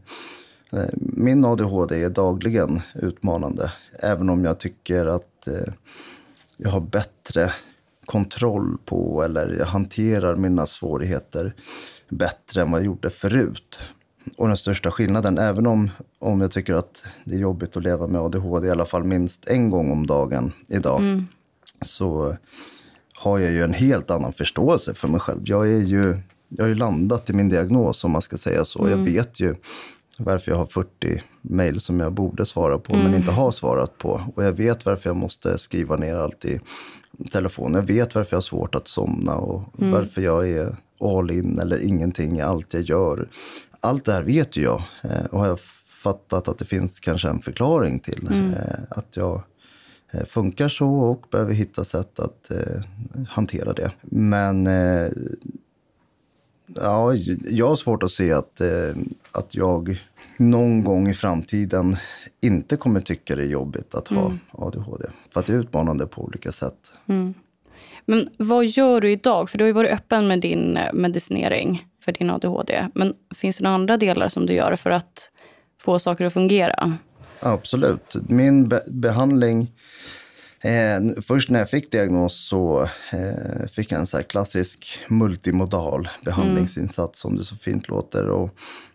Eh, 0.77 0.89
min 0.95 1.45
ADHD 1.45 2.03
är 2.03 2.11
dagligen 2.11 2.81
utmanande, 2.95 3.73
även 4.03 4.31
om 4.31 4.45
jag 4.45 4.59
tycker 4.59 5.07
att 5.07 5.47
eh, 5.47 5.73
jag 6.57 6.71
har 6.71 6.81
bättre 6.81 7.53
kontroll 8.05 8.79
på 8.85 9.23
eller 9.23 9.49
jag 9.59 9.67
hanterar 9.67 10.37
mina 10.37 10.67
svårigheter 10.67 11.55
bättre 12.09 12.63
än 12.63 12.71
vad 12.71 12.81
jag 12.81 12.87
gjorde 12.87 13.11
förut. 13.11 13.81
Och 14.39 14.49
den 14.49 14.57
största 14.57 14.91
skillnaden, 14.91 15.39
även 15.39 15.67
om, 15.67 15.91
om 16.19 16.41
jag 16.41 16.51
tycker 16.51 16.75
att 16.75 17.05
det 17.25 17.35
är 17.35 17.41
jobbigt 17.41 17.77
att 17.77 17.83
leva 17.83 18.07
med 18.07 18.21
ADHD 18.21 18.69
i 18.69 18.71
alla 18.71 18.87
fall 18.87 19.05
minst 19.05 19.49
en 19.49 19.71
gång 19.71 19.91
om 19.91 20.07
dagen 20.07 20.53
idag, 20.69 21.01
mm. 21.01 21.27
så 21.81 22.37
har 23.23 23.39
jag 23.39 23.53
ju 23.53 23.63
en 23.63 23.73
helt 23.73 24.11
annan 24.11 24.33
förståelse 24.33 24.95
för 24.95 25.09
mig 25.09 25.21
själv. 25.21 25.41
Jag, 25.45 25.69
är 25.69 25.81
ju, 25.81 26.17
jag 26.49 26.65
har 26.65 26.69
ju 26.69 26.75
landat 26.75 27.31
i 27.31 27.33
min 27.33 27.49
diagnos, 27.49 28.05
om 28.05 28.11
man 28.11 28.23
ska 28.23 28.39
säga 28.39 28.65
så. 28.65 28.85
Mm. 28.85 28.91
Jag 28.91 29.13
vet 29.13 29.41
ju 29.41 29.55
varför 30.19 30.51
jag 30.51 30.59
har 30.59 30.67
40 30.67 31.23
mejl 31.43 31.81
som 31.81 32.01
jag 32.01 32.13
borde 32.13 32.47
svara 32.47 32.79
på 32.79 32.93
mm. 32.93 33.05
men 33.05 33.15
inte 33.15 33.31
har 33.31 33.51
svarat 33.51 33.99
på. 33.99 34.21
Och 34.35 34.45
jag 34.45 34.53
vet 34.53 34.87
varför 34.87 35.11
jag 35.11 35.17
måste 35.17 35.59
skriva 35.59 35.97
ner 35.97 36.17
allt 36.17 36.45
i 36.45 36.61
telefon. 37.33 37.75
Jag 37.75 37.83
vet 37.83 38.15
varför 38.15 38.33
jag 38.33 38.37
har 38.37 38.43
svårt 38.43 38.75
att 38.75 38.89
somna 38.89 39.37
och 39.37 39.81
mm. 39.81 39.93
varför 39.93 40.23
jag 40.23 40.51
är 40.51 40.77
all 41.01 41.31
in 41.31 41.59
eller 41.59 41.79
ingenting 41.79 42.39
i 42.39 42.43
allt 42.43 42.75
jag 42.75 42.83
gör. 42.83 43.29
Allt 43.81 44.05
det 44.05 44.13
här 44.13 44.23
vet 44.23 44.57
ju 44.57 44.63
jag 44.63 44.83
eh, 45.03 45.25
och 45.31 45.41
har 45.41 45.47
jag 45.47 45.61
fattat 46.03 46.49
att 46.49 46.59
det 46.59 46.65
finns 46.65 47.01
kanske 47.01 47.29
en 47.29 47.43
förklaring 47.43 47.99
till 47.99 48.27
mm. 48.27 48.51
Eh, 48.51 48.81
att 48.91 49.17
jag 49.17 49.43
funkar 50.29 50.69
så 50.69 50.89
och 50.89 51.27
behöver 51.31 51.53
hitta 51.53 51.85
sätt 51.85 52.19
att 52.19 52.51
hantera 53.29 53.73
det. 53.73 53.91
Men 54.03 54.67
ja, 56.67 57.15
jag 57.45 57.69
har 57.69 57.77
svårt 57.77 58.03
att 58.03 58.11
se 58.11 58.33
att, 58.33 58.61
att 59.33 59.55
jag 59.55 60.01
någon 60.39 60.85
gång 60.85 61.09
i 61.09 61.15
framtiden 61.15 61.97
inte 62.41 62.77
kommer 62.77 63.01
tycka 63.01 63.37
det 63.37 63.43
är 63.43 63.47
jobbigt 63.47 63.95
att 63.95 64.09
ha 64.09 64.27
mm. 64.27 64.39
ADHD. 64.51 65.05
För 65.33 65.41
att 65.41 65.47
det 65.47 65.53
är 65.53 65.59
utmanande 65.59 66.07
på 66.07 66.23
olika 66.23 66.53
sätt. 66.53 66.93
Mm. 67.07 67.35
Men 68.05 68.29
vad 68.37 68.67
gör 68.67 69.01
du 69.01 69.13
idag? 69.13 69.51
För 69.51 69.59
du 69.59 69.65
har 69.65 69.67
ju 69.67 69.73
varit 69.73 69.91
öppen 69.91 70.29
med 70.29 70.41
din 70.41 70.77
eh, 70.77 70.93
medicinering 70.93 71.87
för 72.05 72.13
din 72.13 72.31
ADHD. 72.31 72.89
Men 72.95 73.15
finns 73.35 73.59
det 73.59 73.65
några 73.65 73.75
andra 73.75 73.97
delar 73.97 74.29
som 74.29 74.47
du 74.47 74.53
gör 74.53 74.77
för 74.77 74.91
att 74.91 75.31
få 75.81 75.99
saker 75.99 76.25
att 76.25 76.33
fungera? 76.33 76.99
Absolut. 77.43 78.17
Min 78.29 78.69
be 78.69 78.81
behandling 78.89 79.73
Eh, 80.65 81.23
först 81.23 81.51
när 81.51 81.59
jag 81.59 81.71
fick 81.71 81.93
diagnos 81.93 82.47
så 82.49 82.83
eh, 83.13 83.67
fick 83.69 83.93
jag 83.93 84.01
en 84.01 84.07
så 84.07 84.23
klassisk 84.23 85.01
multimodal 85.09 86.09
behandlingsinsats 86.25 87.25
mm. 87.25 87.31
som 87.31 87.37
det 87.37 87.45
så 87.45 87.57
fint 87.57 87.89
låter. 87.89 88.29
Och 88.29 88.51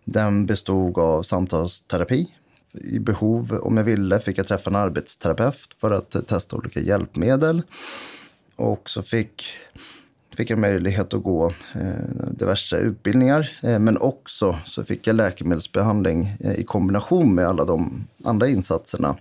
den 0.06 0.46
bestod 0.46 0.98
av 0.98 1.24
samtalsterapi. 1.24 2.28
I 2.74 3.00
behov, 3.00 3.60
om 3.64 3.78
jag 3.78 3.84
ville, 3.84 4.20
fick 4.20 4.38
jag 4.38 4.48
träffa 4.48 4.70
en 4.70 4.76
arbetsterapeut 4.76 5.76
för 5.82 5.92
att 5.92 6.28
testa 6.28 6.56
olika 6.56 6.80
hjälpmedel. 6.80 7.62
Och 8.56 8.90
så 8.90 9.04
fick, 9.04 9.48
fick 10.38 10.50
jag 10.50 10.60
möjlighet 10.60 11.14
att 11.14 11.24
gå 11.24 11.54
eh, 11.76 12.30
diverse 12.32 12.78
utbildningar. 12.78 13.50
Eh, 13.64 13.80
men 13.80 13.98
också 13.98 14.60
så 14.66 14.84
fick 14.86 15.08
jag 15.08 15.16
läkemedelsbehandling 15.16 16.34
eh, 16.40 16.54
i 16.54 16.64
kombination 16.64 17.36
med 17.36 17.48
alla 17.48 17.66
de 17.66 18.08
andra 18.24 18.48
insatserna. 18.48 19.18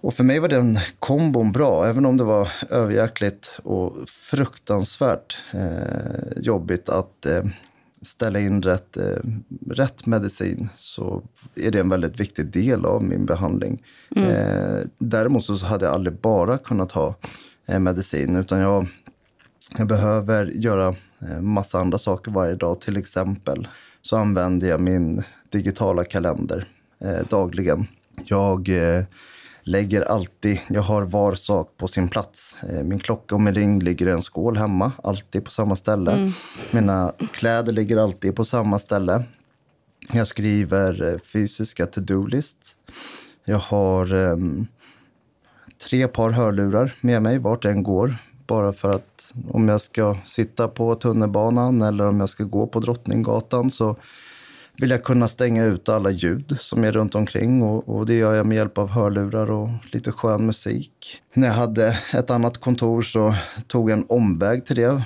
Och 0.00 0.14
för 0.14 0.24
mig 0.24 0.38
var 0.38 0.48
den 0.48 0.78
kombon 0.98 1.52
bra, 1.52 1.86
även 1.86 2.06
om 2.06 2.16
det 2.16 2.24
var 2.24 2.48
överjäkligt 2.70 3.58
och 3.62 3.92
fruktansvärt 4.08 5.36
eh, 5.52 6.42
jobbigt 6.42 6.88
att 6.88 7.26
eh, 7.26 7.44
ställa 8.02 8.40
in 8.40 8.62
rätt, 8.62 8.96
eh, 8.96 9.30
rätt 9.70 10.06
medicin 10.06 10.68
så 10.76 11.22
är 11.54 11.70
det 11.70 11.80
en 11.80 11.88
väldigt 11.88 12.20
viktig 12.20 12.46
del 12.46 12.84
av 12.84 13.04
min 13.04 13.26
behandling. 13.26 13.82
Mm. 14.16 14.28
Eh, 14.28 14.80
däremot 14.98 15.44
så 15.44 15.66
hade 15.66 15.84
jag 15.84 15.94
aldrig 15.94 16.16
bara 16.20 16.58
kunnat 16.58 16.92
ha 16.92 17.14
medicin 17.78 18.36
utan 18.36 18.58
jag, 18.58 18.86
jag 19.76 19.88
behöver 19.88 20.46
göra 20.46 20.88
eh, 21.22 21.40
massa 21.40 21.78
andra 21.78 21.98
saker 21.98 22.30
varje 22.30 22.54
dag. 22.54 22.80
Till 22.80 22.96
exempel 22.96 23.68
så 24.02 24.16
använder 24.16 24.68
jag 24.68 24.80
min 24.80 25.22
digitala 25.50 26.04
kalender 26.04 26.68
eh, 27.04 27.28
dagligen. 27.28 27.86
Jag 28.24 28.68
eh, 28.68 29.04
lägger 29.62 30.02
alltid, 30.02 30.60
jag 30.68 30.82
har 30.82 31.02
var 31.02 31.34
sak 31.34 31.76
på 31.76 31.88
sin 31.88 32.08
plats. 32.08 32.56
Eh, 32.62 32.84
min 32.84 32.98
klocka 32.98 33.34
och 33.34 33.40
min 33.40 33.54
ring 33.54 33.80
ligger 33.80 34.06
i 34.06 34.10
en 34.10 34.22
skål 34.22 34.56
hemma, 34.56 34.92
alltid 35.02 35.44
på 35.44 35.50
samma 35.50 35.76
ställe. 35.76 36.12
Mm. 36.12 36.32
Mina 36.70 37.12
kläder 37.32 37.72
ligger 37.72 37.96
alltid 37.96 38.36
på 38.36 38.44
samma 38.44 38.78
ställe. 38.78 39.22
Jag 40.12 40.26
skriver 40.26 41.12
eh, 41.12 41.18
fysiska 41.18 41.86
to-do-list. 41.86 42.76
Jag 43.44 43.58
har 43.58 44.12
um, 44.12 44.66
tre 45.88 46.08
par 46.08 46.30
hörlurar 46.30 46.94
med 47.00 47.22
mig 47.22 47.38
vart 47.38 47.64
jag 47.64 47.72
än 47.72 47.82
går. 47.82 48.16
Bara 48.48 48.72
för 48.72 48.90
att 48.90 49.34
om 49.50 49.68
jag 49.68 49.80
ska 49.80 50.16
sitta 50.24 50.68
på 50.68 50.94
tunnelbanan 50.94 51.82
eller 51.82 52.08
om 52.08 52.20
jag 52.20 52.28
ska 52.28 52.44
gå 52.44 52.66
på 52.66 52.80
Drottninggatan 52.80 53.70
så 53.70 53.96
vill 54.80 54.90
jag 54.90 55.04
kunna 55.04 55.28
stänga 55.28 55.64
ut 55.64 55.88
alla 55.88 56.10
ljud 56.10 56.56
som 56.60 56.84
är 56.84 56.92
runt 56.92 57.14
omkring 57.14 57.62
och, 57.62 57.88
och, 57.88 58.06
det 58.06 58.14
gör 58.14 58.34
jag 58.34 58.46
med 58.46 58.56
hjälp 58.56 58.78
av 58.78 58.90
hörlurar 58.90 59.50
och 59.50 59.68
lite 59.92 60.12
skön 60.12 60.46
musik. 60.46 61.22
När 61.34 61.46
jag 61.46 61.54
hade 61.54 61.98
ett 62.14 62.30
annat 62.30 62.58
kontor 62.58 63.02
så 63.02 63.34
tog 63.66 63.90
jag 63.90 63.98
en 63.98 64.06
omväg 64.08 64.66
till 64.66 64.76
det. 64.76 65.02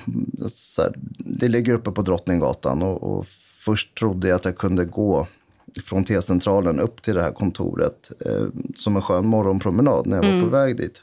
Här, 0.79 0.95
det 1.19 1.49
ligger 1.49 1.75
uppe 1.75 1.91
på 1.91 2.03
Drottninggatan 2.03 2.83
och, 2.83 3.03
och 3.03 3.27
först 3.65 3.99
trodde 3.99 4.29
jag 4.29 4.37
att 4.37 4.45
jag 4.45 4.57
kunde 4.57 4.85
gå 4.85 5.27
från 5.85 6.05
T-centralen 6.05 6.81
upp 6.81 7.03
till 7.03 7.15
det 7.15 7.23
här 7.23 7.33
kontoret 7.33 8.13
eh, 8.27 8.47
som 8.77 8.97
en 8.97 9.03
skön 9.03 9.27
morgonpromenad 9.27 10.07
när 10.07 10.17
jag 10.17 10.25
mm. 10.25 10.37
var 10.37 10.51
på 10.51 10.57
mm. 10.57 10.67
väg 10.67 10.77
dit. 10.77 11.03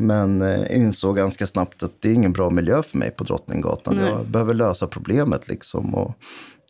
Men 0.00 0.42
eh, 0.42 0.76
insåg 0.76 1.16
ganska 1.16 1.46
snabbt 1.46 1.82
att 1.82 1.92
det 2.00 2.10
är 2.10 2.14
ingen 2.14 2.32
bra 2.32 2.50
miljö 2.50 2.82
för 2.82 2.98
mig 2.98 3.10
på 3.10 3.24
Drottninggatan. 3.24 3.94
Nej. 3.96 4.08
Jag 4.08 4.26
behöver 4.26 4.54
lösa 4.54 4.86
problemet 4.86 5.48
liksom. 5.48 5.94
Och 5.94 6.14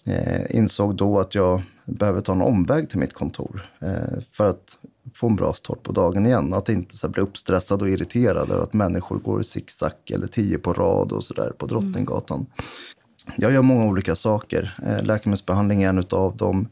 eh, 0.05 0.57
insåg 0.57 0.97
då 0.97 1.20
att 1.20 1.35
jag 1.35 1.62
behöver 1.85 2.20
ta 2.20 2.33
en 2.33 2.43
omväg 2.43 2.91
till 2.91 2.99
mitt 2.99 3.14
kontor 3.14 3.62
eh, 3.81 4.22
för 4.33 4.49
att 4.49 4.78
få 5.14 5.28
en 5.28 5.37
bra 5.37 5.53
start 5.53 5.83
på 5.83 5.93
dagen 5.93 6.26
igen. 6.26 6.55
Att 6.55 6.68
inte 6.68 6.97
så 6.97 7.09
bli 7.09 7.22
uppstressad 7.22 7.83
och 7.83 7.89
irriterad 7.89 8.51
över 8.51 8.62
att 8.62 8.72
människor 8.72 9.18
går 9.18 9.41
i 9.41 9.45
zigzag 9.45 9.93
eller 10.14 10.26
tio 10.26 10.59
på 10.59 10.72
rad 10.72 11.12
och 11.12 11.24
sådär 11.24 11.53
på 11.59 11.66
Drottninggatan. 11.66 12.39
Mm. 12.39 12.49
Jag 13.37 13.53
gör 13.53 13.62
många 13.62 13.85
olika 13.85 14.14
saker. 14.14 14.74
Eh, 14.87 15.03
läkemedelsbehandling 15.05 15.83
är 15.83 15.89
en 15.89 16.05
av 16.11 16.37
dem. 16.37 16.68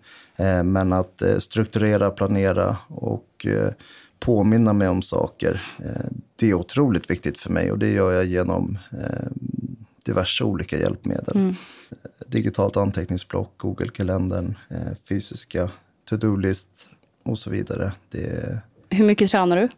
Men 0.65 0.93
att 0.93 1.23
strukturera, 1.39 2.11
planera 2.11 2.77
och 2.89 3.47
påminna 4.21 4.73
mig 4.73 4.89
om 4.89 5.03
saker, 5.03 5.63
eh, 5.85 6.11
det 6.37 6.51
är 6.51 6.55
otroligt 6.55 7.11
viktigt 7.11 7.39
för 7.39 7.51
mig 7.51 7.73
och 7.73 7.79
det 7.79 7.89
gör 7.89 8.13
jag 8.13 8.25
genom 8.25 8.79
eh, 8.93 9.27
diverse 10.05 10.45
olika 10.45 10.79
hjälpmedel. 10.79 11.37
Mm. 11.37 11.55
Digitalt 12.27 12.77
anteckningsblock, 12.77 13.55
Google-kalendern, 13.57 14.59
eh, 14.69 14.97
fysiska 15.09 15.71
to-do-list 16.09 16.89
och 17.25 17.39
så 17.39 17.51
vidare. 17.51 17.93
Det... 18.11 18.59
Hur 18.91 19.05
mycket 19.05 19.31
tränar 19.31 19.57
du? 19.57 19.69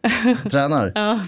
Tränar? 0.50 0.92
ja. 0.94 1.20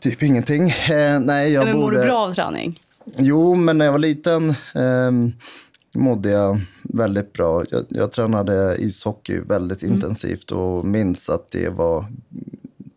Typ 0.00 0.22
ingenting. 0.22 0.70
Eh, 0.70 1.20
nej, 1.20 1.52
jag 1.52 1.64
men 1.64 1.80
borde... 1.80 1.96
Mår 1.96 2.02
du 2.02 2.06
bra 2.06 2.18
av 2.18 2.34
träning? 2.34 2.80
Jo, 3.18 3.54
men 3.54 3.78
när 3.78 3.84
jag 3.84 3.92
var 3.92 3.98
liten 3.98 4.50
eh, 4.50 5.10
mådde 5.98 6.30
jag 6.30 6.60
väldigt 6.82 7.32
bra. 7.32 7.64
Jag, 7.70 7.84
jag 7.88 8.12
tränade 8.12 8.76
ishockey 8.78 9.40
väldigt 9.40 9.82
mm. 9.82 9.94
intensivt 9.94 10.52
och 10.52 10.84
minns 10.84 11.28
att 11.28 11.50
det 11.50 11.68
var 11.68 12.04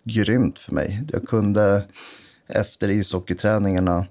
grymt 0.03 0.59
för 0.59 0.73
mig. 0.73 1.01
Jag 1.11 1.27
kunde 1.27 1.83
efter 2.47 2.89
ishockeyträningarna 2.89 4.05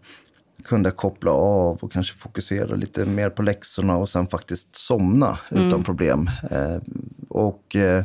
kunde 0.65 0.91
koppla 0.91 1.31
av 1.31 1.77
och 1.77 1.93
kanske 1.93 2.17
fokusera 2.17 2.75
lite 2.75 3.07
mer 3.07 3.31
på 3.31 3.43
läxorna 3.43 3.97
och 3.97 4.09
sen 4.09 4.27
faktiskt 4.27 4.77
somna 4.77 5.39
mm. 5.51 5.67
utan 5.67 5.85
problem. 5.85 6.31
Eh, 6.51 6.77
och 7.29 7.77
eh, 7.77 8.05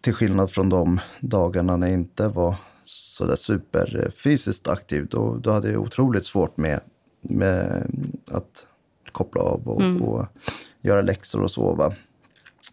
till 0.00 0.14
skillnad 0.14 0.50
från 0.50 0.68
de 0.68 1.00
dagarna 1.20 1.76
när 1.76 1.86
jag 1.86 1.94
inte 1.94 2.28
var 2.28 2.54
så 2.84 3.26
där 3.26 3.36
superfysiskt 3.36 4.68
aktiv, 4.68 5.06
då, 5.10 5.36
då 5.36 5.50
hade 5.50 5.70
jag 5.70 5.82
otroligt 5.82 6.24
svårt 6.24 6.56
med, 6.56 6.80
med 7.22 7.86
att 8.30 8.66
koppla 9.12 9.40
av 9.40 9.68
och, 9.68 9.82
mm. 9.82 10.02
och 10.02 10.26
göra 10.82 11.02
läxor 11.02 11.42
och 11.42 11.50
sova. 11.50 11.92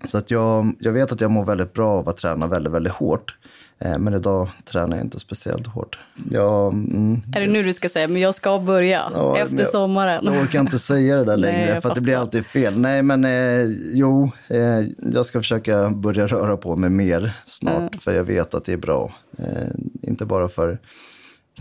Så 0.03 0.17
att 0.17 0.31
jag, 0.31 0.73
jag 0.79 0.91
vet 0.91 1.11
att 1.11 1.21
jag 1.21 1.31
mår 1.31 1.45
väldigt 1.45 1.73
bra 1.73 1.89
av 1.89 2.09
att 2.09 2.17
träna 2.17 2.47
väldigt, 2.47 2.73
väldigt 2.73 2.93
hårt. 2.93 3.37
Eh, 3.79 3.97
men 3.97 4.13
idag 4.13 4.49
tränar 4.65 4.97
jag 4.97 5.05
inte 5.05 5.19
speciellt 5.19 5.67
hårt. 5.67 5.99
Jag, 6.31 6.73
mm, 6.73 7.21
är 7.35 7.41
det 7.41 7.47
nu 7.47 7.63
du 7.63 7.73
ska 7.73 7.89
säga, 7.89 8.07
men 8.07 8.21
jag 8.21 8.35
ska 8.35 8.59
börja 8.59 9.11
ja, 9.13 9.37
efter 9.37 9.59
jag, 9.59 9.67
sommaren? 9.67 10.25
Jag 10.25 10.41
orkar 10.41 10.59
inte 10.59 10.79
säga 10.79 11.17
det 11.17 11.23
där 11.23 11.37
längre, 11.47 11.71
Nej, 11.71 11.81
för 11.81 11.89
att 11.89 11.95
det 11.95 12.01
blir 12.01 12.17
alltid 12.17 12.45
fel. 12.45 12.79
Nej, 12.79 13.03
men 13.03 13.25
eh, 13.25 13.63
jo, 13.93 14.31
eh, 14.49 15.11
jag 15.13 15.25
ska 15.25 15.39
försöka 15.39 15.89
börja 15.89 16.27
röra 16.27 16.57
på 16.57 16.75
mig 16.75 16.89
mer 16.89 17.33
snart, 17.45 17.77
mm. 17.77 17.99
för 17.99 18.13
jag 18.13 18.23
vet 18.23 18.53
att 18.53 18.65
det 18.65 18.73
är 18.73 18.77
bra. 18.77 19.13
Eh, 19.39 19.69
inte 20.01 20.25
bara 20.25 20.47
för 20.47 20.79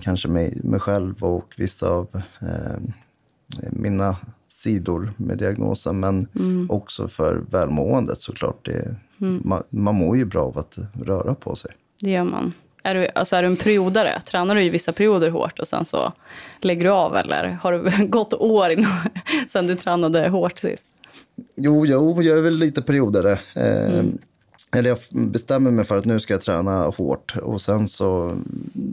kanske 0.00 0.28
mig, 0.28 0.60
mig 0.64 0.80
själv 0.80 1.24
och 1.24 1.54
vissa 1.56 1.88
av 1.88 2.08
eh, 2.40 2.80
mina 3.70 4.16
sidor 4.64 5.12
med 5.16 5.38
diagnosen, 5.38 6.00
men 6.00 6.28
mm. 6.34 6.70
också 6.70 7.08
för 7.08 7.42
välmåendet 7.50 8.18
såklart. 8.18 8.64
Det, 8.64 8.96
mm. 9.20 9.42
man, 9.44 9.62
man 9.70 9.94
mår 9.94 10.16
ju 10.16 10.24
bra 10.24 10.44
av 10.44 10.58
att 10.58 10.78
röra 11.06 11.34
på 11.34 11.56
sig. 11.56 11.70
Det 12.00 12.10
gör 12.10 12.24
man. 12.24 12.52
Är 12.82 12.94
du, 12.94 13.08
alltså 13.14 13.36
är 13.36 13.42
du 13.42 13.48
en 13.48 13.56
periodare? 13.56 14.22
Tränar 14.26 14.54
du 14.54 14.64
i 14.64 14.68
vissa 14.68 14.92
perioder 14.92 15.30
hårt 15.30 15.58
och 15.58 15.66
sen 15.66 15.84
så 15.84 16.12
lägger 16.60 16.84
du 16.84 16.90
av? 16.90 17.16
Eller 17.16 17.58
har 17.62 17.72
det 17.72 18.04
gått 18.08 18.34
år 18.34 18.70
innan, 18.70 18.92
sen 19.48 19.66
du 19.66 19.74
tränade 19.74 20.28
hårt 20.28 20.58
sist? 20.58 20.94
Jo, 21.56 21.86
jo 21.86 22.22
jag 22.22 22.38
är 22.38 22.42
väl 22.42 22.58
lite 22.58 22.82
periodare. 22.82 23.32
Eh, 23.56 23.94
mm. 23.94 24.18
Eller 24.76 24.90
jag 24.90 24.98
bestämmer 25.12 25.70
mig 25.70 25.84
för 25.84 25.98
att 25.98 26.04
nu 26.04 26.20
ska 26.20 26.34
jag 26.34 26.40
träna 26.40 26.82
hårt 26.82 27.36
och 27.42 27.60
sen 27.60 27.88
så, 27.88 28.38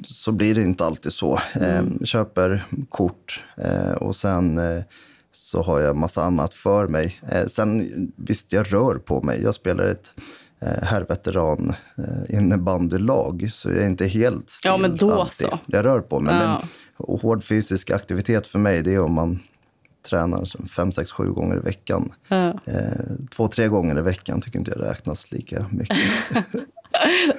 så 0.05 0.31
blir 0.31 0.55
det 0.55 0.61
inte 0.61 0.85
alltid 0.85 1.11
så. 1.11 1.39
Mm. 1.53 1.97
Eh, 1.99 2.05
köper 2.05 2.65
kort 2.89 3.43
eh, 3.57 3.91
och 3.91 4.15
sen 4.15 4.57
eh, 4.57 4.83
så 5.31 5.61
har 5.61 5.79
jag 5.79 5.95
massa 5.95 6.23
annat 6.23 6.53
för 6.53 6.87
mig. 6.87 7.19
Eh, 7.31 7.45
sen 7.45 7.87
visst, 8.15 8.53
jag 8.53 8.73
rör 8.73 8.95
på 8.95 9.21
mig. 9.21 9.43
Jag 9.43 9.55
spelar 9.55 9.83
ett 9.83 10.13
eh, 10.61 10.83
herrveteran 10.83 11.73
eh, 11.97 12.35
innebandylag, 12.35 13.49
så 13.51 13.69
jag 13.69 13.77
är 13.77 13.85
inte 13.85 14.07
helt 14.07 14.49
still. 14.49 14.71
Ja, 14.71 14.77
men 14.77 14.97
då 14.97 15.11
alltid. 15.11 15.47
så. 15.47 15.59
Jag 15.65 15.85
rör 15.85 15.99
på 15.99 16.19
mig. 16.19 16.35
Ja. 16.35 16.39
Men 16.39 17.19
hård 17.19 17.43
fysisk 17.43 17.91
aktivitet 17.91 18.47
för 18.47 18.59
mig, 18.59 18.81
det 18.81 18.93
är 18.93 18.99
om 18.99 19.13
man 19.13 19.39
tränar 20.09 20.67
fem, 20.67 20.91
sex, 20.91 21.11
sju 21.11 21.31
gånger 21.31 21.57
i 21.57 21.59
veckan. 21.59 22.13
Ja. 22.27 22.47
Eh, 22.47 23.15
två, 23.35 23.47
tre 23.47 23.67
gånger 23.67 23.97
i 23.97 24.01
veckan 24.01 24.41
tycker 24.41 24.59
inte 24.59 24.71
jag 24.75 24.89
räknas 24.89 25.31
lika 25.31 25.65
mycket. 25.69 25.97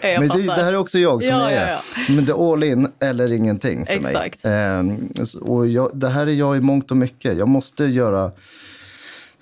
Men 0.02 0.28
det, 0.28 0.42
det, 0.42 0.62
här 0.62 0.72
är 0.72 0.76
också 0.76 0.98
jag 0.98 1.24
som 1.24 1.34
ja, 1.34 1.50
är. 1.50 1.70
Ja, 1.70 1.80
ja. 1.96 2.02
Men 2.14 2.24
det 2.24 2.32
är 2.32 2.52
all 2.52 2.64
in 2.64 2.88
eller 3.00 3.32
ingenting 3.32 3.86
för 3.86 3.92
Exakt. 3.92 4.44
mig. 4.44 4.52
Eh, 4.54 4.84
och 5.40 5.66
jag, 5.66 5.90
det 5.94 6.08
här 6.08 6.26
är 6.26 6.30
jag 6.32 6.56
i 6.56 6.60
mångt 6.60 6.90
och 6.90 6.96
mycket. 6.96 7.38
Jag 7.38 7.48
måste 7.48 7.84
göra 7.84 8.30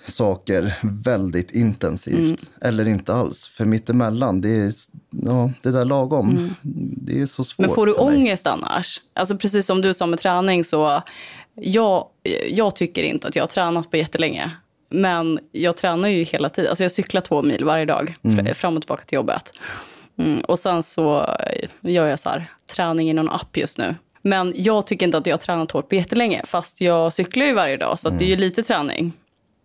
saker 0.05 0.73
väldigt 1.05 1.51
intensivt. 1.51 2.17
Mm. 2.17 2.35
Eller 2.61 2.87
inte 2.87 3.13
alls. 3.13 3.47
För 3.47 3.65
mittemellan, 3.65 4.41
det 4.41 4.49
är 4.49 4.71
ja, 5.25 5.51
det 5.63 5.71
där 5.71 5.85
lagom. 5.85 6.29
Mm. 6.29 6.53
Det 6.97 7.21
är 7.21 7.25
så 7.25 7.43
svårt 7.43 7.65
Men 7.65 7.75
får 7.75 7.85
du 7.85 7.93
ångest 7.93 8.47
annars? 8.47 9.01
Alltså 9.13 9.37
precis 9.37 9.65
som 9.65 9.81
du 9.81 9.93
sa 9.93 10.05
med 10.05 10.19
träning 10.19 10.63
så... 10.63 11.03
Jag, 11.55 12.07
jag 12.49 12.75
tycker 12.75 13.03
inte 13.03 13.27
att 13.27 13.35
jag 13.35 13.43
har 13.43 13.47
tränat 13.47 13.91
på 13.91 13.97
jättelänge. 13.97 14.51
Men 14.89 15.39
jag 15.51 15.77
tränar 15.77 16.09
ju 16.09 16.23
hela 16.23 16.49
tiden. 16.49 16.69
Alltså 16.69 16.83
jag 16.83 16.91
cyklar 16.91 17.21
två 17.21 17.41
mil 17.41 17.63
varje 17.63 17.85
dag 17.85 18.15
mm. 18.23 18.55
fram 18.55 18.75
och 18.75 18.81
tillbaka 18.81 19.03
till 19.05 19.15
jobbet. 19.15 19.53
Mm, 20.21 20.41
och 20.41 20.59
sen 20.59 20.83
så 20.83 21.35
gör 21.81 22.07
jag 22.07 22.19
så 22.19 22.29
här, 22.29 22.49
träning 22.75 23.09
i 23.09 23.13
någon 23.13 23.29
app 23.29 23.57
just 23.57 23.77
nu. 23.77 23.95
Men 24.21 24.53
jag 24.55 24.87
tycker 24.87 25.05
inte 25.05 25.17
att 25.17 25.27
jag 25.27 25.33
har 25.33 25.41
tränat 25.41 25.71
hårt 25.71 25.89
på 25.89 25.95
jättelänge. 25.95 26.41
Fast 26.45 26.81
jag 26.81 27.13
cyklar 27.13 27.45
ju 27.45 27.53
varje 27.53 27.77
dag, 27.77 27.99
så 27.99 28.07
mm. 28.07 28.17
det 28.19 28.25
är 28.25 28.29
ju 28.29 28.35
lite 28.35 28.63
träning. 28.63 29.13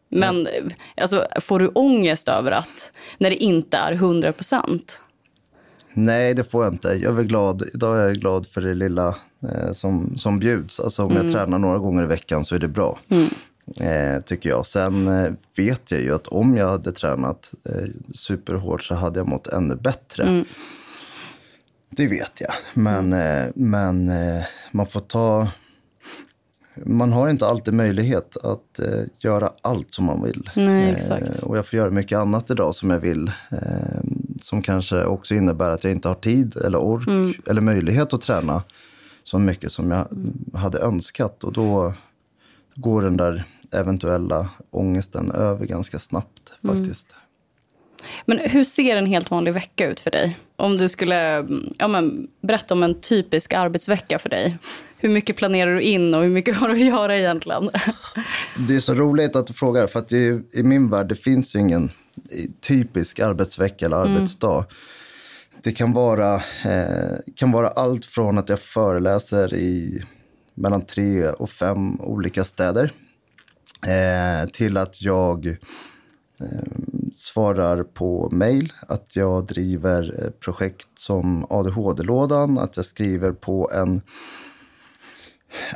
Men 0.09 0.49
ja. 0.55 1.03
alltså, 1.03 1.27
får 1.41 1.59
du 1.59 1.69
ångest 1.69 2.29
över 2.29 2.51
att, 2.51 2.93
när 3.19 3.31
det 3.31 3.37
inte 3.37 3.77
är 3.77 3.93
100 3.93 4.33
procent? 4.33 5.01
Nej, 5.93 6.35
det 6.35 6.45
får 6.45 6.65
jag 6.65 6.73
inte. 6.73 6.89
Jag 6.89 7.19
är 7.19 7.23
glad. 7.23 7.63
Idag 7.75 7.99
är 7.99 8.07
jag 8.07 8.17
glad 8.17 8.47
för 8.47 8.61
det 8.61 8.75
lilla 8.75 9.09
eh, 9.43 9.73
som, 9.73 10.19
som 10.19 10.39
bjuds. 10.39 10.81
Alltså, 10.81 11.03
om 11.03 11.11
mm. 11.11 11.27
jag 11.27 11.35
tränar 11.35 11.59
några 11.59 11.79
gånger 11.79 12.03
i 12.03 12.07
veckan 12.07 12.45
så 12.45 12.55
är 12.55 12.59
det 12.59 12.69
bra. 12.69 12.99
Mm. 13.81 14.15
Eh, 14.15 14.21
tycker 14.21 14.51
jag. 14.51 14.67
Sen 14.67 15.09
eh, 15.09 15.33
vet 15.57 15.91
jag 15.91 16.01
ju 16.01 16.15
att 16.15 16.27
om 16.27 16.57
jag 16.57 16.69
hade 16.69 16.93
tränat 16.93 17.53
eh, 17.65 17.89
superhårt 18.15 18.83
så 18.83 18.95
hade 18.95 19.19
jag 19.19 19.29
mått 19.29 19.47
ännu 19.47 19.77
bättre. 19.77 20.23
Mm. 20.23 20.45
Det 21.91 22.07
vet 22.07 22.41
jag. 22.41 22.53
Men, 22.75 23.13
eh, 23.13 23.47
men 23.55 24.09
eh, 24.09 24.45
man 24.73 24.87
får 24.87 25.01
ta... 25.01 25.49
Man 26.85 27.13
har 27.13 27.29
inte 27.29 27.47
alltid 27.47 27.75
möjlighet 27.75 28.37
att 28.37 28.79
eh, 28.79 29.05
göra 29.19 29.51
allt 29.63 29.93
som 29.93 30.05
man 30.05 30.23
vill. 30.23 30.51
Nej, 30.57 30.91
exakt. 30.91 31.37
och 31.37 31.59
jag 31.59 31.67
får 31.67 31.77
göra 31.77 31.91
mycket 31.91 32.19
annat 32.19 32.51
idag 32.51 32.75
som 32.75 32.91
jag 32.91 32.99
vill. 32.99 33.31
som 34.43 34.63
kanske 34.63 35.05
också 35.05 35.35
innebär 35.35 35.71
att 35.71 35.85
jag 35.85 35.91
inte 35.91 36.09
har 36.09 36.15
tid 36.15 36.57
eller 36.57 36.79
ork 36.79 37.09
mm. 37.09 37.35
eller 37.47 37.61
möjlighet 37.61 38.15
att 38.15 38.21
träna 38.21 38.63
så 39.23 39.39
mycket 39.39 39.73
som 39.73 39.91
jag 39.91 40.09
hade 40.59 40.79
önskat. 40.79 41.45
Och 41.45 41.53
då 41.53 41.95
går 42.75 43.03
den 43.03 43.17
där 43.17 43.45
eventuella 43.73 44.49
ångesten 44.71 45.31
över 45.31 45.67
ganska 45.67 45.99
snabbt 45.99 46.55
faktiskt. 46.67 47.13
Mm. 47.13 47.23
Men 48.25 48.39
hur 48.39 48.65
ser 48.65 48.97
en 48.97 49.07
helt 49.07 49.31
vanlig 49.31 49.55
vecka 49.55 49.87
ut 49.87 50.01
för 50.01 50.11
dig? 50.11 50.39
Om 50.57 50.77
du 50.77 50.89
skulle 50.89 51.47
ja, 51.79 51.89
men, 51.89 52.27
berätta 52.43 52.75
om 52.75 52.83
en 52.83 53.01
typisk 53.01 53.53
arbetsvecka 53.53 54.19
för 54.19 54.29
dig. 54.29 54.59
Hur 54.99 55.09
mycket 55.09 55.37
planerar 55.37 55.75
du 55.75 55.83
in 55.83 56.15
och 56.15 56.23
hur 56.23 56.31
mycket 56.31 56.57
har 56.57 56.69
du 56.69 56.75
att 56.75 56.81
göra 56.81 57.19
egentligen? 57.19 57.71
Det 58.69 58.77
är 58.77 58.81
så 58.81 58.95
roligt 58.95 59.37
att 59.37 59.47
du 59.47 59.53
frågar, 59.53 59.87
för 59.87 59.99
att 59.99 60.09
det, 60.09 60.55
i 60.55 60.63
min 60.63 60.91
värld 60.91 61.09
det 61.09 61.15
finns 61.15 61.55
ju 61.55 61.59
ingen 61.59 61.91
typisk 62.61 63.21
arbetsvecka 63.21 63.87
eller 63.87 64.03
mm. 64.03 64.17
arbetsdag. 64.17 64.57
Mm. 64.57 64.67
Det 65.63 65.73
kan 65.73 65.93
vara, 65.93 66.35
eh, 66.65 67.17
kan 67.35 67.53
vara 67.53 67.69
allt 67.69 68.05
från 68.05 68.39
att 68.39 68.49
jag 68.49 68.61
föreläser 68.61 69.55
i 69.55 70.03
mellan 70.55 70.87
tre 70.87 71.29
och 71.29 71.51
fem 71.51 72.01
olika 72.01 72.45
städer 72.45 72.93
eh, 73.87 74.49
till 74.49 74.77
att 74.77 75.03
jag 75.03 75.47
eh, 75.47 75.55
svarar 77.15 77.83
på 77.83 78.29
mejl, 78.33 78.73
att 78.89 79.17
jag 79.17 79.47
driver 79.47 80.25
eh, 80.25 80.31
projekt 80.31 80.89
som 80.99 81.47
ADHD-lådan, 81.51 82.59
att 82.59 82.77
jag 82.77 82.87
skriver 82.87 83.33
på 83.33 83.71
en 83.75 84.01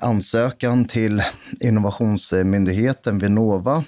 ansökan 0.01 0.85
till 0.85 1.23
innovationsmyndigheten 1.61 3.19
Vinnova, 3.19 3.85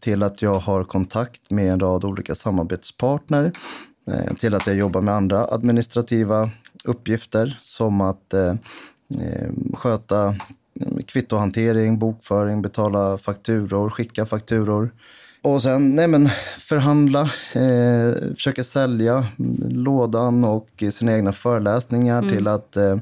till 0.00 0.22
att 0.22 0.42
jag 0.42 0.58
har 0.58 0.84
kontakt 0.84 1.50
med 1.50 1.72
en 1.72 1.80
rad 1.80 2.04
olika 2.04 2.34
samarbetspartner, 2.34 3.52
eh, 4.10 4.34
till 4.34 4.54
att 4.54 4.66
jag 4.66 4.76
jobbar 4.76 5.00
med 5.00 5.14
andra 5.14 5.46
administrativa 5.46 6.50
uppgifter 6.84 7.56
som 7.60 8.00
att 8.00 8.34
eh, 8.34 8.54
eh 9.20 9.50
sköta 9.74 10.34
kvittohantering, 11.06 11.98
bokföring, 11.98 12.62
betala 12.62 13.18
fakturor, 13.18 13.90
skicka 13.90 14.26
fakturor. 14.26 14.90
Och 15.42 15.62
sen 15.62 15.96
nej 15.96 16.08
men, 16.08 16.28
förhandla, 16.58 17.20
eh, 17.52 18.34
försöka 18.34 18.64
sälja 18.64 19.26
lådan 19.70 20.44
och 20.44 20.84
sina 20.92 21.16
egna 21.16 21.32
föreläsningar 21.32 22.18
mm. 22.18 22.30
till 22.30 22.48
att 22.48 22.76
eh, 22.76 22.96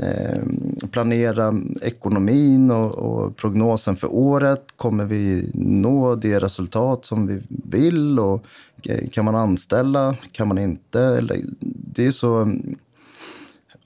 eh, 0.00 0.42
planera 0.90 1.54
ekonomin 1.82 2.70
och, 2.70 2.94
och, 2.94 3.36
prognosen 3.36 3.96
för 3.96 4.14
året. 4.14 4.64
Kommer 4.76 5.04
vi 5.04 5.50
nå 5.54 6.14
det 6.14 6.38
resultat 6.38 7.04
som 7.04 7.26
vi 7.26 7.42
vill? 7.48 8.18
Och, 8.18 8.44
eh, 8.88 9.08
kan 9.08 9.24
man 9.24 9.34
anställa? 9.34 10.16
Kan 10.32 10.48
man 10.48 10.58
inte? 10.58 11.00
Eller, 11.00 11.36
det 11.94 12.06
är 12.06 12.10
så 12.10 12.52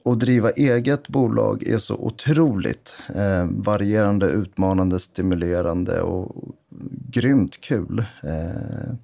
att 0.05 0.21
driva 0.21 0.51
eget 0.51 1.09
bolag 1.09 1.67
är 1.67 1.79
så 1.79 1.95
otroligt 1.95 2.97
eh, 3.15 3.47
varierande, 3.51 4.27
utmanande, 4.27 5.01
stimulerande 5.01 6.01
och 6.01 6.55
grymt 7.11 7.61
kul. 7.61 8.05
Eh, 8.23 8.95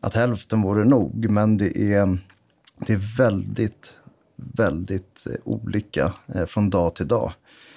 att 0.00 0.14
hälften 0.14 0.62
vore 0.62 0.84
nog, 0.84 1.30
men 1.30 1.56
det 1.56 1.76
är, 1.76 2.18
det 2.86 2.92
är 2.92 3.16
väldigt, 3.18 3.96
väldigt 4.36 5.26
eh, 5.26 5.36
olika 5.44 6.12
eh, 6.34 6.44
från 6.46 6.70
dag 6.70 6.94
till 6.94 7.08
dag. 7.08 7.32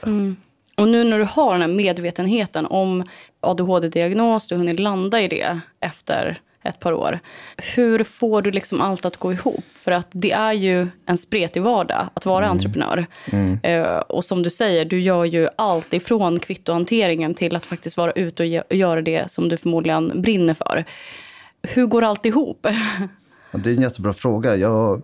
Mm. 0.06 0.36
Och 0.78 0.88
nu 0.88 1.04
när 1.04 1.20
du 1.20 1.26
har 1.26 1.52
den 1.52 1.62
här 1.62 1.78
medvetenheten 1.78 2.66
om 2.66 3.04
ADHD-diagnos, 3.40 4.48
du 4.48 4.56
har 4.56 4.60
hunnit 4.60 4.80
landa 4.80 5.22
i 5.22 5.28
det 5.28 5.60
efter 5.80 6.40
ett 6.68 6.80
par 6.80 6.94
år. 6.94 7.20
Hur 7.58 8.04
får 8.04 8.42
du 8.42 8.52
liksom 8.52 8.82
allt 8.82 9.06
att 9.06 9.18
gå 9.18 9.34
ihop? 9.34 9.64
För 9.74 9.92
att 9.92 10.08
det 10.12 10.32
är 10.32 10.54
ju 10.54 10.88
en 11.06 11.18
spretig 11.18 11.62
vardag 11.62 12.10
att 12.14 12.26
vara 12.26 12.46
mm. 12.46 12.52
entreprenör. 12.52 13.06
Mm. 13.26 13.60
Uh, 13.66 13.98
och 13.98 14.26
som 14.26 14.44
du 14.44 14.50
säger, 14.50 14.86
du 14.86 15.02
gör 15.02 15.26
ju 15.26 15.48
allt 15.56 15.94
ifrån 15.94 16.40
kvittohanteringen 16.40 17.34
till 17.34 17.56
att 17.56 17.66
faktiskt 17.66 17.98
vara 17.98 18.12
ute 18.12 18.44
och 18.44 18.76
göra 18.76 19.02
det 19.02 19.32
som 19.32 19.50
du 19.50 19.58
förmodligen 19.58 20.22
brinner 20.22 20.54
för. 20.54 20.86
Hur 21.62 21.86
går 21.86 22.04
allt 22.04 22.26
ihop? 22.26 22.62
det 23.52 23.70
är 23.70 23.76
en 23.76 23.82
jättebra 23.82 24.14
fråga. 24.14 24.56
Jag 24.56 25.02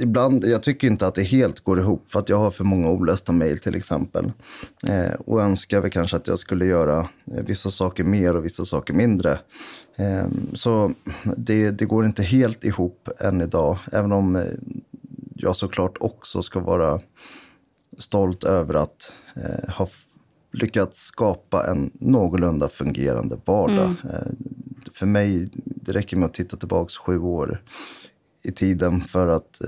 ibland, 0.00 0.44
jag 0.44 0.62
tycker 0.62 0.86
inte 0.86 1.06
att 1.06 1.14
det 1.14 1.22
helt 1.22 1.60
går 1.60 1.80
ihop 1.80 2.10
för 2.10 2.18
att 2.18 2.28
jag 2.28 2.36
har 2.36 2.50
för 2.50 2.64
många 2.64 2.90
olästa 2.90 3.32
mejl 3.32 3.58
till 3.58 3.74
exempel. 3.74 4.32
Eh, 4.88 5.14
och 5.14 5.42
önskar 5.42 5.80
väl 5.80 5.90
kanske 5.90 6.16
att 6.16 6.26
jag 6.26 6.38
skulle 6.38 6.66
göra 6.66 6.98
eh, 6.98 7.44
vissa 7.46 7.70
saker 7.70 8.04
mer 8.04 8.36
och 8.36 8.44
vissa 8.44 8.64
saker 8.64 8.94
mindre. 8.94 9.38
Eh, 9.96 10.26
så 10.54 10.92
det, 11.36 11.70
det, 11.70 11.84
går 11.84 12.04
inte 12.06 12.22
helt 12.22 12.64
ihop 12.64 13.08
än 13.20 13.40
idag, 13.40 13.78
även 13.92 14.12
om 14.12 14.36
eh, 14.36 14.42
jag 15.34 15.56
såklart 15.56 15.96
också 16.00 16.42
ska 16.42 16.60
vara 16.60 17.00
stolt 17.98 18.44
över 18.44 18.74
att 18.74 19.12
eh, 19.36 19.74
ha 19.74 19.88
lyckats 20.52 21.00
skapa 21.00 21.66
en 21.66 21.90
någorlunda 21.94 22.68
fungerande 22.68 23.36
vardag. 23.44 23.94
Mm. 24.04 24.14
Eh, 24.14 24.32
för 24.92 25.06
mig, 25.06 25.50
det 25.54 25.92
räcker 25.92 26.16
med 26.16 26.26
att 26.26 26.34
titta 26.34 26.56
tillbaka 26.56 26.90
sju 27.06 27.18
år 27.18 27.62
i 28.42 28.52
tiden 28.52 29.00
för 29.00 29.28
att 29.28 29.60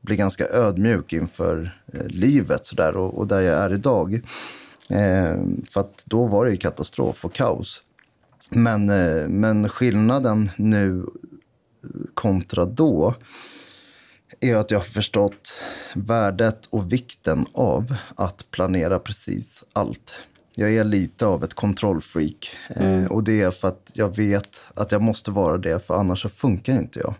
bli 0.00 0.16
ganska 0.16 0.48
ödmjuk 0.48 1.12
inför 1.12 1.82
livet 2.06 2.66
sådär, 2.66 2.96
och, 2.96 3.18
och 3.18 3.26
där 3.26 3.40
jag 3.40 3.54
är 3.54 3.72
idag. 3.72 4.14
Eh, 4.90 5.36
för 5.70 5.80
att 5.80 6.02
då 6.04 6.26
var 6.26 6.46
det 6.46 6.56
katastrof 6.56 7.24
och 7.24 7.32
kaos. 7.32 7.82
Men, 8.50 8.90
eh, 8.90 9.28
men 9.28 9.68
skillnaden 9.68 10.50
nu 10.56 11.06
kontra 12.14 12.64
då 12.64 13.14
är 14.40 14.56
att 14.56 14.70
jag 14.70 14.78
har 14.78 14.84
förstått 14.84 15.52
värdet 15.94 16.66
och 16.70 16.92
vikten 16.92 17.46
av 17.52 17.96
att 18.14 18.50
planera 18.50 18.98
precis 18.98 19.64
allt. 19.72 20.14
Jag 20.54 20.74
är 20.74 20.84
lite 20.84 21.26
av 21.26 21.44
ett 21.44 21.54
kontrollfreak. 21.54 22.56
Eh, 22.68 22.92
mm. 22.92 23.06
och 23.06 23.24
det 23.24 23.40
är 23.40 23.50
för 23.50 23.68
att 23.68 23.90
jag 23.94 24.16
vet 24.16 24.60
att 24.74 24.92
jag 24.92 25.02
måste 25.02 25.30
vara 25.30 25.58
det, 25.58 25.86
för 25.86 25.94
annars 25.94 26.22
så 26.22 26.28
funkar 26.28 26.76
inte 26.76 26.98
jag. 26.98 27.14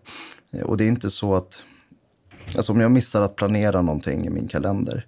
Eh, 0.53 0.63
och 0.63 0.77
det 0.77 0.85
är 0.85 0.89
inte 0.89 1.11
så 1.11 1.35
att, 1.35 1.59
alltså 2.57 2.73
om 2.73 2.81
jag 2.81 2.91
missar 2.91 3.23
att 3.23 3.37
planera 3.37 3.83
någonting 3.83 4.27
i 4.27 4.31
min 4.31 4.49
kalender 4.49 5.07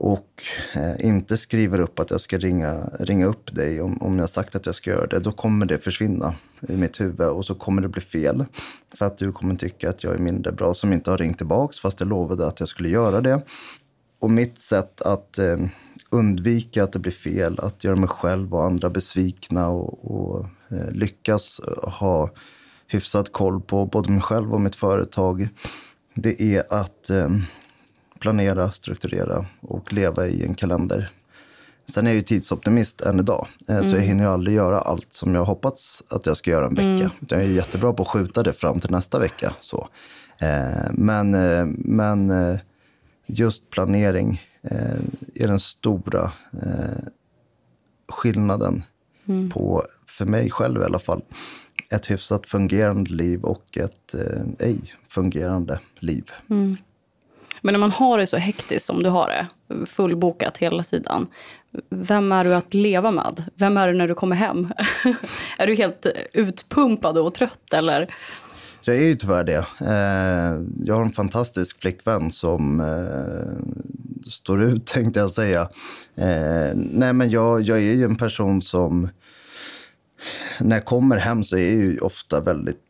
och 0.00 0.42
eh, 0.74 1.06
inte 1.06 1.36
skriver 1.36 1.80
upp 1.80 1.98
att 1.98 2.10
jag 2.10 2.20
ska 2.20 2.38
ringa, 2.38 2.90
ringa 3.00 3.26
upp 3.26 3.54
dig 3.54 3.80
om, 3.80 4.02
om 4.02 4.18
jag 4.18 4.30
sagt 4.30 4.54
att 4.54 4.66
jag 4.66 4.74
ska 4.74 4.90
göra 4.90 5.06
det, 5.06 5.18
då 5.18 5.32
kommer 5.32 5.66
det 5.66 5.78
försvinna 5.78 6.34
i 6.68 6.76
mitt 6.76 7.00
huvud 7.00 7.28
och 7.28 7.44
så 7.44 7.54
kommer 7.54 7.82
det 7.82 7.88
bli 7.88 8.00
fel. 8.00 8.44
För 8.94 9.06
att 9.06 9.18
du 9.18 9.32
kommer 9.32 9.56
tycka 9.56 9.88
att 9.90 10.04
jag 10.04 10.14
är 10.14 10.18
mindre 10.18 10.52
bra 10.52 10.74
som 10.74 10.92
inte 10.92 11.10
har 11.10 11.18
ringt 11.18 11.38
tillbaks 11.38 11.80
fast 11.80 12.00
jag 12.00 12.08
lovade 12.08 12.46
att 12.46 12.60
jag 12.60 12.68
skulle 12.68 12.88
göra 12.88 13.20
det. 13.20 13.42
Och 14.20 14.30
mitt 14.30 14.60
sätt 14.60 15.02
att 15.02 15.38
eh, 15.38 15.56
undvika 16.10 16.84
att 16.84 16.92
det 16.92 16.98
blir 16.98 17.12
fel, 17.12 17.58
att 17.58 17.84
göra 17.84 17.96
mig 17.96 18.08
själv 18.08 18.54
och 18.54 18.64
andra 18.64 18.90
besvikna 18.90 19.68
och, 19.68 20.10
och 20.10 20.46
eh, 20.70 20.90
lyckas 20.90 21.60
ha 21.82 22.30
hyfsad 22.86 23.32
koll 23.32 23.60
på 23.60 23.86
både 23.86 24.10
mig 24.10 24.22
själv 24.22 24.54
och 24.54 24.60
mitt 24.60 24.76
företag, 24.76 25.48
det 26.14 26.42
är 26.42 26.64
att 26.70 27.10
eh, 27.10 27.28
planera, 28.20 28.70
strukturera 28.70 29.46
och 29.60 29.92
leva 29.92 30.26
i 30.26 30.44
en 30.44 30.54
kalender. 30.54 31.10
Sen 31.88 32.06
är 32.06 32.10
jag 32.10 32.16
ju 32.16 32.22
tidsoptimist 32.22 33.00
än 33.00 33.18
idag, 33.18 33.46
mm. 33.68 33.84
så 33.84 33.96
jag 33.96 34.02
hinner 34.02 34.24
ju 34.24 34.30
aldrig 34.30 34.56
göra 34.56 34.80
allt 34.80 35.12
som 35.12 35.34
jag 35.34 35.44
hoppats 35.44 36.02
att 36.08 36.26
jag 36.26 36.36
ska 36.36 36.50
göra 36.50 36.66
en 36.66 36.74
vecka. 36.74 36.86
Mm. 36.88 37.10
Jag 37.28 37.42
är 37.42 37.48
jättebra 37.48 37.92
på 37.92 38.02
att 38.02 38.08
skjuta 38.08 38.42
det 38.42 38.52
fram 38.52 38.80
till 38.80 38.90
nästa 38.90 39.18
vecka. 39.18 39.54
Så. 39.60 39.88
Eh, 40.38 40.90
men, 40.92 41.34
eh, 41.34 41.66
men 41.78 42.32
just 43.26 43.70
planering 43.70 44.42
är 45.34 45.46
den 45.46 45.60
stora 45.60 46.32
skillnaden 48.08 48.82
mm. 49.28 49.50
på, 49.50 49.82
för 50.06 50.26
mig 50.26 50.50
själv 50.50 50.80
i 50.80 50.84
alla 50.84 50.98
fall, 50.98 51.22
ett 51.90 52.10
hyfsat 52.10 52.46
fungerande 52.46 53.10
liv 53.10 53.42
och 53.42 53.78
ett 53.78 54.14
ej 54.58 54.94
fungerande 55.08 55.80
liv. 55.98 56.30
Mm. 56.50 56.76
Men 57.62 57.72
när 57.72 57.78
man 57.78 57.90
har 57.90 58.18
det 58.18 58.26
så 58.26 58.36
hektiskt 58.36 58.86
som 58.86 59.02
du 59.02 59.08
har 59.08 59.28
det, 59.28 59.46
fullbokat 59.86 60.58
hela 60.58 60.82
tiden. 60.82 61.26
Vem 61.90 62.32
är 62.32 62.44
du 62.44 62.54
att 62.54 62.74
leva 62.74 63.10
med? 63.10 63.44
Vem 63.54 63.76
är 63.76 63.88
du 63.88 63.94
när 63.94 64.08
du 64.08 64.14
kommer 64.14 64.36
hem? 64.36 64.68
är 65.58 65.66
du 65.66 65.74
helt 65.74 66.06
utpumpad 66.32 67.18
och 67.18 67.34
trött 67.34 67.72
eller? 67.74 68.14
Jag 68.82 68.96
är 68.96 69.02
ju 69.02 69.14
tyvärr 69.14 69.44
det. 69.44 69.66
Eh, 69.80 70.62
jag 70.84 70.94
har 70.94 71.02
en 71.02 71.12
fantastisk 71.12 71.80
flickvän 71.80 72.30
som 72.30 72.80
eh, 72.80 74.30
står 74.30 74.62
ut, 74.62 74.86
tänkte 74.94 75.20
jag 75.20 75.30
säga. 75.30 75.60
Eh, 76.16 76.74
nej, 76.74 77.12
men 77.12 77.30
jag, 77.30 77.60
jag 77.60 77.78
är 77.78 77.94
ju 77.94 78.04
en 78.04 78.16
person 78.16 78.62
som 78.62 79.08
när 80.60 80.76
jag 80.76 80.84
kommer 80.84 81.16
hem 81.16 81.44
så 81.44 81.56
är 81.56 81.60
jag 81.60 81.72
ju 81.72 81.98
ofta 81.98 82.40
väldigt 82.40 82.80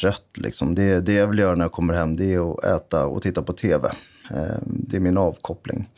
trött. 0.00 0.30
Liksom. 0.36 0.74
Det, 0.74 1.00
det 1.00 1.12
jag 1.12 1.26
vill 1.26 1.38
göra 1.38 1.54
när 1.54 1.64
jag 1.64 1.72
kommer 1.72 1.94
hem 1.94 2.16
det 2.16 2.34
är 2.34 2.52
att 2.52 2.64
äta 2.64 3.06
och 3.06 3.22
titta 3.22 3.42
på 3.42 3.52
tv. 3.52 3.92
Eh, 4.30 4.58
det 4.64 4.96
är 4.96 5.00
min 5.00 5.18
avkoppling. 5.18 5.88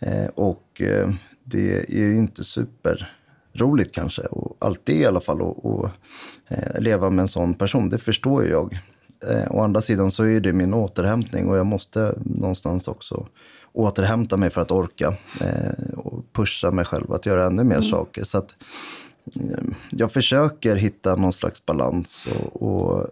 Eh, 0.00 0.26
och 0.34 0.80
eh, 0.80 1.10
det 1.44 1.94
är 1.94 2.08
ju 2.08 2.16
inte 2.16 2.44
superroligt 2.44 3.94
kanske, 3.94 4.22
och 4.22 4.56
alltid 4.60 4.96
i 4.96 5.06
alla 5.06 5.20
fall, 5.20 5.42
att 5.42 6.82
leva 6.82 7.10
med 7.10 7.22
en 7.22 7.28
sån 7.28 7.54
person. 7.54 7.88
Det 7.88 7.98
förstår 7.98 8.46
jag. 8.46 8.80
Eh, 9.30 9.54
å 9.56 9.60
andra 9.60 9.82
sidan 9.82 10.10
så 10.10 10.24
är 10.24 10.40
det 10.40 10.52
min 10.52 10.74
återhämtning 10.74 11.48
och 11.48 11.56
jag 11.56 11.66
måste 11.66 12.14
någonstans 12.24 12.88
också 12.88 13.26
återhämta 13.72 14.36
mig 14.36 14.50
för 14.50 14.60
att 14.60 14.70
orka 14.70 15.14
och 15.96 16.32
pusha 16.32 16.70
mig 16.70 16.84
själv 16.84 17.12
att 17.12 17.26
göra 17.26 17.46
ännu 17.46 17.64
mer 17.64 17.76
mm. 17.76 17.88
saker. 17.88 18.24
Så 18.24 18.38
att, 18.38 18.54
jag 19.90 20.12
försöker 20.12 20.76
hitta 20.76 21.16
någon 21.16 21.32
slags 21.32 21.66
balans 21.66 22.26
och, 22.26 22.62
och 22.62 23.06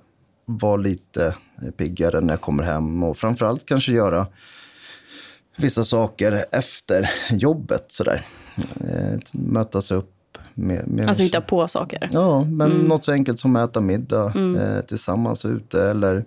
vara 0.46 0.76
lite 0.76 1.34
piggare 1.76 2.20
när 2.20 2.32
jag 2.32 2.40
kommer 2.40 2.62
hem 2.62 3.02
och 3.02 3.16
framförallt 3.16 3.66
kanske 3.66 3.92
göra 3.92 4.26
vissa 5.56 5.84
saker 5.84 6.44
efter 6.52 7.10
jobbet. 7.30 7.84
Sådär. 7.88 8.26
Eh, 8.56 9.18
mötas 9.32 9.90
upp 9.90 10.08
med, 10.54 10.88
med 10.88 11.08
alltså 11.08 11.22
hitta 11.22 11.40
på 11.40 11.68
saker? 11.68 12.08
Ja, 12.12 12.44
men 12.44 12.72
mm. 12.72 12.86
något 12.86 13.04
så 13.04 13.12
enkelt 13.12 13.38
som 13.38 13.56
att 13.56 13.70
äta 13.70 13.80
middag 13.80 14.32
mm. 14.34 14.56
eh, 14.56 14.80
tillsammans 14.80 15.44
ute 15.44 15.90
eller 15.90 16.24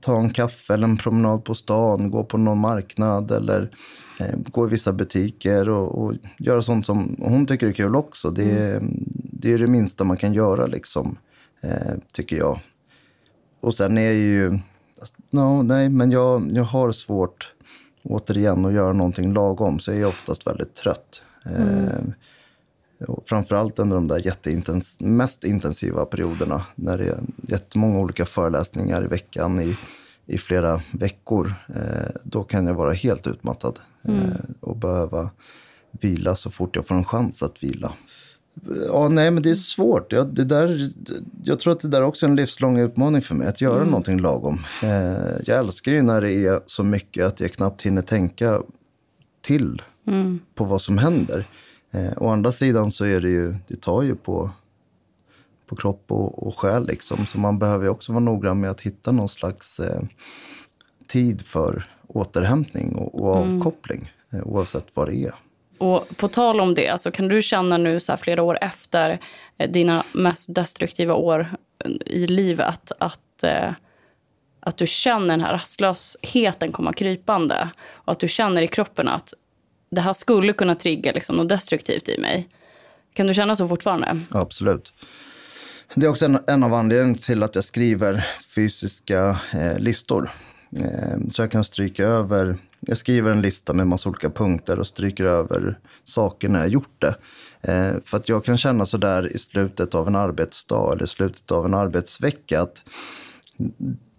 ta 0.00 0.18
en 0.18 0.30
kaffe 0.30 0.74
eller 0.74 0.88
en 0.88 0.96
promenad 0.96 1.44
på 1.44 1.54
stan, 1.54 2.10
gå 2.10 2.24
på 2.24 2.38
någon 2.38 2.58
marknad 2.58 3.30
eller 3.30 3.70
eh, 4.20 4.34
gå 4.52 4.66
i 4.66 4.70
vissa 4.70 4.92
butiker 4.92 5.68
och, 5.68 6.02
och, 6.02 6.14
göra 6.38 6.62
sånt 6.62 6.86
som 6.86 7.16
hon 7.18 7.46
tycker 7.46 7.66
är 7.66 7.72
kul 7.72 7.96
också. 7.96 8.30
Det, 8.30 8.50
är, 8.50 8.76
mm. 8.76 9.04
det 9.14 9.52
är 9.52 9.58
det 9.58 9.66
minsta 9.66 10.04
man 10.04 10.16
kan 10.16 10.32
göra, 10.32 10.66
liksom, 10.66 11.18
eh, 11.62 11.94
tycker 12.12 12.36
jag. 12.36 12.60
Och 13.60 13.74
sen 13.74 13.98
är 13.98 14.12
ju... 14.12 14.58
No, 15.30 15.62
nej, 15.62 15.88
men 15.88 16.10
jag, 16.10 16.48
jag 16.52 16.64
har 16.64 16.92
svårt, 16.92 17.54
återigen, 18.02 18.64
att 18.64 18.72
göra 18.72 18.92
någonting 18.92 19.32
lagom. 19.32 19.78
Så 19.78 19.90
jag 19.90 20.00
är 20.00 20.06
oftast 20.06 20.46
väldigt 20.46 20.74
trött. 20.74 21.22
Mm. 21.46 21.84
Eh, 21.84 23.08
och 23.08 23.22
framförallt 23.26 23.78
under 23.78 23.96
de 23.96 24.08
där 24.08 24.26
jätteintens 24.26 24.96
mest 25.00 25.44
intensiva 25.44 26.04
perioderna 26.04 26.66
när 26.74 26.98
det 26.98 27.04
är 27.04 27.18
jättemånga 27.48 27.98
olika 27.98 28.24
föreläsningar 28.24 29.04
i 29.04 29.06
veckan 29.06 29.60
i, 29.60 29.76
i 30.26 30.38
flera 30.38 30.82
veckor. 30.92 31.54
Eh, 31.74 32.10
då 32.22 32.42
kan 32.42 32.66
jag 32.66 32.74
vara 32.74 32.92
helt 32.92 33.26
utmattad 33.26 33.78
mm. 34.02 34.20
eh, 34.20 34.34
och 34.60 34.76
behöva 34.76 35.30
vila 35.90 36.36
så 36.36 36.50
fort 36.50 36.76
jag 36.76 36.86
får 36.86 36.94
en 36.94 37.04
chans 37.04 37.42
att 37.42 37.62
vila. 37.62 37.92
Ja, 38.86 39.08
nej, 39.08 39.30
men 39.30 39.42
det 39.42 39.50
är 39.50 39.54
svårt. 39.54 40.12
Jag, 40.12 40.34
det 40.34 40.44
där, 40.44 40.90
jag 41.44 41.58
tror 41.58 41.72
att 41.72 41.80
det 41.80 41.88
där 41.88 42.02
också 42.02 42.26
är 42.26 42.30
en 42.30 42.36
livslång 42.36 42.78
utmaning 42.78 43.22
för 43.22 43.34
mig, 43.34 43.48
att 43.48 43.60
göra 43.60 43.76
mm. 43.76 43.88
någonting 43.88 44.20
lagom. 44.20 44.58
Eh, 44.82 45.42
jag 45.44 45.58
älskar 45.58 45.92
ju 45.92 46.02
när 46.02 46.20
det 46.20 46.32
är 46.32 46.60
så 46.66 46.84
mycket 46.84 47.26
att 47.26 47.40
jag 47.40 47.52
knappt 47.52 47.82
hinner 47.82 48.02
tänka 48.02 48.62
till 49.42 49.82
mm. 50.06 50.40
på 50.54 50.64
vad 50.64 50.80
som 50.80 50.98
händer. 50.98 51.48
Eh, 51.90 52.12
å 52.16 52.28
andra 52.28 52.52
sidan 52.52 52.90
så 52.90 53.04
är 53.04 53.20
det 53.20 53.30
ju, 53.30 53.54
det 53.68 53.80
tar 53.80 54.02
ju 54.02 54.14
på, 54.14 54.50
på 55.66 55.76
kropp 55.76 56.04
och, 56.08 56.46
och 56.46 56.58
själ 56.58 56.86
liksom. 56.86 57.26
Så 57.26 57.38
man 57.38 57.58
behöver 57.58 57.88
också 57.88 58.12
vara 58.12 58.24
noggrann 58.24 58.60
med 58.60 58.70
att 58.70 58.80
hitta 58.80 59.12
någon 59.12 59.28
slags 59.28 59.80
eh, 59.80 60.02
tid 61.06 61.42
för 61.42 61.88
återhämtning 62.06 62.94
och, 62.94 63.20
och 63.20 63.36
mm. 63.36 63.56
avkoppling 63.56 64.12
mm. 64.32 64.44
oavsett 64.48 64.86
vad 64.94 65.08
det 65.08 65.16
är. 65.16 65.34
Och 65.80 66.16
på 66.16 66.28
tal 66.28 66.60
om 66.60 66.74
det, 66.74 66.88
alltså 66.88 67.10
kan 67.10 67.28
du 67.28 67.42
känna 67.42 67.78
nu 67.78 68.00
så 68.00 68.16
flera 68.16 68.42
år 68.42 68.58
efter 68.60 69.20
eh, 69.58 69.70
dina 69.70 70.04
mest 70.12 70.54
destruktiva 70.54 71.14
år 71.14 71.54
eh, 71.84 71.90
i 72.06 72.26
livet 72.26 72.92
att, 72.98 73.42
eh, 73.42 73.72
att 74.60 74.76
du 74.76 74.86
känner 74.86 75.28
den 75.28 75.40
här 75.40 75.52
rastlösheten 75.52 76.72
komma 76.72 76.92
krypande 76.92 77.70
och 77.88 78.12
att 78.12 78.20
du 78.20 78.28
känner 78.28 78.62
i 78.62 78.68
kroppen 78.68 79.08
att 79.08 79.34
det 79.90 80.00
här 80.00 80.12
skulle 80.12 80.52
kunna 80.52 80.74
trigga 80.74 81.12
liksom 81.12 81.36
något 81.36 81.48
destruktivt 81.48 82.08
i 82.08 82.18
mig. 82.18 82.48
Kan 83.14 83.26
du 83.26 83.34
känna 83.34 83.56
så 83.56 83.68
fortfarande? 83.68 84.20
Absolut. 84.30 84.92
Det 85.94 86.06
är 86.06 86.10
också 86.10 86.24
en, 86.24 86.38
en 86.48 86.64
av 86.64 86.74
anledningarna 86.74 87.18
till 87.18 87.42
att 87.42 87.54
jag 87.54 87.64
skriver 87.64 88.26
fysiska 88.54 89.38
eh, 89.54 89.78
listor. 89.78 90.30
Eh, 90.76 91.28
så 91.32 91.42
jag 91.42 91.50
kan 91.50 91.64
stryka 91.64 92.04
över, 92.04 92.58
jag 92.80 92.98
skriver 92.98 93.30
en 93.30 93.42
lista 93.42 93.72
med 93.72 93.86
massa 93.86 94.08
olika 94.08 94.30
punkter 94.30 94.78
och 94.78 94.86
stryker 94.86 95.24
över 95.24 95.78
saker 96.04 96.48
när 96.48 96.58
jag 96.58 96.68
gjort 96.68 97.00
det. 97.00 97.14
Eh, 97.60 98.00
för 98.04 98.16
att 98.16 98.28
jag 98.28 98.44
kan 98.44 98.58
känna 98.58 98.86
så 98.86 98.96
där 98.96 99.32
i 99.32 99.38
slutet 99.38 99.94
av 99.94 100.08
en 100.08 100.16
arbetsdag 100.16 100.92
eller 100.92 101.04
i 101.04 101.08
slutet 101.08 101.50
av 101.50 101.66
en 101.66 101.74
arbetsvecka 101.74 102.60
att 102.60 102.82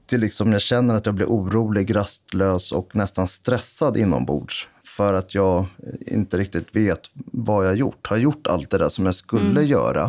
det 0.06 0.18
liksom, 0.18 0.52
jag 0.52 0.62
känner 0.62 0.96
att 0.96 1.06
jag 1.06 1.16
blir 1.16 1.26
orolig, 1.26 1.96
rastlös 1.96 2.72
och 2.72 2.96
nästan 2.96 3.28
stressad 3.28 3.98
inombords 3.98 4.70
för 4.98 5.14
att 5.14 5.36
jag 5.36 5.66
inte 6.00 6.38
riktigt 6.38 6.76
vet 6.76 7.00
vad 7.32 7.66
jag 7.66 7.70
har 7.70 7.76
gjort. 7.76 8.08
Har 8.08 8.16
jag 8.16 8.24
gjort 8.24 8.48
allt 8.48 8.70
det 8.70 8.78
där 8.78 8.90
som 8.90 9.06
jag 9.06 9.16
skulle 9.16 9.50
mm. 9.50 9.66
göra? 9.66 10.04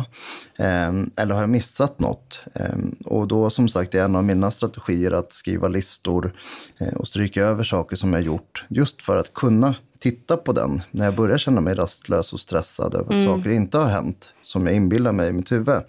Eh, 0.59 0.91
eller 1.15 1.33
har 1.33 1.41
jag 1.41 1.49
missat 1.49 1.99
något? 1.99 2.41
Eh, 2.55 2.75
och 3.05 3.27
då 3.27 3.49
som 3.49 3.67
sagt 3.67 3.95
är 3.95 4.05
en 4.05 4.15
av 4.15 4.23
mina 4.23 4.51
strategier 4.51 5.11
att 5.11 5.33
skriva 5.33 5.67
listor 5.67 6.35
eh, 6.79 6.93
och 6.93 7.07
stryka 7.07 7.43
över 7.43 7.63
saker 7.63 7.95
som 7.95 8.13
jag 8.13 8.21
gjort. 8.21 8.65
Just 8.67 9.01
för 9.01 9.17
att 9.17 9.33
kunna 9.33 9.75
titta 9.99 10.37
på 10.37 10.51
den 10.51 10.81
när 10.91 11.05
jag 11.05 11.15
börjar 11.15 11.37
känna 11.37 11.61
mig 11.61 11.75
rastlös 11.75 12.33
och 12.33 12.39
stressad 12.39 12.95
över 12.95 13.05
att 13.05 13.23
mm. 13.23 13.25
saker 13.25 13.49
inte 13.49 13.77
har 13.77 13.87
hänt 13.87 14.33
som 14.41 14.65
jag 14.65 14.75
inbillar 14.75 15.11
mig 15.11 15.29
i 15.29 15.33
mitt 15.33 15.51
huvud. 15.51 15.81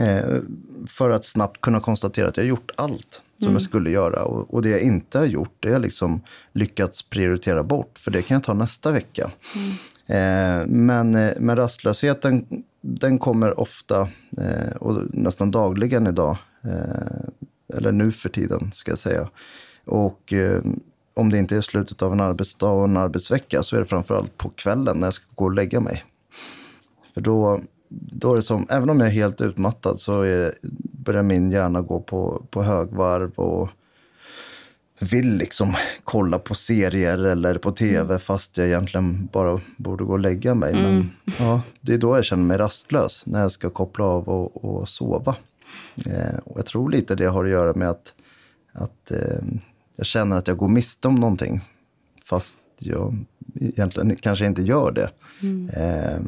Eh, 0.00 0.40
för 0.88 1.10
att 1.10 1.24
snabbt 1.24 1.60
kunna 1.60 1.80
konstatera 1.80 2.28
att 2.28 2.36
jag 2.36 2.46
gjort 2.46 2.70
allt 2.76 3.22
som 3.44 3.50
mm. 3.50 3.54
jag 3.54 3.62
skulle 3.62 3.90
göra. 3.90 4.24
Och, 4.24 4.54
och, 4.54 4.62
det 4.62 4.68
jag 4.68 4.80
inte 4.80 5.18
har 5.18 5.26
gjort, 5.26 5.56
det 5.60 5.68
har 5.68 5.72
jag 5.72 5.82
liksom 5.82 6.20
lyckats 6.52 7.02
prioritera 7.02 7.62
bort. 7.62 7.98
För 7.98 8.10
det 8.10 8.22
kan 8.22 8.34
jag 8.34 8.44
ta 8.44 8.54
nästa 8.54 8.92
vecka. 8.92 9.30
Mm. 9.54 9.70
Eh, 10.06 10.66
men, 10.66 11.14
eh, 11.14 11.32
men 11.40 11.56
rastlösheten, 11.56 12.46
den 12.80 13.18
kommer 13.18 13.60
ofta 13.60 14.00
eh, 14.38 14.76
och 14.80 15.02
nästan 15.10 15.50
dagligen 15.50 16.06
idag. 16.06 16.36
Eh, 16.64 17.76
eller 17.76 17.92
nu 17.92 18.12
för 18.12 18.28
tiden, 18.28 18.70
ska 18.72 18.90
jag 18.90 18.98
säga. 18.98 19.28
Och 19.84 20.32
eh, 20.32 20.62
om 21.14 21.30
det 21.30 21.38
inte 21.38 21.56
är 21.56 21.60
slutet 21.60 22.02
av 22.02 22.12
en 22.12 22.20
arbetsdag 22.20 22.70
och 22.70 22.84
en 22.84 22.96
arbetsvecka 22.96 23.62
så 23.62 23.76
är 23.76 23.80
det 23.80 23.86
framförallt 23.86 24.36
på 24.36 24.48
kvällen 24.48 24.98
när 24.98 25.06
jag 25.06 25.14
ska 25.14 25.24
gå 25.34 25.44
och 25.44 25.54
lägga 25.54 25.80
mig. 25.80 26.04
För 27.14 27.20
då, 27.20 27.60
då 27.88 28.32
är 28.32 28.36
det 28.36 28.42
som, 28.42 28.66
även 28.70 28.90
om 28.90 29.00
jag 29.00 29.08
är 29.08 29.12
helt 29.12 29.40
utmattad 29.40 30.00
så 30.00 30.22
är, 30.22 30.54
börjar 31.04 31.22
min 31.22 31.50
hjärna 31.50 31.80
gå 31.80 32.00
på, 32.00 32.42
på 32.50 32.62
högvarv 32.62 33.30
och 33.30 33.68
vill 34.98 35.36
liksom 35.36 35.74
kolla 36.04 36.38
på 36.38 36.54
serier 36.54 37.18
eller 37.18 37.58
på 37.58 37.70
tv 37.70 38.00
mm. 38.00 38.18
fast 38.18 38.56
jag 38.56 38.66
egentligen 38.66 39.28
bara 39.32 39.60
borde 39.76 40.04
gå 40.04 40.12
och 40.12 40.18
lägga 40.18 40.54
mig. 40.54 40.72
Mm. 40.72 40.82
Men 40.84 41.10
ja, 41.38 41.62
det 41.80 41.94
är 41.94 41.98
då 41.98 42.16
jag 42.16 42.24
känner 42.24 42.44
mig 42.44 42.58
rastlös, 42.58 43.26
när 43.26 43.40
jag 43.40 43.52
ska 43.52 43.70
koppla 43.70 44.04
av 44.04 44.28
och, 44.28 44.64
och 44.64 44.88
sova. 44.88 45.36
Eh, 46.06 46.38
och 46.44 46.58
jag 46.58 46.66
tror 46.66 46.90
lite 46.90 47.14
det 47.14 47.26
har 47.26 47.44
att 47.44 47.50
göra 47.50 47.74
med 47.74 47.90
att, 47.90 48.14
att 48.72 49.10
eh, 49.10 49.44
jag 49.96 50.06
känner 50.06 50.36
att 50.36 50.48
jag 50.48 50.56
går 50.56 50.68
miste 50.68 51.08
om 51.08 51.14
någonting 51.14 51.60
fast 52.24 52.58
jag 52.78 53.24
egentligen 53.54 54.16
kanske 54.16 54.46
inte 54.46 54.62
gör 54.62 54.92
det. 54.92 55.10
Mm. 55.42 55.68
Eh, 55.68 56.20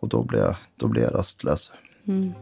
och 0.00 0.08
då 0.08 0.22
blir 0.22 0.40
jag, 0.40 0.56
då 0.76 0.88
blir 0.88 1.02
jag 1.02 1.14
rastlös. 1.14 1.70
Mm. 2.06 2.32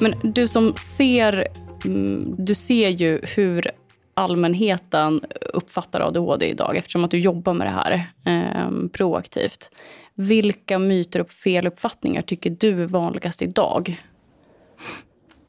Men 0.00 0.32
du 0.32 0.48
som 0.48 0.74
ser, 0.76 1.46
mm, 1.84 2.34
du 2.38 2.54
ser 2.54 2.88
ju 2.88 3.20
hur 3.22 3.70
allmänheten 4.14 5.20
uppfattar 5.52 6.00
ADHD 6.00 6.46
idag 6.46 6.76
eftersom 6.76 7.04
att 7.04 7.10
du 7.10 7.18
jobbar 7.18 7.54
med 7.54 7.66
det 7.66 7.70
här 7.70 8.12
eh, 8.24 8.88
proaktivt. 8.92 9.70
Vilka 10.14 10.78
myter 10.78 11.20
och 11.20 11.30
feluppfattningar 11.30 12.22
tycker 12.22 12.56
du 12.60 12.82
är 12.82 12.86
vanligast 12.86 13.42
idag? 13.42 14.02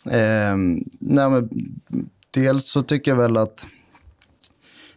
Eh, 0.06 0.56
nej, 1.00 1.30
men 1.30 1.50
dels 2.32 2.72
så 2.72 2.84
tycker 2.84 3.12
jag 3.12 3.18
väl 3.18 3.38
att 3.38 3.66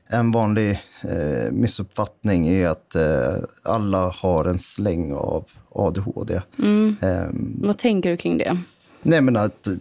en 0.08 0.32
vanlig 0.32 0.70
eh, 1.04 1.52
missuppfattning 1.52 2.48
är 2.48 2.68
att 2.68 2.94
eh, 2.94 3.44
alla 3.62 4.08
har 4.08 4.44
en 4.44 4.58
släng 4.58 5.12
av 5.12 5.44
ADHD. 5.70 6.40
Mm. 6.58 6.96
Ehm, 7.02 7.60
Vad 7.62 7.78
tänker 7.78 8.10
du 8.10 8.16
kring 8.16 8.38
det? 8.38 8.58
Nej, 9.02 9.20
men 9.20 9.36
att 9.36 9.66
eh, 9.66 9.72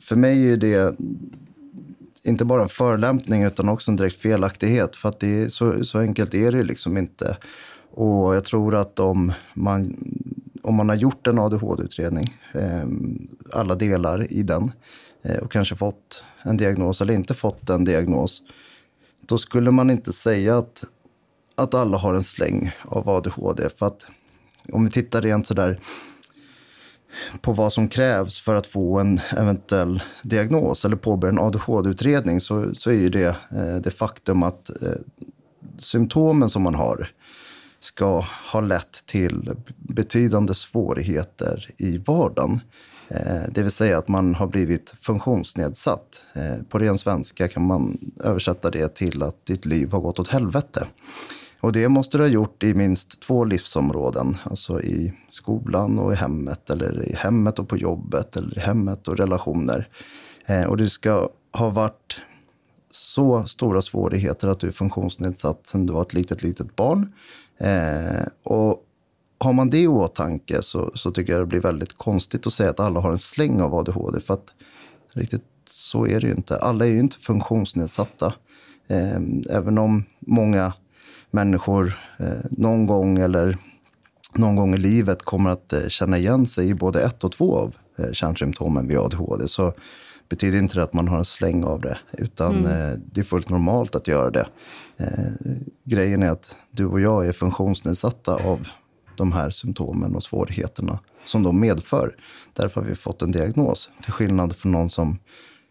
för 0.00 0.16
mig 0.16 0.52
är 0.52 0.56
det 0.56 0.96
inte 2.22 2.44
bara 2.44 2.62
en 2.62 2.68
förolämpning 2.68 3.42
utan 3.42 3.68
också 3.68 3.90
en 3.90 3.96
direkt 3.96 4.16
felaktighet. 4.16 4.96
För 4.96 5.08
att 5.08 5.20
det 5.20 5.42
är, 5.42 5.48
så, 5.48 5.84
så 5.84 5.98
enkelt 5.98 6.34
är 6.34 6.52
det 6.52 6.64
liksom 6.64 6.96
inte. 6.96 7.36
Och 7.90 8.36
jag 8.36 8.44
tror 8.44 8.74
att 8.74 8.98
om 8.98 9.32
man, 9.54 9.96
om 10.62 10.74
man 10.74 10.88
har 10.88 10.96
gjort 10.96 11.26
en 11.26 11.38
ADHD-utredning, 11.38 12.36
eh, 12.54 12.86
alla 13.52 13.74
delar 13.74 14.32
i 14.32 14.42
den, 14.42 14.72
eh, 15.22 15.36
och 15.36 15.52
kanske 15.52 15.76
fått 15.76 16.24
en 16.42 16.56
diagnos 16.56 17.00
eller 17.00 17.14
inte 17.14 17.34
fått 17.34 17.70
en 17.70 17.84
diagnos, 17.84 18.42
då 19.26 19.38
skulle 19.38 19.70
man 19.70 19.90
inte 19.90 20.12
säga 20.12 20.58
att, 20.58 20.84
att 21.54 21.74
alla 21.74 21.98
har 21.98 22.14
en 22.14 22.24
släng 22.24 22.72
av 22.82 23.08
ADHD. 23.08 23.68
För 23.68 23.86
att 23.86 24.06
om 24.72 24.84
vi 24.84 24.90
tittar 24.90 25.22
rent 25.22 25.46
sådär 25.46 25.80
på 27.40 27.52
vad 27.52 27.72
som 27.72 27.88
krävs 27.88 28.40
för 28.40 28.54
att 28.54 28.66
få 28.66 28.98
en 28.98 29.20
eventuell 29.36 30.02
diagnos 30.22 30.84
eller 30.84 30.96
påbörja 30.96 31.32
en 31.32 31.38
ADHD-utredning 31.38 32.40
så, 32.40 32.74
så 32.74 32.90
är 32.90 32.94
ju 32.94 33.08
det 33.08 33.36
eh, 33.50 33.76
det 33.82 33.90
faktum 33.90 34.42
att 34.42 34.82
eh, 34.82 34.92
symptomen 35.78 36.50
som 36.50 36.62
man 36.62 36.74
har 36.74 37.10
ska 37.80 38.24
ha 38.52 38.60
lett 38.60 39.06
till 39.06 39.54
betydande 39.76 40.54
svårigheter 40.54 41.68
i 41.76 41.98
vardagen. 41.98 42.60
Eh, 43.08 43.42
det 43.48 43.62
vill 43.62 43.72
säga 43.72 43.98
att 43.98 44.08
man 44.08 44.34
har 44.34 44.46
blivit 44.46 44.94
funktionsnedsatt. 45.00 46.22
Eh, 46.32 46.62
på 46.68 46.78
ren 46.78 46.98
svenska 46.98 47.48
kan 47.48 47.66
man 47.66 47.98
översätta 48.24 48.70
det 48.70 48.94
till 48.94 49.22
att 49.22 49.46
ditt 49.46 49.66
liv 49.66 49.92
har 49.92 50.00
gått 50.00 50.18
åt 50.18 50.28
helvete. 50.28 50.86
Och 51.60 51.72
det 51.72 51.88
måste 51.88 52.18
du 52.18 52.24
ha 52.24 52.28
gjort 52.28 52.64
i 52.64 52.74
minst 52.74 53.20
två 53.20 53.44
livsområden. 53.44 54.36
Alltså 54.42 54.80
i 54.80 55.12
skolan 55.30 55.98
och 55.98 56.12
i 56.12 56.16
hemmet, 56.16 56.70
eller 56.70 57.08
i 57.08 57.14
hemmet 57.14 57.58
och 57.58 57.68
på 57.68 57.76
jobbet, 57.76 58.36
eller 58.36 58.58
i 58.58 58.60
hemmet 58.60 59.08
och 59.08 59.16
relationer. 59.16 59.88
Eh, 60.46 60.64
och 60.64 60.76
det 60.76 60.90
ska 60.90 61.28
ha 61.52 61.70
varit 61.70 62.20
så 62.92 63.44
stora 63.44 63.82
svårigheter 63.82 64.48
att 64.48 64.60
du 64.60 64.68
är 64.68 64.72
funktionsnedsatt 64.72 65.66
sedan 65.66 65.86
du 65.86 65.92
var 65.92 66.02
ett 66.02 66.14
litet, 66.14 66.42
litet 66.42 66.76
barn. 66.76 67.12
Eh, 67.58 68.26
och 68.42 68.84
har 69.40 69.52
man 69.52 69.70
det 69.70 69.78
i 69.78 69.86
åtanke 69.86 70.62
så, 70.62 70.92
så 70.94 71.10
tycker 71.10 71.32
jag 71.32 71.42
det 71.42 71.46
blir 71.46 71.60
väldigt 71.60 71.98
konstigt 71.98 72.46
att 72.46 72.52
säga 72.52 72.70
att 72.70 72.80
alla 72.80 73.00
har 73.00 73.10
en 73.10 73.18
släng 73.18 73.60
av 73.60 73.74
ADHD. 73.74 74.20
För 74.20 74.34
att 74.34 74.46
riktigt 75.12 75.44
så 75.68 76.06
är 76.06 76.20
det 76.20 76.26
ju 76.26 76.32
inte. 76.32 76.56
Alla 76.56 76.86
är 76.86 76.90
ju 76.90 76.98
inte 76.98 77.18
funktionsnedsatta. 77.18 78.34
Eh, 78.86 79.20
även 79.50 79.78
om 79.78 80.04
många 80.20 80.72
människor 81.30 81.92
eh, 82.18 82.28
någon 82.50 82.86
gång 82.86 83.18
eller 83.18 83.56
någon 84.34 84.56
gång 84.56 84.74
i 84.74 84.78
livet 84.78 85.22
kommer 85.22 85.50
att 85.50 85.72
eh, 85.72 85.88
känna 85.88 86.18
igen 86.18 86.46
sig 86.46 86.68
i 86.68 86.74
både 86.74 87.02
ett 87.02 87.24
och 87.24 87.32
två 87.32 87.56
av 87.56 87.74
eh, 87.98 88.12
kärnsymptomen 88.12 88.88
vid 88.88 88.98
ADHD 88.98 89.48
så 89.48 89.72
betyder 90.28 90.58
inte 90.58 90.74
det 90.74 90.82
att 90.82 90.92
man 90.92 91.08
har 91.08 91.18
en 91.18 91.24
släng 91.24 91.64
av 91.64 91.80
det, 91.80 91.98
utan 92.12 92.56
mm. 92.56 93.02
det 93.12 93.20
är 93.20 93.24
fullt 93.24 93.48
normalt 93.48 93.94
att 93.94 94.08
göra 94.08 94.30
det. 94.30 94.48
Grejen 95.84 96.22
är 96.22 96.30
att 96.30 96.56
du 96.70 96.86
och 96.86 97.00
jag 97.00 97.26
är 97.26 97.32
funktionsnedsatta 97.32 98.34
av 98.34 98.68
de 99.16 99.32
här 99.32 99.50
symptomen 99.50 100.14
och 100.14 100.22
svårigheterna 100.22 100.98
som 101.24 101.42
de 101.42 101.60
medför. 101.60 102.16
Därför 102.52 102.80
har 102.80 102.88
vi 102.88 102.94
fått 102.94 103.22
en 103.22 103.32
diagnos, 103.32 103.90
till 104.02 104.12
skillnad 104.12 104.56
från 104.56 104.72
någon 104.72 104.90
som 104.90 105.18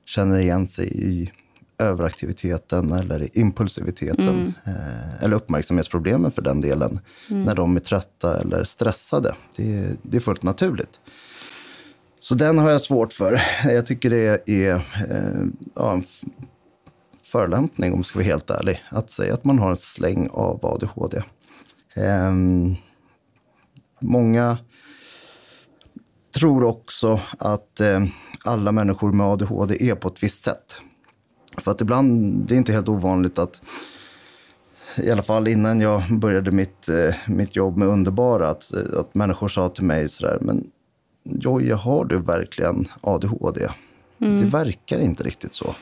känner 0.05 0.37
igen 0.37 0.67
sig 0.67 0.87
i 0.93 1.31
överaktiviteten 1.79 2.91
eller 2.91 3.37
impulsiviteten 3.37 4.29
mm. 4.29 4.53
eh, 4.65 5.23
eller 5.23 5.35
uppmärksamhetsproblemen 5.35 6.31
för 6.31 6.41
den 6.41 6.61
delen 6.61 6.99
mm. 7.29 7.43
när 7.43 7.55
de 7.55 7.75
är 7.75 7.79
trötta 7.79 8.41
eller 8.41 8.63
stressade. 8.63 9.35
Det, 9.55 9.97
det 10.01 10.17
är 10.17 10.21
fullt 10.21 10.43
naturligt. 10.43 10.99
Så 12.19 12.35
den 12.35 12.57
har 12.57 12.69
jag 12.69 12.81
svårt 12.81 13.13
för. 13.13 13.41
Jag 13.63 13.85
tycker 13.85 14.09
det 14.09 14.49
är 14.49 14.75
eh, 14.75 15.45
ja, 15.75 15.93
en 15.93 16.03
förolämpning, 17.23 17.93
om 17.93 17.99
jag 17.99 18.05
ska 18.05 18.19
vara 18.19 18.25
helt 18.25 18.49
ärlig, 18.49 18.83
att 18.89 19.11
säga 19.11 19.33
att 19.33 19.43
man 19.43 19.59
har 19.59 19.69
en 19.69 19.77
släng 19.77 20.29
av 20.31 20.65
ADHD. 20.65 21.17
Eh, 21.95 22.33
många 23.99 24.57
tror 26.35 26.63
också 26.63 27.21
att 27.39 27.79
eh, 27.79 28.03
alla 28.45 28.71
människor 28.71 29.11
med 29.11 29.25
ADHD 29.27 29.89
är 29.89 29.95
på 29.95 30.07
ett 30.07 30.23
visst 30.23 30.43
sätt. 30.43 30.75
För 31.61 31.71
att 31.71 31.81
ibland, 31.81 32.33
det 32.47 32.55
är 32.55 32.57
inte 32.57 32.71
helt 32.71 32.89
ovanligt 32.89 33.39
att 33.39 33.61
i 34.97 35.11
alla 35.11 35.23
fall 35.23 35.47
innan 35.47 35.81
jag 35.81 36.01
började 36.19 36.51
mitt, 36.51 36.89
eh, 36.89 37.15
mitt 37.27 37.55
jobb 37.55 37.77
med 37.77 37.87
Underbara, 37.87 38.49
att, 38.49 38.71
att 38.73 39.15
människor 39.15 39.47
sa 39.47 39.69
till 39.69 39.83
mig 39.83 40.09
sådär, 40.09 40.37
men 40.41 40.67
Jojje, 41.23 41.73
har 41.73 42.05
du 42.05 42.19
verkligen 42.19 42.87
ADHD? 43.01 43.67
Mm. 44.21 44.41
Det 44.41 44.45
verkar 44.45 44.99
inte 44.99 45.23
riktigt 45.23 45.53
så. 45.53 45.75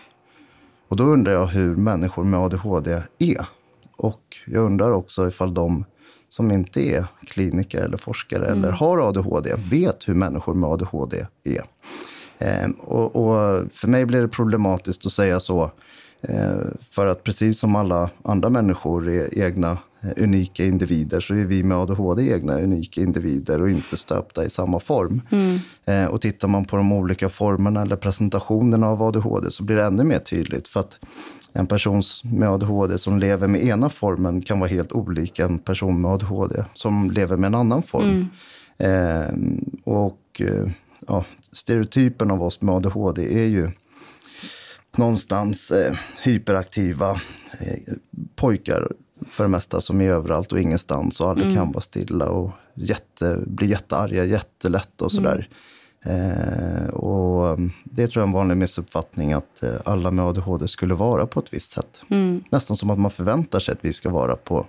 Och 0.88 0.96
då 0.96 1.04
undrar 1.04 1.34
jag 1.34 1.46
hur 1.46 1.76
människor 1.76 2.24
med 2.24 2.40
ADHD 2.40 2.92
är. 3.20 3.48
Och 3.98 4.22
jag 4.46 4.66
undrar 4.66 4.92
också 4.92 5.28
ifall 5.28 5.54
de 5.54 5.86
som 6.30 6.52
inte 6.52 6.82
är 6.82 7.06
kliniker 7.28 7.82
eller 7.82 7.98
forskare 7.98 8.46
mm. 8.46 8.60
eller 8.60 8.72
har 8.72 9.10
ADHD 9.10 9.56
vet 9.72 10.08
hur 10.08 10.14
människor 10.14 10.54
med 10.54 10.70
ADHD 10.70 11.28
är. 11.44 11.66
Eh, 12.38 12.70
och, 12.80 13.16
och, 13.16 13.72
för 13.72 13.88
mig 13.88 14.06
blir 14.06 14.22
det 14.22 14.28
problematiskt 14.28 15.06
att 15.06 15.12
säga 15.12 15.40
så. 15.40 15.72
Eh, 16.22 16.58
för 16.92 17.08
att 17.08 17.24
precis 17.24 17.60
som 17.60 17.76
alla 17.76 18.10
andra 18.24 18.50
människor 18.50 19.10
är 19.10 19.40
egna 19.40 19.78
Eh, 20.06 20.24
unika 20.24 20.66
individer 20.66 21.20
så 21.20 21.34
är 21.34 21.46
vi 21.46 21.64
med 21.64 21.78
ADHD 21.78 22.34
egna 22.34 22.60
unika 22.60 23.02
individer 23.02 23.62
och 23.62 23.70
inte 23.70 23.98
stöpta 23.98 24.46
i 24.46 24.50
samma 24.50 24.80
form. 24.80 25.22
Mm. 25.32 25.60
Eh, 25.86 26.12
och 26.12 26.22
tittar 26.22 26.48
man 26.48 26.66
på 26.66 26.78
de 26.78 26.92
olika 26.92 27.30
formerna 27.30 27.82
eller 27.82 27.96
presentationerna 27.96 28.88
av 28.88 29.04
ADHD 29.04 29.52
så 29.52 29.64
blir 29.64 29.76
det 29.76 29.84
ännu 29.84 30.04
mer 30.04 30.20
tydligt. 30.20 30.68
För 30.68 30.80
att 30.80 30.98
en 31.54 31.68
person 31.68 32.02
med 32.24 32.50
ADHD 32.50 32.98
som 32.98 33.20
lever 33.20 33.48
med 33.48 33.64
ena 33.64 33.90
formen 33.90 34.42
kan 34.42 34.60
vara 34.60 34.70
helt 34.70 34.92
olik 34.92 35.40
en 35.40 35.60
person 35.60 36.02
med 36.02 36.12
ADHD 36.12 36.64
som 36.74 37.12
lever 37.12 37.38
med 37.38 37.48
en 37.48 37.56
annan 37.56 37.84
form. 37.84 38.30
Mm. 38.78 39.24
Eh, 39.24 39.34
och 39.84 40.42
eh, 40.42 40.70
ja, 41.08 41.26
stereotypen 41.52 42.32
av 42.32 42.44
oss 42.44 42.62
med 42.62 42.76
ADHD 42.76 43.44
är 43.44 43.48
ju 43.48 43.72
någonstans 44.98 45.72
eh, 45.72 45.96
hyperaktiva 46.22 47.12
eh, 47.60 47.94
pojkar 48.36 48.88
för 49.30 49.44
det 49.44 49.50
mesta 49.50 49.82
som 49.82 50.02
är 50.02 50.10
överallt 50.10 50.52
och 50.52 50.60
ingenstans 50.60 51.22
och 51.22 51.30
aldrig 51.30 51.48
mm. 51.48 51.58
kan 51.58 51.72
vara 51.72 51.82
stilla 51.82 52.30
och 52.30 52.52
jätte, 52.74 53.40
blir 53.46 53.68
jättearga 53.68 54.24
jättelätt 54.24 55.02
och 55.02 55.12
sådär. 55.12 55.36
Mm. 55.36 55.52
Eh, 56.06 56.88
och 56.90 57.54
um, 57.54 57.72
det 57.84 58.08
tror 58.08 58.22
jag 58.22 58.24
är 58.24 58.28
en 58.28 58.34
vanlig 58.34 58.58
missuppfattning 58.58 59.34
att 59.34 59.64
eh, 59.64 59.74
alla 59.86 60.12
med 60.12 60.26
ADHD 60.26 60.68
skulle 60.68 60.94
vara 60.94 61.28
på 61.28 61.40
ett 61.40 61.54
visst 61.54 61.72
sätt. 61.72 62.02
Mm. 62.10 62.44
Nästan 62.50 62.78
som 62.78 62.90
att 62.90 63.00
man 63.00 63.12
förväntar 63.12 63.60
sig 63.60 63.72
att 63.72 63.86
vi 63.86 63.94
ska 63.94 64.10
vara 64.10 64.36
på 64.36 64.66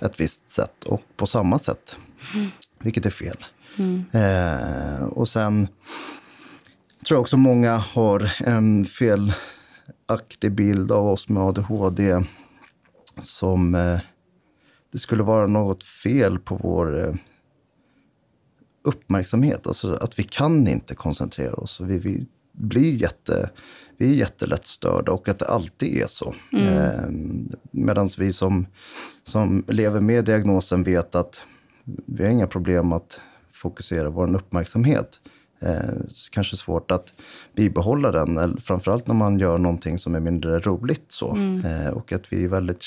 ett 0.00 0.20
visst 0.20 0.50
sätt 0.50 0.84
och 0.84 1.02
på 1.16 1.26
samma 1.26 1.58
sätt. 1.58 1.96
Mm. 2.34 2.48
Vilket 2.78 3.06
är 3.06 3.10
fel. 3.10 3.36
Mm. 3.76 4.04
Eh, 4.12 5.02
och 5.02 5.28
sen 5.28 5.68
tror 7.06 7.16
jag 7.16 7.20
också 7.20 7.36
många 7.36 7.76
har 7.76 8.32
en 8.44 8.84
felaktig 8.84 10.52
bild 10.52 10.92
av 10.92 11.06
oss 11.06 11.28
med 11.28 11.42
ADHD 11.42 12.24
som 13.20 13.74
eh, 13.74 14.00
det 14.92 14.98
skulle 14.98 15.22
vara 15.22 15.46
något 15.46 15.84
fel 15.84 16.38
på 16.38 16.56
vår 16.56 17.04
eh, 17.04 17.14
uppmärksamhet. 18.84 19.66
Alltså 19.66 19.94
att 19.94 20.18
vi 20.18 20.22
kan 20.22 20.68
inte 20.68 20.94
koncentrera 20.94 21.54
oss. 21.54 21.80
Vi, 21.80 21.98
vi, 21.98 22.26
blir 22.52 22.94
jätte, 22.94 23.50
vi 23.98 24.10
är 24.12 24.14
jättelätt 24.14 24.66
störda 24.66 25.12
och 25.12 25.28
att 25.28 25.38
det 25.38 25.46
alltid 25.46 26.02
är 26.02 26.06
så. 26.06 26.34
Mm. 26.52 26.68
Eh, 26.68 27.50
Medan 27.70 28.08
vi 28.18 28.32
som, 28.32 28.66
som 29.24 29.64
lever 29.68 30.00
med 30.00 30.24
diagnosen 30.24 30.82
vet 30.82 31.14
att 31.14 31.40
vi 32.06 32.24
har 32.24 32.30
inga 32.30 32.46
problem 32.46 32.92
att 32.92 33.20
fokusera 33.60 34.10
vår 34.10 34.34
uppmärksamhet. 34.34 35.20
Eh, 35.62 35.94
kanske 36.32 36.56
svårt 36.56 36.90
att 36.90 37.12
bibehålla 37.56 38.12
den, 38.12 38.38
eller 38.38 38.56
framförallt 38.56 39.06
när 39.06 39.14
man 39.14 39.38
gör 39.38 39.58
någonting 39.58 39.98
som 39.98 40.14
är 40.14 40.20
mindre 40.20 40.58
roligt. 40.58 41.04
så. 41.08 41.32
Mm. 41.32 41.64
Eh, 41.64 41.92
och 41.92 42.12
att 42.12 42.32
vi 42.32 42.44
är 42.44 42.48
väldigt 42.48 42.84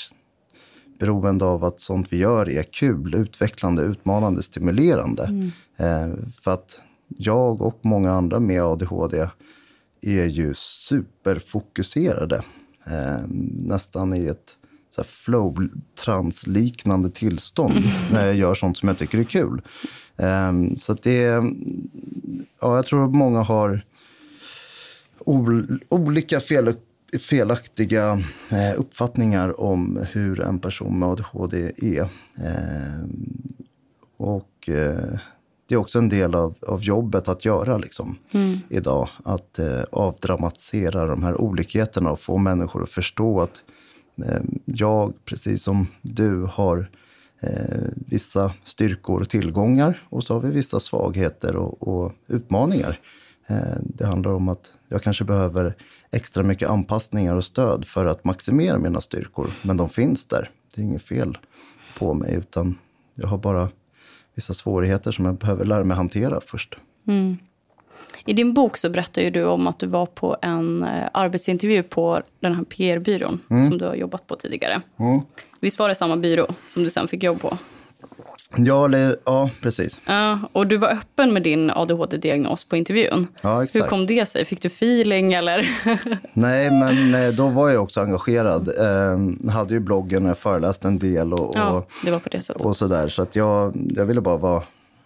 beroende 0.98 1.44
av 1.44 1.64
att 1.64 1.80
sånt 1.80 2.12
vi 2.12 2.16
gör 2.16 2.48
är 2.48 2.62
kul, 2.62 3.14
utvecklande, 3.14 3.82
utmanande, 3.82 4.42
stimulerande. 4.42 5.24
Mm. 5.24 5.50
Eh, 5.76 6.16
för 6.42 6.50
att 6.50 6.80
jag 7.08 7.62
och 7.62 7.78
många 7.82 8.12
andra 8.12 8.40
med 8.40 8.62
ADHD 8.62 9.28
är 10.02 10.26
ju 10.26 10.54
superfokuserade. 10.54 12.42
Eh, 12.86 13.20
nästan 13.58 14.14
i 14.14 14.26
ett 14.26 14.56
flow-trans-liknande 15.02 17.10
tillstånd 17.10 17.76
mm. 17.76 17.88
när 18.12 18.26
jag 18.26 18.34
gör 18.34 18.54
sånt 18.54 18.78
som 18.78 18.88
jag 18.88 18.98
tycker 18.98 19.18
är 19.18 19.24
kul. 19.24 19.62
Eh, 20.16 20.52
så 20.76 20.94
det, 20.94 21.42
ja, 22.60 22.76
jag 22.76 22.86
tror 22.86 23.04
att 23.04 23.14
många 23.14 23.42
har 23.42 23.82
ol 25.18 25.80
olika 25.88 26.40
fel 26.40 26.74
felaktiga 27.18 28.12
eh, 28.50 28.80
uppfattningar 28.80 29.60
om 29.60 30.06
hur 30.12 30.40
en 30.40 30.58
person 30.58 30.98
med 30.98 31.08
ADHD 31.08 31.72
är. 31.76 32.02
Eh, 32.02 33.04
och 34.16 34.68
eh, 34.68 35.18
det 35.68 35.74
är 35.74 35.76
också 35.76 35.98
en 35.98 36.08
del 36.08 36.34
av, 36.34 36.54
av 36.66 36.82
jobbet 36.82 37.28
att 37.28 37.44
göra 37.44 37.78
liksom, 37.78 38.18
mm. 38.32 38.58
idag. 38.68 39.08
Att 39.24 39.58
avdramatisera 39.92 41.06
de 41.06 41.22
här 41.22 41.40
olikheterna 41.40 42.10
och 42.10 42.20
få 42.20 42.38
människor 42.38 42.82
att 42.82 42.90
förstå 42.90 43.40
att 43.40 43.62
Eh, 44.16 44.40
jag, 44.64 45.24
precis 45.24 45.62
som 45.62 45.86
du, 46.02 46.42
har 46.42 46.90
eh, 47.42 47.88
vissa 47.94 48.52
styrkor 48.64 49.20
och 49.20 49.28
tillgångar 49.28 50.02
och 50.10 50.24
så 50.24 50.34
har 50.34 50.40
vi 50.40 50.50
vissa 50.50 50.80
svagheter 50.80 51.56
och, 51.56 51.88
och 51.88 52.12
utmaningar. 52.28 53.00
Eh, 53.46 53.76
det 53.80 54.06
handlar 54.06 54.32
om 54.32 54.48
att 54.48 54.72
jag 54.88 55.02
kanske 55.02 55.24
behöver 55.24 55.76
extra 56.12 56.42
mycket 56.42 56.68
anpassningar 56.68 57.36
och 57.36 57.44
stöd 57.44 57.84
för 57.84 58.06
att 58.06 58.24
maximera 58.24 58.78
mina 58.78 59.00
styrkor. 59.00 59.50
Men 59.62 59.76
de 59.76 59.88
finns 59.88 60.26
där. 60.26 60.50
Det 60.74 60.82
är 60.82 60.84
inget 60.84 61.02
fel 61.02 61.38
på 61.98 62.14
mig, 62.14 62.34
utan 62.34 62.78
jag 63.14 63.28
har 63.28 63.38
bara 63.38 63.68
vissa 64.34 64.54
svårigheter 64.54 65.10
som 65.10 65.24
jag 65.24 65.38
behöver 65.38 65.64
lära 65.64 65.84
mig 65.84 65.96
hantera 65.96 66.40
först. 66.40 66.74
Mm. 67.06 67.36
I 68.26 68.32
din 68.32 68.54
bok 68.54 68.76
så 68.76 68.90
berättar 68.90 69.22
ju 69.22 69.30
du 69.30 69.44
om 69.44 69.66
att 69.66 69.78
du 69.78 69.86
var 69.86 70.06
på 70.06 70.36
en 70.42 70.82
eh, 70.82 71.08
arbetsintervju 71.12 71.82
på 71.82 72.22
den 72.40 72.54
här 72.54 72.64
PR-byrån 72.64 73.40
Mm. 73.50 73.68
som 73.68 73.78
du 73.78 73.84
har 73.84 73.94
jobbat 73.94 74.26
på 74.26 74.36
tidigare. 74.36 74.80
Visst 75.60 75.78
var 75.78 75.88
det 75.88 75.94
samma 75.94 76.16
byrå 76.16 76.46
som 76.68 76.82
du 76.82 76.90
sen 76.90 77.08
fick 77.08 77.22
jobb 77.22 77.40
på? 77.40 77.58
Ja, 78.56 78.84
eller, 78.84 79.16
ja 79.24 79.50
precis. 79.62 80.00
Ja, 80.06 80.38
och 80.52 80.66
du 80.66 80.76
var 80.76 80.88
öppen 80.88 81.32
med 81.32 81.42
din 81.42 81.70
ADHD-diagnos 81.70 82.64
på 82.68 82.76
intervjun. 82.76 83.26
Ja, 83.42 83.56
Hur 83.56 83.62
exakt. 83.64 83.88
kom 83.88 84.06
det 84.06 84.26
sig? 84.26 84.44
Fick 84.44 84.62
du 84.62 84.66
feeling 84.68 85.32
eller? 85.32 85.68
Nej, 86.32 86.70
men 86.70 87.12
då 87.36 87.48
var 87.48 87.68
jag 87.70 87.82
också 87.82 88.00
engagerad. 88.00 88.68
Eh, 88.68 89.50
hade 89.52 89.74
ju 89.74 89.80
bloggen 89.80 90.22
och 90.24 90.28
jag 90.30 90.38
föreläste 90.38 90.88
en 90.88 90.98
del 90.98 91.32
och, 91.32 91.52
ja, 91.54 91.86
det 92.04 92.10
var 92.10 92.18
på 92.18 92.28
det 92.28 92.40
sättet. 92.40 92.62
och 92.62 92.76
sådär. 92.76 93.08
Så 93.08 93.22
att 93.22 93.36
jag, 93.36 93.72
jag 93.96 94.04
ville 94.04 94.20
bara 94.20 94.36
vara, 94.36 94.62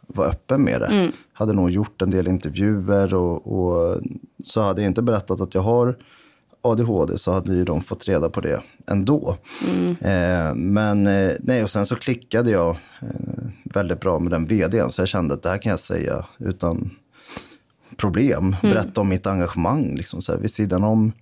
vara 0.09 0.28
öppen 0.28 0.64
med 0.64 0.80
det. 0.80 0.86
Mm. 0.86 1.12
Hade 1.32 1.52
nog 1.52 1.70
gjort 1.70 2.02
en 2.02 2.11
del 2.11 2.28
intervjuer 2.28 3.14
och, 3.14 3.46
och 3.46 4.00
så 4.44 4.61
hade 4.61 4.82
jag 4.82 4.90
inte 4.90 5.02
berättat 5.02 5.40
att 5.40 5.54
jag 5.54 5.62
har 5.62 5.96
ADHD 6.62 7.18
så 7.18 7.32
hade 7.32 7.54
ju 7.54 7.64
de 7.64 7.82
fått 7.82 8.09
reda 8.09 8.28
på 8.28 8.40
det 8.40 8.61
ändå. 8.90 9.36
Mm. 9.68 9.84
Eh, 9.90 10.54
men 10.54 11.06
eh, 11.06 11.32
nej, 11.40 11.64
och 11.64 11.70
sen 11.70 11.86
så 11.86 11.96
klickade 11.96 12.50
jag 12.50 12.70
eh, 13.00 13.46
väldigt 13.64 14.00
bra 14.00 14.18
med 14.18 14.32
den 14.32 14.46
vdn 14.46 14.90
så 14.90 15.00
jag 15.00 15.09
kände 15.09 15.34
att 15.34 15.42
det 15.42 15.48
här 15.48 15.59
kan 15.59 15.70
jag 15.70 15.80
säga 15.80 16.24
utan 16.38 16.90
problem. 17.96 18.56
Berätta 18.62 19.00
om 19.00 19.09
mitt 19.09 19.26
engagemang. 19.26 19.94
Liksom, 19.96 20.22
så 20.22 20.32
här, 20.32 20.38
vid 20.38 20.50
sidan 20.50 20.84
om 20.84 21.12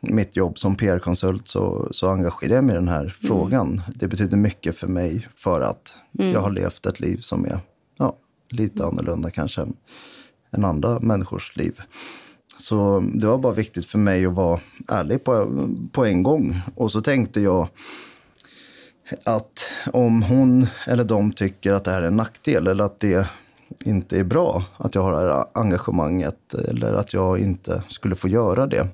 mitt 0.00 0.36
jobb 0.36 0.58
som 0.58 0.76
PR-konsult 0.76 1.48
så, 1.48 1.88
så 1.90 2.08
engagerar 2.08 2.54
jag 2.54 2.64
mig 2.64 2.74
i 2.74 2.78
den 2.78 2.88
här 2.88 3.14
frågan. 3.22 3.82
Det 3.94 4.08
betyder 4.08 4.36
mycket 4.36 4.76
för 4.76 4.88
mig 4.88 5.28
för 5.36 5.60
att 5.60 5.94
jag 6.12 6.40
har 6.40 6.50
levt 6.50 6.86
ett 6.86 7.00
liv 7.00 7.16
som 7.16 7.44
är 7.44 7.58
ja, 7.98 8.16
lite 8.50 8.86
annorlunda 8.86 9.30
kanske 9.30 9.60
än, 9.60 9.76
än 10.50 10.64
andra 10.64 11.00
människors 11.00 11.56
liv. 11.56 11.80
Så 12.58 13.04
det 13.14 13.26
var 13.26 13.38
bara 13.38 13.52
viktigt 13.52 13.86
för 13.86 13.98
mig 13.98 14.26
att 14.26 14.32
vara 14.32 14.60
ärlig 14.88 15.24
på, 15.24 15.66
på 15.92 16.04
en 16.04 16.22
gång. 16.22 16.60
Och 16.74 16.92
så 16.92 17.00
tänkte 17.00 17.40
jag 17.40 17.68
att 19.24 19.64
om 19.92 20.22
hon 20.22 20.66
eller 20.86 21.04
de 21.04 21.32
tycker 21.32 21.72
att 21.72 21.84
det 21.84 21.90
här 21.90 22.02
är 22.02 22.06
en 22.06 22.16
nackdel 22.16 22.66
eller 22.66 22.84
att 22.84 23.00
det 23.00 23.28
inte 23.84 24.18
är 24.18 24.24
bra 24.24 24.64
att 24.76 24.94
jag 24.94 25.02
har 25.02 25.12
det 25.12 25.34
här 25.34 25.44
engagemanget 25.54 26.54
eller 26.54 26.94
att 26.94 27.12
jag 27.12 27.38
inte 27.38 27.82
skulle 27.88 28.14
få 28.14 28.28
göra 28.28 28.66
det. 28.66 28.86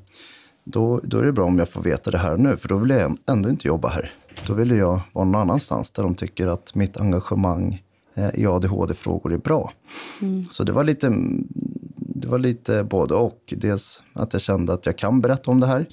Då, 0.65 1.01
då 1.05 1.19
är 1.19 1.25
det 1.25 1.33
bra 1.33 1.45
om 1.45 1.59
jag 1.59 1.69
får 1.69 1.83
veta 1.83 2.11
det 2.11 2.19
här 2.19 2.37
nu, 2.37 2.57
för 2.57 2.69
då 2.69 2.77
vill 2.77 2.91
jag 2.91 3.17
ändå 3.27 3.49
inte 3.49 3.69
jobba 3.69 3.89
här. 3.89 4.13
Då 4.47 4.55
vill 4.55 4.71
jag 4.71 5.01
vara 5.13 5.25
någon 5.25 5.41
annanstans 5.41 5.91
där 5.91 6.03
de 6.03 6.15
tycker 6.15 6.47
att 6.47 6.75
mitt 6.75 6.97
engagemang 6.97 7.83
i 8.35 8.47
ADHD-frågor 8.47 9.33
är 9.33 9.39
bra. 9.39 9.73
Så 10.51 10.65
det 10.65 10.73
var 10.73 10.85
lite 10.85 11.13
det 12.21 12.29
var 12.29 12.39
lite 12.39 12.85
både 12.85 13.15
och. 13.15 13.55
Dels 13.57 14.03
att 14.13 14.33
jag 14.33 14.43
kände 14.43 14.73
att 14.73 14.87
jag 14.87 14.99
kan 14.99 15.21
berätta 15.21 15.51
om 15.51 15.61
det 15.61 15.67
här. 15.67 15.87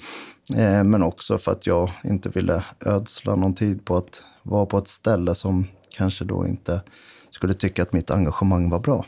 Eh, 0.54 0.84
men 0.84 1.02
också 1.02 1.38
för 1.38 1.52
att 1.52 1.66
jag 1.66 1.90
inte 2.04 2.28
ville 2.28 2.64
ödsla 2.86 3.36
någon 3.36 3.54
tid 3.54 3.84
på 3.84 3.96
att 3.96 4.22
vara 4.42 4.66
på 4.66 4.78
ett 4.78 4.88
ställe 4.88 5.34
som 5.34 5.66
kanske 5.96 6.24
då 6.24 6.46
inte 6.46 6.82
skulle 7.30 7.54
tycka 7.54 7.82
att 7.82 7.92
mitt 7.92 8.10
engagemang 8.10 8.70
var 8.70 8.80
bra. 8.80 9.04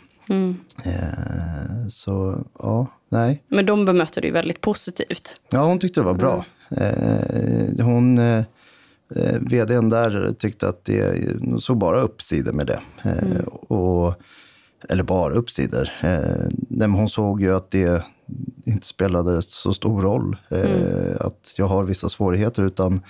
Eh, 0.85 1.89
så 1.89 2.45
ja, 2.59 2.87
nej. 3.09 3.43
Men 3.49 3.67
de 3.67 3.85
bemötte 3.85 4.21
dig 4.21 4.31
väldigt 4.31 4.61
positivt. 4.61 5.41
Ja, 5.51 5.65
hon 5.65 5.79
tyckte 5.79 6.01
det 6.01 6.05
var 6.05 6.15
bra. 6.15 6.45
Eh, 6.71 7.85
hon, 7.85 8.19
eh, 9.17 9.41
vdn 9.41 9.89
där 9.89 10.33
tyckte 10.39 10.69
att 10.69 10.85
det 10.85 11.27
såg 11.61 11.79
bara 11.79 12.01
uppsidor 12.01 12.53
med 12.53 12.67
det. 12.67 12.81
Eh, 13.03 13.45
och, 13.47 14.15
eller 14.89 15.03
bara 15.03 15.35
uppsidor. 15.35 15.89
Eh, 16.01 16.91
hon 16.91 17.09
såg 17.09 17.43
ju 17.43 17.55
att 17.55 17.71
det 17.71 18.03
inte 18.65 18.87
spelade 18.87 19.43
så 19.43 19.73
stor 19.73 20.03
roll 20.03 20.37
eh, 20.51 21.17
att 21.21 21.55
jag 21.57 21.67
har 21.67 21.85
vissa 21.85 22.09
svårigheter 22.09 22.63
utan 22.63 23.01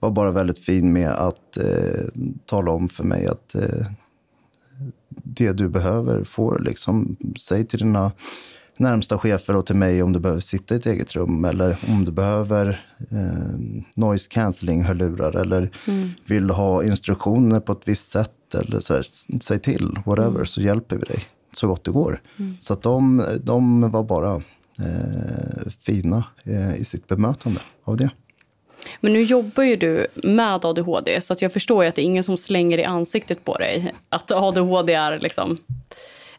var 0.00 0.10
bara 0.10 0.30
väldigt 0.30 0.58
fin 0.58 0.92
med 0.92 1.10
att 1.10 1.56
eh, 1.56 2.04
tala 2.46 2.70
om 2.70 2.88
för 2.88 3.04
mig 3.04 3.26
att 3.26 3.54
eh, 3.54 3.86
det 5.08 5.52
du 5.52 5.68
behöver 5.68 6.24
får 6.24 6.58
liksom, 6.58 7.16
säg 7.40 7.66
till 7.66 7.78
dina 7.78 8.12
närmsta 8.76 9.18
chefer 9.18 9.56
och 9.56 9.66
till 9.66 9.76
mig 9.76 10.02
om 10.02 10.12
du 10.12 10.20
behöver 10.20 10.40
sitta 10.40 10.74
i 10.74 10.78
ett 10.78 10.86
eget 10.86 11.14
rum 11.14 11.44
eller 11.44 11.78
om 11.88 12.04
du 12.04 12.12
behöver 12.12 12.86
eh, 13.10 13.82
noise 13.94 14.28
cancelling 14.30 14.82
hörlurar 14.82 15.36
eller 15.36 15.70
vill 16.26 16.50
ha 16.50 16.84
instruktioner 16.84 17.60
på 17.60 17.72
ett 17.72 17.82
visst 17.84 18.10
sätt 18.10 18.54
eller 18.54 18.80
så 18.80 18.94
här, 18.94 19.06
säg 19.42 19.58
till, 19.58 19.98
whatever, 20.06 20.44
så 20.44 20.62
hjälper 20.62 20.96
vi 20.96 21.04
dig 21.04 21.24
så 21.52 21.66
gott 21.66 21.84
det 21.84 21.90
går. 21.90 22.20
Så 22.60 22.72
att 22.72 22.82
de, 22.82 23.24
de 23.42 23.90
var 23.90 24.02
bara 24.02 24.34
eh, 24.78 25.70
fina 25.80 26.24
eh, 26.44 26.80
i 26.80 26.84
sitt 26.84 27.08
bemötande 27.08 27.60
av 27.84 27.96
det. 27.96 28.10
Men 29.00 29.12
nu 29.12 29.22
jobbar 29.22 29.62
ju 29.62 29.76
du 29.76 30.06
med 30.14 30.64
ADHD, 30.64 31.20
så 31.20 31.32
att 31.32 31.42
jag 31.42 31.52
förstår 31.52 31.84
att 31.84 31.94
det 31.94 32.02
är 32.02 32.04
ingen 32.04 32.22
som 32.22 32.36
slänger 32.36 32.78
i 32.78 32.84
ansiktet 32.84 33.44
på 33.44 33.58
dig 33.58 33.94
att 34.08 34.32
ADHD 34.32 34.92
är 34.92 35.18
liksom, 35.20 35.58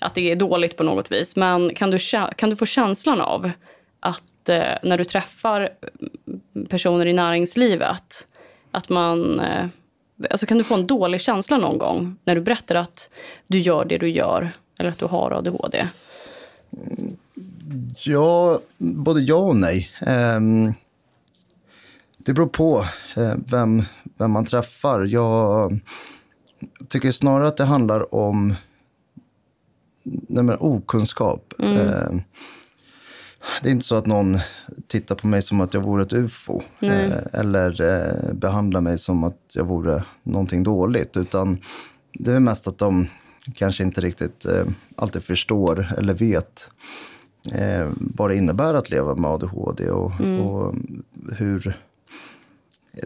att 0.04 0.16
det 0.16 0.32
är 0.32 0.36
dåligt 0.36 0.78
på 0.78 0.84
något 0.84 1.12
vis. 1.12 1.36
Men 1.36 1.76
kan 1.76 1.92
du, 1.92 1.98
kan 2.36 2.50
du 2.50 2.56
få 2.56 2.66
känslan 2.66 3.22
av 3.22 3.52
att 4.00 4.50
eh, 4.50 4.74
när 4.84 4.98
du 4.98 5.04
träffar 5.04 5.70
personer 6.70 7.06
i 7.06 7.14
näringslivet, 7.14 8.28
att 8.72 8.90
man... 8.90 9.40
Eh, 9.40 9.66
alltså 10.30 10.46
kan 10.46 10.58
du 10.58 10.64
få 10.64 10.76
en 10.76 10.88
dålig 10.88 11.22
känsla 11.22 11.58
någon 11.58 11.78
gång 11.78 12.16
när 12.24 12.36
du 12.36 12.42
berättar 12.42 12.76
att 12.76 13.10
du 13.48 13.60
gör 13.60 13.86
det 13.86 13.98
du 13.98 14.10
gör 14.10 14.52
eller 14.80 14.90
att 14.90 15.00
du 15.00 15.06
har 15.06 15.32
ADHD? 15.32 15.88
Ja, 17.98 18.60
både 18.78 19.22
ja 19.22 19.36
och 19.36 19.56
nej. 19.56 19.90
Um, 20.38 20.74
det 22.18 22.34
beror 22.34 22.48
på 22.48 22.86
eh, 23.18 23.34
vem, 23.48 23.84
vem 24.18 24.32
man 24.32 24.46
träffar. 24.46 25.06
Jag 25.06 25.80
tycker 26.88 27.12
snarare 27.12 27.48
att 27.48 27.58
det 27.58 27.66
handlar 27.66 28.16
om 28.16 28.56
nej 30.04 30.44
men, 30.44 30.58
okunskap. 30.60 31.54
Ehm, 31.60 32.22
det 33.62 33.70
är 33.70 33.72
inte 33.72 33.86
så 33.86 33.96
att 33.96 34.06
någon 34.06 34.40
tittar 34.88 35.16
på 35.16 35.28
mig 35.28 35.42
som 35.42 35.62
att 35.62 35.74
jag 35.74 35.82
vore 35.82 36.04
ett 36.04 36.14
ufo. 36.14 36.62
Eh, 36.80 37.18
eller 37.34 37.82
eh, 37.82 38.34
behandlar 38.34 38.82
mig 38.82 39.00
som 39.00 39.24
att 39.24 39.40
jag 39.54 39.66
vore 39.66 40.04
någonting 40.24 40.64
dåligt. 40.64 41.18
Utan 41.18 41.58
det 42.14 42.32
är 42.32 42.40
mest 42.40 42.68
att 42.68 42.78
de 42.78 43.08
kanske 43.56 43.84
inte 43.84 44.02
riktigt 44.02 44.46
eh, 44.46 44.66
alltid 44.96 45.24
förstår 45.24 45.88
eller 45.98 46.14
vet 46.14 46.68
eh, 47.54 47.92
vad 47.98 48.30
det 48.30 48.36
innebär 48.36 48.74
att 48.74 48.90
leva 48.90 49.16
med 49.16 49.32
ADHD 49.32 49.90
och, 49.90 50.12
och 50.22 50.76
hur 51.38 51.78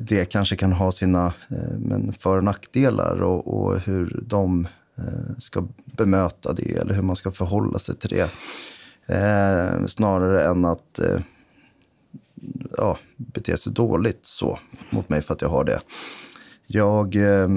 det 0.02 0.26
kanske 0.26 0.56
kan 0.56 0.72
ha 0.72 0.92
sina 0.92 1.26
eh, 1.26 1.78
men 1.80 2.14
för 2.14 2.38
och 2.38 2.44
nackdelar 2.44 3.22
och, 3.22 3.48
och 3.58 3.80
hur 3.80 4.24
de 4.28 4.66
eh, 4.66 4.72
Eh, 4.98 5.38
ska 5.38 5.68
bemöta 5.86 6.54
det 6.54 6.78
eller 6.78 6.94
hur 6.94 7.02
man 7.02 7.16
ska 7.16 7.32
förhålla 7.32 7.80
sig 7.80 7.96
till 7.96 8.10
det. 8.10 8.32
Eh, 9.16 9.86
snarare 9.86 10.44
än 10.44 10.66
att 10.66 11.00
eh, 11.00 11.20
ja, 12.78 12.98
bete 13.18 13.58
sig 13.58 13.74
dåligt 13.74 14.26
så 14.26 14.60
mot 14.90 15.10
mig 15.10 15.22
för 15.22 15.34
att 15.34 15.42
jag 15.42 15.50
har 15.50 15.64
det. 15.64 15.82
Jag, 16.68 17.16
eh, 17.16 17.48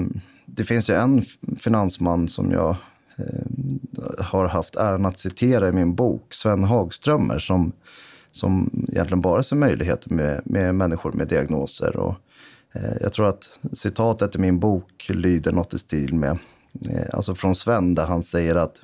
det 0.45 0.63
finns 0.63 0.89
ju 0.89 0.93
en 0.93 1.21
finansman 1.59 2.27
som 2.27 2.51
jag 2.51 2.75
eh, 3.15 4.25
har 4.25 4.47
haft 4.47 4.75
äran 4.75 5.05
att 5.05 5.19
citera 5.19 5.67
i 5.67 5.71
min 5.71 5.95
bok, 5.95 6.33
Sven 6.33 6.63
Hagströmer, 6.63 7.39
som, 7.39 7.71
som 8.31 8.69
egentligen 8.89 9.21
bara 9.21 9.43
ser 9.43 9.55
möjligheter 9.55 10.09
med, 10.09 10.41
med 10.45 10.75
människor 10.75 11.11
med 11.11 11.27
diagnoser. 11.27 11.97
Och, 11.97 12.15
eh, 12.73 12.97
jag 13.01 13.13
tror 13.13 13.29
att 13.29 13.59
citatet 13.73 14.35
i 14.35 14.39
min 14.39 14.59
bok 14.59 15.09
lyder 15.09 15.51
något 15.51 15.73
i 15.73 15.79
stil 15.79 16.13
med, 16.13 16.37
alltså 17.13 17.35
från 17.35 17.55
Sven, 17.55 17.95
där 17.95 18.05
han 18.05 18.23
säger 18.23 18.55
att 18.55 18.81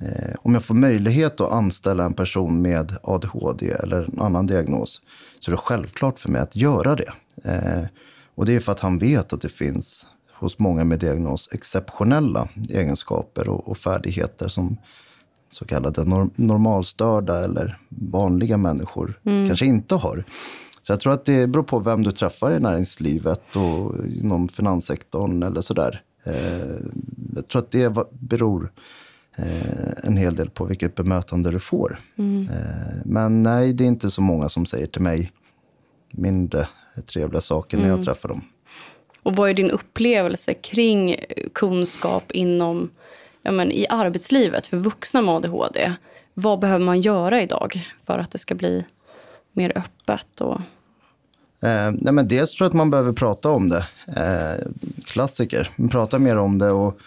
Eh, 0.00 0.34
om 0.42 0.54
jag 0.54 0.64
får 0.64 0.74
möjlighet 0.74 1.40
att 1.40 1.52
anställa 1.52 2.04
en 2.04 2.14
person 2.14 2.62
med 2.62 2.96
ADHD 3.02 3.70
eller 3.70 4.02
en 4.02 4.20
annan 4.20 4.46
diagnos 4.46 5.00
så 5.40 5.50
är 5.50 5.52
det 5.52 5.60
självklart 5.62 6.18
för 6.18 6.30
mig 6.30 6.40
att 6.40 6.56
göra 6.56 6.96
det. 6.96 7.12
Eh, 7.44 7.84
och 8.34 8.46
det 8.46 8.56
är 8.56 8.60
för 8.60 8.72
att 8.72 8.80
han 8.80 8.98
vet 8.98 9.32
att 9.32 9.40
det 9.40 9.48
finns 9.48 10.06
hos 10.32 10.58
många 10.58 10.84
med 10.84 10.98
diagnos 10.98 11.48
exceptionella 11.52 12.48
egenskaper 12.68 13.48
och, 13.48 13.76
färdigheter 13.76 14.48
som 14.48 14.76
så 15.50 15.64
kallade 15.64 16.04
nor- 16.04 16.30
normalstörda 16.36 17.44
eller 17.44 17.78
vanliga 17.88 18.56
människor 18.56 19.20
kanske 19.46 19.66
inte 19.66 19.94
har. 19.94 20.24
Så 20.82 20.92
jag 20.92 21.00
tror 21.00 21.12
att 21.12 21.24
det 21.24 21.46
beror 21.46 21.62
på 21.62 21.78
vem 21.78 22.02
du 22.02 22.12
träffar 22.12 22.52
i 22.52 22.60
näringslivet 22.60 23.56
och 23.56 24.06
inom 24.06 24.48
finanssektorn 24.48 25.42
eller 25.42 25.60
sådär. 25.60 26.02
Eh, 26.26 26.76
jag 27.34 27.48
tror 27.48 27.62
att 27.62 27.70
det 27.70 27.96
beror 28.10 28.72
eh, 29.36 30.06
en 30.08 30.16
hel 30.16 30.34
del 30.34 30.50
på 30.50 30.64
vilket 30.64 30.94
bemötande 30.94 31.50
du 31.50 31.58
får. 31.58 32.00
Eh, 32.18 32.96
men 33.04 33.42
nej, 33.42 33.72
det 33.72 33.84
är 33.84 33.88
inte 33.88 34.10
så 34.10 34.22
många 34.22 34.48
som 34.48 34.66
säger 34.66 34.86
till 34.86 35.02
mig 35.02 35.32
mindre 36.10 36.68
trevliga 37.06 37.40
saker 37.40 37.78
när 37.78 37.88
jag 37.88 38.04
träffar 38.04 38.28
dem. 38.28 38.44
Och 39.22 39.36
vad 39.36 39.50
är 39.50 39.54
din 39.54 39.70
upplevelse 39.70 40.54
kring 40.54 41.16
kunskap 41.52 42.32
inom, 42.32 42.90
ja 43.42 43.52
men, 43.52 43.72
i 43.72 43.86
arbetslivet 43.88 44.66
för 44.66 44.76
vuxna 44.76 45.22
med 45.22 45.34
ADHD? 45.34 45.92
vad 46.38 46.58
behöver 46.58 46.84
man 46.84 47.00
göra 47.00 47.42
idag 47.42 47.88
för 48.04 48.18
att 48.18 48.30
det 48.30 48.38
ska 48.38 48.54
bli 48.54 48.84
mer 49.52 49.72
öppet? 49.78 50.40
Och... 50.40 50.60
Eh, 51.62 51.92
nej 51.92 52.12
men 52.12 52.28
dels 52.28 52.54
tror 52.54 52.64
jag 52.64 52.70
att 52.70 52.76
man 52.76 52.90
behöver 52.90 53.12
prata 53.12 53.50
om 53.50 53.68
det. 53.68 53.86
Eh, 54.16 54.66
klassiker. 55.04 55.70
Prata 55.90 56.18
mer 56.18 56.36
om 56.36 56.58
det 56.58 56.70
och, 56.70 56.98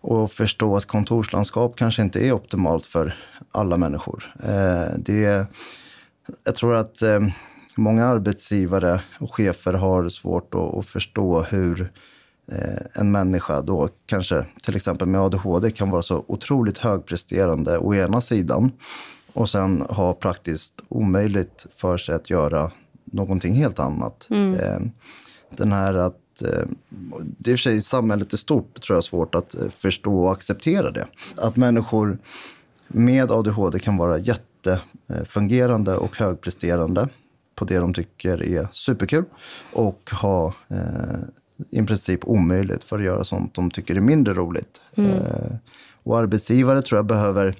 och 0.00 0.32
förstå 0.32 0.76
att 0.76 0.86
kontorslandskap 0.86 1.76
kanske 1.76 2.02
inte 2.02 2.26
är 2.26 2.32
optimalt 2.32 2.86
för 2.86 3.14
alla 3.52 3.76
människor. 3.76 4.34
Eh, 4.42 4.94
det, 4.96 5.46
jag 6.44 6.54
tror 6.54 6.74
att 6.74 7.02
eh, 7.02 7.20
många 7.76 8.06
arbetsgivare 8.06 9.00
och 9.18 9.34
chefer 9.34 9.72
har 9.72 10.08
svårt 10.08 10.54
att, 10.54 10.74
att 10.74 10.86
förstå 10.86 11.42
hur 11.42 11.92
eh, 12.52 13.00
en 13.00 13.10
människa 13.10 13.60
då 13.60 13.88
kanske 14.06 14.46
till 14.62 14.76
exempel 14.76 15.08
med 15.08 15.20
ADHD 15.20 15.70
kan 15.70 15.90
vara 15.90 16.02
så 16.02 16.24
otroligt 16.28 16.78
högpresterande 16.78 17.78
å 17.78 17.94
ena 17.94 18.20
sidan 18.20 18.72
och 19.32 19.50
sen 19.50 19.82
ha 19.82 20.12
praktiskt 20.12 20.74
omöjligt 20.88 21.66
för 21.76 21.98
sig 21.98 22.14
att 22.14 22.30
göra 22.30 22.70
någonting 23.10 23.54
helt 23.54 23.78
annat. 23.78 24.26
Mm. 24.30 24.54
Eh, 24.54 24.80
den 25.56 25.72
här 25.72 25.94
att 25.94 26.42
eh, 26.42 26.68
det 27.38 27.50
är 27.50 27.52
i 27.52 27.54
och 27.54 27.58
för 27.58 27.62
sig 27.62 27.82
samhället 27.82 28.32
är 28.32 28.36
stort 28.36 28.82
tror 28.82 28.94
jag 28.94 28.98
är 28.98 29.02
svårt 29.02 29.34
att 29.34 29.54
förstå 29.70 30.20
och 30.20 30.32
acceptera 30.32 30.90
det. 30.90 31.06
Att 31.36 31.56
människor 31.56 32.18
med 32.88 33.30
ADHD 33.30 33.78
kan 33.78 33.96
vara 33.96 34.18
jättefungerande 34.18 35.96
och 35.96 36.16
högpresterande 36.16 37.08
på 37.54 37.64
det 37.64 37.78
de 37.78 37.94
tycker 37.94 38.42
är 38.42 38.68
superkul 38.72 39.24
och 39.72 40.10
ha 40.22 40.54
eh, 40.68 41.20
i 41.70 41.82
princip 41.82 42.24
omöjligt 42.24 42.84
för 42.84 42.98
att 42.98 43.04
göra 43.04 43.24
sånt 43.24 43.54
de 43.54 43.70
tycker 43.70 43.94
är 43.94 44.00
mindre 44.00 44.34
roligt. 44.34 44.80
Mm. 44.94 45.10
Eh, 45.10 45.56
och 46.02 46.18
arbetsgivare 46.18 46.82
tror 46.82 46.98
jag 46.98 47.06
behöver 47.06 47.56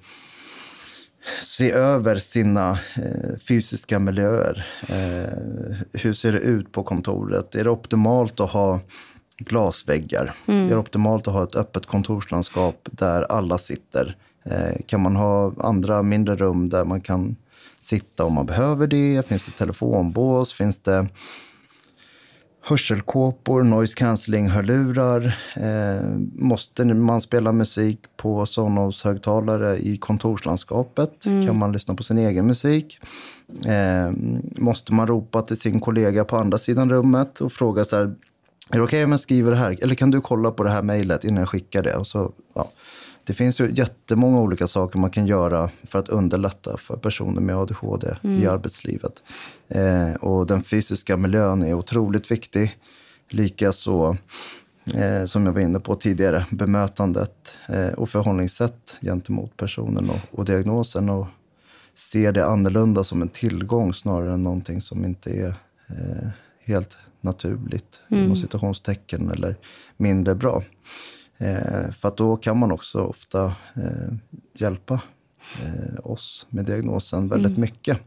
se 1.42 1.70
över 1.70 2.16
sina 2.16 2.70
eh, 2.70 3.38
fysiska 3.48 3.98
miljöer. 3.98 4.66
Eh, 4.88 5.76
hur 5.92 6.12
ser 6.12 6.32
det 6.32 6.38
ut 6.38 6.72
på 6.72 6.82
kontoret? 6.82 7.54
Är 7.54 7.64
det 7.64 7.70
optimalt 7.70 8.40
att 8.40 8.50
ha 8.50 8.80
glasväggar? 9.38 10.34
Mm. 10.46 10.64
Är 10.66 10.70
det 10.70 10.76
optimalt 10.76 11.28
att 11.28 11.34
ha 11.34 11.42
ett 11.42 11.56
öppet 11.56 11.86
kontorslandskap 11.86 12.88
där 12.90 13.22
alla 13.22 13.58
sitter? 13.58 14.16
Eh, 14.44 14.80
kan 14.86 15.00
man 15.00 15.16
ha 15.16 15.52
andra 15.58 16.02
mindre 16.02 16.36
rum 16.36 16.68
där 16.68 16.84
man 16.84 17.00
kan 17.00 17.36
sitta 17.80 18.24
om 18.24 18.34
man 18.34 18.46
behöver 18.46 18.86
det? 18.86 19.26
Finns 19.26 19.44
det 19.44 19.52
telefonbås? 19.52 20.52
Finns 20.52 20.78
det 20.78 21.08
hörselkåpor, 22.62 23.62
noise 23.62 23.94
cancelling-hörlurar. 23.94 25.38
Eh, 25.56 26.08
måste 26.34 26.84
man 26.84 27.20
spela 27.20 27.52
musik 27.52 27.98
på 28.16 28.46
Sonos-högtalare 28.46 29.76
i 29.76 29.96
kontorslandskapet? 29.96 31.26
Mm. 31.26 31.46
Kan 31.46 31.58
man 31.58 31.72
lyssna 31.72 31.94
på 31.94 32.02
sin 32.02 32.18
egen 32.18 32.46
musik? 32.46 32.98
Eh, 33.66 34.12
måste 34.58 34.92
man 34.92 35.06
ropa 35.06 35.42
till 35.42 35.60
sin 35.60 35.80
kollega 35.80 36.24
på 36.24 36.36
andra 36.36 36.58
sidan 36.58 36.90
rummet 36.90 37.40
och 37.40 37.52
fråga 37.52 37.84
så 37.84 37.96
här, 37.96 38.04
är 38.04 38.78
det 38.78 38.82
okej 38.82 38.84
okay 38.84 39.04
om 39.04 39.10
jag 39.10 39.20
skriver 39.20 39.50
det 39.50 39.56
här? 39.56 39.76
Eller 39.82 39.94
kan 39.94 40.10
du 40.10 40.20
kolla 40.20 40.50
på 40.50 40.62
det 40.62 40.70
här 40.70 40.82
mejlet 40.82 41.24
innan 41.24 41.38
jag 41.38 41.48
skickar 41.48 41.82
det? 41.82 41.96
Och 41.96 42.06
så, 42.06 42.32
ja. 42.54 42.70
Det 43.26 43.34
finns 43.34 43.60
ju 43.60 43.72
jättemånga 43.74 44.40
olika 44.40 44.66
saker 44.66 44.98
man 44.98 45.10
kan 45.10 45.26
göra 45.26 45.70
för 45.82 45.98
att 45.98 46.08
underlätta 46.08 46.76
för 46.76 46.96
personer 46.96 47.40
med 47.40 47.56
ADHD 47.56 48.14
mm. 48.24 48.42
i 48.42 48.46
arbetslivet. 48.46 49.12
Eh, 49.68 50.14
och 50.14 50.46
den 50.46 50.62
fysiska 50.62 51.16
miljön 51.16 51.62
är 51.62 51.74
otroligt 51.74 52.30
viktig. 52.30 52.78
Likaså, 53.28 54.16
eh, 54.94 55.24
som 55.26 55.46
jag 55.46 55.52
var 55.52 55.60
inne 55.60 55.80
på 55.80 55.94
tidigare, 55.94 56.46
bemötandet 56.50 57.56
eh, 57.68 57.92
och 57.92 58.08
förhållningssätt 58.08 58.96
gentemot 59.02 59.56
personen 59.56 60.10
och, 60.10 60.38
och 60.38 60.44
diagnosen. 60.44 61.08
Och 61.08 61.26
se 61.94 62.30
det 62.30 62.46
annorlunda 62.46 63.04
som 63.04 63.22
en 63.22 63.28
tillgång 63.28 63.94
snarare 63.94 64.32
än 64.32 64.42
någonting 64.42 64.80
som 64.80 65.04
inte 65.04 65.30
är 65.30 65.54
eh, 65.88 66.28
helt 66.64 66.96
naturligt, 67.20 68.00
mm. 68.10 68.24
inom 68.24 68.36
citationstecken, 68.36 69.30
eller 69.30 69.56
mindre 69.96 70.34
bra. 70.34 70.62
Eh, 71.40 71.90
för 71.90 72.08
att 72.08 72.16
då 72.16 72.36
kan 72.36 72.58
man 72.58 72.72
också 72.72 73.00
ofta 73.00 73.44
eh, 73.76 74.14
hjälpa 74.54 75.00
eh, 75.62 76.06
oss 76.10 76.46
med 76.50 76.64
diagnosen 76.64 77.28
väldigt 77.28 77.50
mm. 77.50 77.60
mycket. 77.60 77.98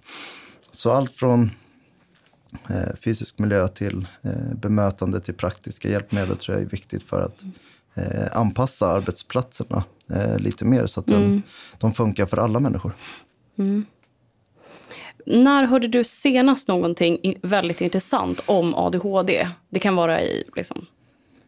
Så 0.72 0.92
allt 0.92 1.14
från 1.14 1.52
fysisk 3.04 3.40
miljö 3.40 3.68
till 3.68 4.08
bemötande 4.56 5.20
till 5.20 5.34
praktiska 5.34 5.90
hjälpmedel 5.90 6.38
tror 6.38 6.58
jag 6.58 6.66
är 6.66 6.70
viktigt 6.70 7.04
för 7.04 7.22
att 7.22 7.44
anpassa 8.32 8.88
arbetsplatserna 8.88 9.84
lite 10.38 10.66
mer 10.66 10.86
så 10.86 11.00
att 11.00 11.10
mm. 11.10 11.22
de, 11.22 11.42
de 11.78 11.94
funkar 11.94 12.26
för 12.26 12.38
alla 12.38 12.60
människor. 12.60 12.96
Mm. 13.58 13.86
När 15.26 15.66
hörde 15.66 15.88
du 15.88 16.04
senast 16.04 16.68
någonting 16.68 17.40
väldigt 17.42 17.82
intressant 17.82 18.42
om 18.46 18.76
ADHD? 18.76 19.50
Det 19.70 19.80
kan 19.80 19.96
vara 19.96 20.22
i 20.22 20.44
liksom, 20.56 20.86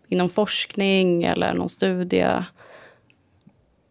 inom 0.10 0.30
forskning 0.30 1.24
eller 1.24 1.54
någon 1.54 1.70
studie? 1.70 2.44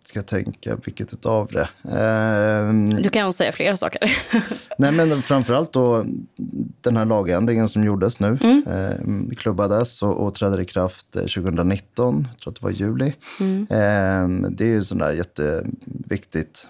Ska 0.07 0.19
jag 0.19 0.27
tänka 0.27 0.77
vilket 0.85 1.27
av 1.27 1.51
det? 1.53 1.69
Eh, 1.85 2.73
du 3.03 3.11
kan 3.11 3.33
säga 3.33 3.53
flera 3.53 3.77
saker. 3.77 4.17
nej, 4.79 4.93
men 4.93 5.23
framförallt 5.23 5.73
då 5.73 6.05
den 6.81 6.97
här 6.97 7.05
lagändringen 7.05 7.69
som 7.69 7.85
gjordes 7.85 8.21
nu. 8.21 8.39
Mm. 8.43 8.65
Eh, 8.67 9.37
klubbades 9.37 10.03
och, 10.03 10.27
och 10.27 10.35
trädde 10.35 10.63
i 10.63 10.65
kraft 10.65 11.11
2019, 11.13 12.19
eh, 12.19 12.27
jag 12.31 12.41
tror 12.41 12.53
att 12.53 12.61
det 12.61 12.65
var 12.65 12.71
juli. 12.71 13.15
Mm. 13.41 13.63
Eh, 13.71 14.51
det 14.51 14.65
är 14.65 14.69
ju 14.69 14.85
sådär 14.85 15.13
jätteviktigt 15.13 16.67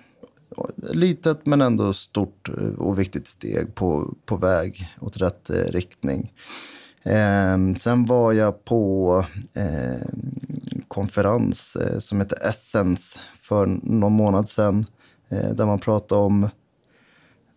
litet 0.77 1.47
men 1.47 1.63
ändå 1.63 1.93
stort 1.93 2.49
och 2.79 2.99
viktigt 2.99 3.29
steg 3.29 3.75
på, 3.75 4.15
på 4.25 4.37
väg 4.37 4.89
åt 5.01 5.17
rätt 5.17 5.51
eh, 5.51 5.55
riktning. 5.57 6.33
Eh, 7.05 7.75
sen 7.79 8.05
var 8.05 8.33
jag 8.33 8.65
på 8.65 9.25
eh, 9.57 10.09
konferens 10.89 11.77
eh, 11.77 11.99
som 11.99 12.21
heter 12.21 12.49
Essence 12.49 13.21
för 13.35 13.67
någon 13.83 14.13
månad 14.13 14.49
sedan. 14.49 14.87
Eh, 15.31 15.51
där 15.55 15.67
man 15.67 15.79
pratade 15.79 16.21
om 16.21 16.45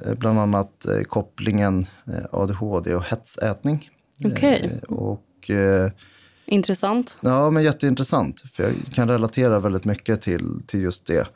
eh, 0.05 0.13
bland 0.13 0.39
annat 0.39 0.85
eh, 0.85 1.01
kopplingen 1.01 1.85
ADHD 2.31 2.95
och 2.95 3.03
hetsätning. 3.03 3.89
Okej. 4.25 4.81
Okay. 4.87 5.89
Intressant. 6.47 7.17
Ja, 7.21 7.49
men 7.49 7.63
jätteintressant. 7.63 8.41
För 8.41 8.63
jag 8.63 8.73
kan 8.93 9.09
relatera 9.09 9.59
väldigt 9.59 9.85
mycket 9.85 10.21
till, 10.21 10.61
till 10.67 10.81
just 10.81 11.05
det. 11.05 11.27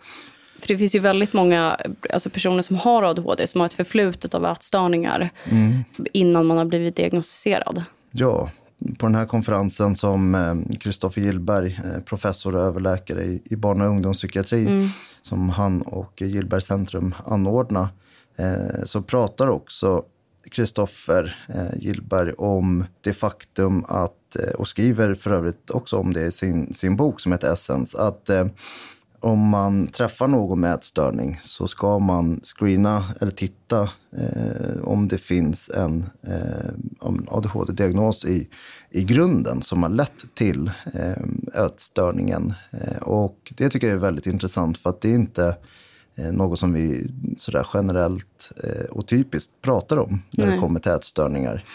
För 0.60 0.68
det 0.68 0.78
finns 0.78 0.96
ju 0.96 1.00
väldigt 1.00 1.34
många 1.34 1.80
alltså 2.10 2.30
personer 2.30 2.62
som 2.62 2.76
har 2.76 3.04
ADHD 3.04 3.48
som 3.48 3.62
har 3.62 3.66
ett 3.66 3.74
förflutet 3.74 4.34
av 4.34 4.46
ätstörningar 4.46 5.30
mm. 5.46 5.84
innan 6.14 6.48
man 6.48 6.58
har 6.58 6.66
blivit 6.66 6.96
diagnostiserad. 6.96 7.84
Ja, 8.12 8.50
på 8.98 9.06
den 9.06 9.16
här 9.16 9.26
konferensen 9.26 9.96
som 9.96 10.66
Kristoffer 10.80 11.22
eh, 11.22 11.26
Gillberg, 11.26 11.80
eh, 11.86 12.02
professor 12.04 12.56
och 12.56 12.64
överläkare 12.64 13.24
i, 13.24 13.56
barn 13.58 13.82
och 13.82 13.88
ungdomspsykiatri, 13.88 14.68
mm. 14.68 14.90
som 15.22 15.50
han 15.50 15.82
och 15.82 16.22
Gillberg 16.22 16.62
Centrum 16.62 17.16
anordnar, 17.26 17.88
eh, 18.38 18.84
så 18.86 19.02
pratar 19.02 19.48
också 19.48 20.04
Kristoffer 20.52 21.36
Gillberg 21.74 22.34
om 22.34 22.86
det 23.02 23.14
faktum 23.14 23.86
att, 23.88 24.36
och 24.58 24.68
skriver 24.68 25.14
för 25.14 25.32
övrigt 25.32 25.70
också 25.70 25.98
om 25.98 26.14
det 26.14 26.22
i 26.22 26.32
sin, 26.32 26.74
sin 26.74 26.96
bok 26.96 27.22
som 27.22 27.32
heter 27.32 27.54
Essence, 27.54 27.98
att 27.98 28.30
om 29.22 29.40
man 29.40 29.88
träffar 29.88 30.28
någon 30.28 30.60
med 30.60 30.74
ätstörning 30.74 31.40
så 31.42 31.68
ska 31.68 32.00
man 32.00 32.40
screena 32.44 33.06
eller 33.22 33.32
titta 33.32 33.82
eh, 34.18 34.82
om 34.84 35.08
det 35.08 35.18
finns 35.18 35.70
en 35.70 36.06
eh, 36.28 37.14
ADHD-diagnos 37.28 38.26
i, 38.26 38.50
i 38.90 39.04
grunden 39.04 39.62
som 39.62 39.84
har 39.84 39.90
lett 39.90 40.36
till 40.36 40.72
eh, 40.94 41.64
ätstörningen. 41.66 42.54
Eh, 42.72 42.98
och 43.02 43.54
det 43.58 43.70
tycker 43.70 43.88
jag 43.88 43.96
är 43.96 44.00
väldigt 44.00 44.26
intressant 44.26 44.78
för 44.78 44.90
att 44.90 45.02
det 45.02 45.10
är 45.10 45.16
inte 45.16 45.58
eh, 46.16 46.32
något 46.32 46.60
som 46.60 46.74
vi 46.74 47.12
sådär 47.38 47.68
generellt 47.74 48.52
eh, 48.64 48.86
och 48.86 49.08
typiskt 49.08 49.54
pratar 49.62 49.98
om 49.98 50.22
när 50.32 50.46
Nej. 50.46 50.56
det 50.56 50.62
kommer 50.62 50.80
till 50.80 50.92
ätstörningar. 50.92 51.66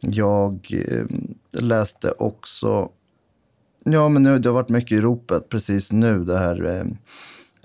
Jag 0.00 0.68
eh, 0.88 1.04
läste 1.62 2.10
också 2.10 2.90
Ja, 3.84 4.08
men 4.08 4.22
nu, 4.22 4.38
det 4.38 4.48
har 4.48 4.54
varit 4.54 4.68
mycket 4.68 4.92
i 4.92 5.00
ropet 5.00 5.48
precis 5.48 5.92
nu. 5.92 6.24
Det 6.24 6.38
här 6.38 6.64
eh, 6.64 6.84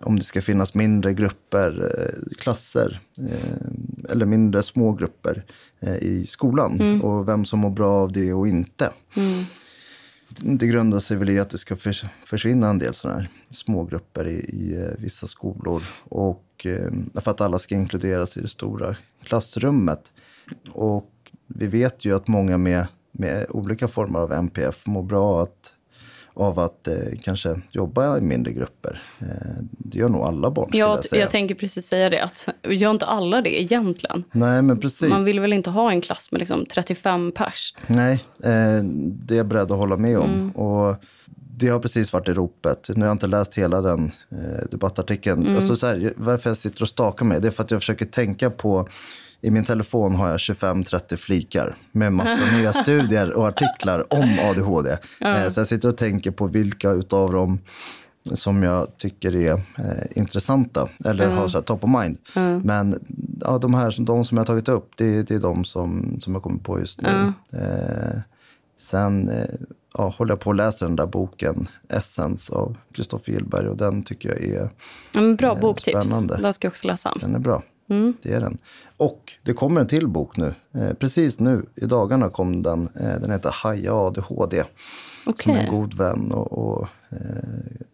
om 0.02 0.20
det 0.20 0.26
ska 0.26 0.42
finnas 0.42 0.76
mindre 0.76 1.14
grupper, 1.14 1.92
eh, 1.98 2.38
klasser 2.38 3.00
eh, 3.18 4.12
eller 4.12 4.26
mindre 4.26 4.64
små 4.64 4.94
grupper 4.94 5.46
eh, 5.80 5.96
i 5.96 6.26
skolan. 6.28 6.80
Mm. 6.80 7.02
Och 7.02 7.28
vem 7.28 7.46
som 7.46 7.60
mår 7.60 7.70
bra 7.70 7.92
av 7.92 8.12
det 8.12 8.34
och 8.34 8.48
inte. 8.48 8.92
Mm. 9.16 9.44
Det 10.40 10.68
grundar 10.68 11.00
sig 11.00 11.18
väl 11.18 11.30
i 11.30 11.40
att 11.40 11.50
det 11.50 11.58
ska 11.58 11.76
försvinna 12.26 12.70
en 12.70 12.80
del 12.80 12.94
sådana 12.94 13.20
här 13.20 13.30
smågrupper 13.50 14.28
i, 14.28 14.34
i 14.34 14.82
eh, 14.82 15.02
vissa 15.04 15.28
skolor. 15.28 15.84
Och 16.10 16.66
eh, 16.66 17.22
för 17.22 17.32
att 17.32 17.42
alla 17.42 17.60
ska 17.60 17.76
inkluderas 17.76 18.38
i 18.38 18.42
det 18.42 18.48
stora 18.48 18.96
klassrummet. 19.24 20.12
Och 20.72 21.12
vi 21.48 21.68
vet 21.68 22.06
ju 22.06 22.16
att 22.16 22.28
många 22.28 22.58
med, 22.58 22.88
med 23.12 23.46
olika 23.50 23.88
former 23.88 24.20
av 24.20 24.32
NPF 24.32 24.86
mår 24.86 25.04
bra 25.04 25.44
att 25.44 25.74
av 26.36 26.60
att 26.60 26.88
eh, 26.88 26.96
kanske 27.22 27.62
jobba 27.72 28.18
i 28.18 28.22
mindre 28.22 28.54
grupper. 28.54 29.04
Eh, 29.20 29.26
det 29.62 29.98
gör 29.98 30.10
nog 30.10 30.22
alla 30.22 30.52
barn, 30.52 30.70
Jag, 30.74 31.00
jag 31.12 31.22
jag 31.22 31.32
tänker 31.32 31.56
precis 31.56 31.88
säga 31.88 32.10
det. 32.10 32.24
Att, 32.24 32.50
gör 32.64 32.92
inte 32.92 33.06
alla 33.06 33.42
det 33.42 33.62
egentligen? 33.62 34.24
Nej, 34.32 34.62
men 34.62 34.80
precis. 34.80 35.10
Man 35.10 35.26
vill 35.26 35.40
väl 35.40 35.54
inte 35.54 35.70
ha 35.70 35.92
en 35.92 36.02
klass 36.02 36.32
med 36.32 36.40
liksom 36.40 36.66
35 36.66 37.32
pers? 37.32 37.74
Nej, 37.88 38.14
eh, 38.44 38.84
det 38.84 39.34
är 39.34 39.38
jag 39.38 39.48
beredd 39.48 39.72
att 39.72 39.78
hålla 39.78 39.98
med 39.98 40.18
om. 40.18 40.52
Och 40.52 40.96
det 41.58 41.68
har 41.68 41.80
precis 41.80 42.14
varit 42.14 42.30
i 42.30 42.34
ropet. 42.34 42.90
Nu 42.96 43.00
har 43.00 43.08
jag 43.08 43.16
inte 43.16 43.28
läst 43.28 43.56
hela 43.56 43.82
den 43.82 44.12
eh, 44.32 44.70
debattartikeln. 44.72 45.56
Alltså, 45.56 45.76
så 45.76 45.88
här, 45.88 46.14
varför 46.16 46.50
jag 46.50 46.58
sitter 46.58 46.82
och 46.82 46.88
stakar 46.88 47.26
mig, 47.26 47.42
det 47.42 47.48
är 47.48 47.52
för 47.52 47.64
att 47.64 47.72
jag 47.72 47.82
försöker 47.82 48.06
tänka 48.06 48.50
på 48.50 48.90
i 49.46 49.52
min 49.52 49.64
telefon 49.66 50.16
har 50.16 50.28
jag 50.30 50.38
25-30 50.38 51.16
flikar 51.16 51.76
med 51.92 52.14
massa 52.14 52.46
nya 52.58 52.74
studier 52.74 53.38
och 53.38 53.48
artiklar 53.48 54.14
om 54.14 54.40
ADHD. 54.40 54.98
Eh, 55.22 55.50
så 55.50 55.60
jag 55.60 55.68
sitter 55.68 55.90
och 55.90 55.98
tänker 55.98 56.32
på 56.32 56.48
vilka 56.48 56.92
utav 56.92 57.32
dem 57.32 57.60
som 58.34 58.64
jag 58.64 58.98
tycker 58.98 59.36
är 59.36 59.54
eh, 59.54 59.62
intressanta 60.16 60.90
eller 61.06 61.28
har 61.30 61.48
så 61.48 61.58
här 61.58 61.64
top 61.64 61.84
of 61.84 61.90
mind. 62.02 62.18
Men 62.64 63.00
ja, 63.42 63.58
de 63.58 63.74
här 63.74 64.06
de 64.06 64.26
som 64.26 64.38
jag 64.38 64.42
har 64.42 64.46
tagit 64.46 64.68
upp, 64.70 64.92
det, 64.98 65.24
det 65.24 65.36
är 65.36 65.40
de 65.40 65.66
som, 65.66 66.16
som 66.20 66.34
jag 66.34 66.44
kommer 66.44 66.60
på 66.60 66.80
just 66.80 67.02
nu. 67.02 67.34
Eh, 67.54 68.20
sen 68.80 69.30
eh, 69.30 69.46
ja, 69.98 70.14
håller 70.18 70.32
jag 70.32 70.40
på 70.40 70.50
att 70.50 70.56
läsa 70.56 70.86
den 70.86 70.96
där 70.96 71.06
boken 71.08 71.68
Essence 71.90 72.54
av 72.54 72.78
Kristoffer 72.94 73.32
Gillberg 73.32 73.68
och 73.68 73.78
den 73.78 74.04
tycker 74.04 74.30
jag 74.30 74.44
är, 74.44 74.70
En 75.14 75.36
bra 75.36 75.52
Eh, 75.56 75.60
boktips. 75.62 76.08
spännande. 76.08 76.38
Den 76.42 76.54
ska 76.54 76.66
jag 76.66 76.72
också 76.72 76.88
läsa. 76.88 77.14
den 77.22 77.36
är 77.36 77.40
bra. 77.40 77.64
Det 78.22 78.34
är 78.34 78.42
den. 78.42 78.58
Och 78.98 79.34
det 79.44 79.54
kommer 79.54 79.82
en 79.82 79.88
till 79.88 80.08
bok 80.08 80.38
nu. 80.38 80.54
Eh, 80.74 80.94
precis 80.94 81.40
nu 81.40 81.66
i 81.76 81.86
dagarna 81.86 82.30
kom 82.30 82.64
den. 82.64 82.90
Eh, 83.00 83.20
den 83.22 83.32
heter 83.32 83.52
Haja 83.54 83.94
ADHD. 83.94 84.64
Som 85.24 85.34
Okej. 85.34 85.54
en 85.56 85.72
god 85.72 85.94
vän 85.94 86.32
och, 86.32 86.52
och 86.52 86.88
eh, 87.10 87.86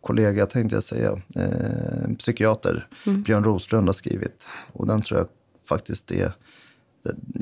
kollega 0.00 0.46
tänkte 0.46 0.76
jag 0.76 0.84
säga. 0.84 1.20
Eh, 1.36 2.14
psykiater, 2.18 2.88
Björn 3.04 3.44
Roslund 3.44 3.88
har 3.88 3.94
skrivit. 3.94 4.48
Och 4.72 4.86
den 4.86 5.02
tror 5.02 5.20
jag 5.20 5.28
faktiskt 5.68 6.10
är 6.10 6.32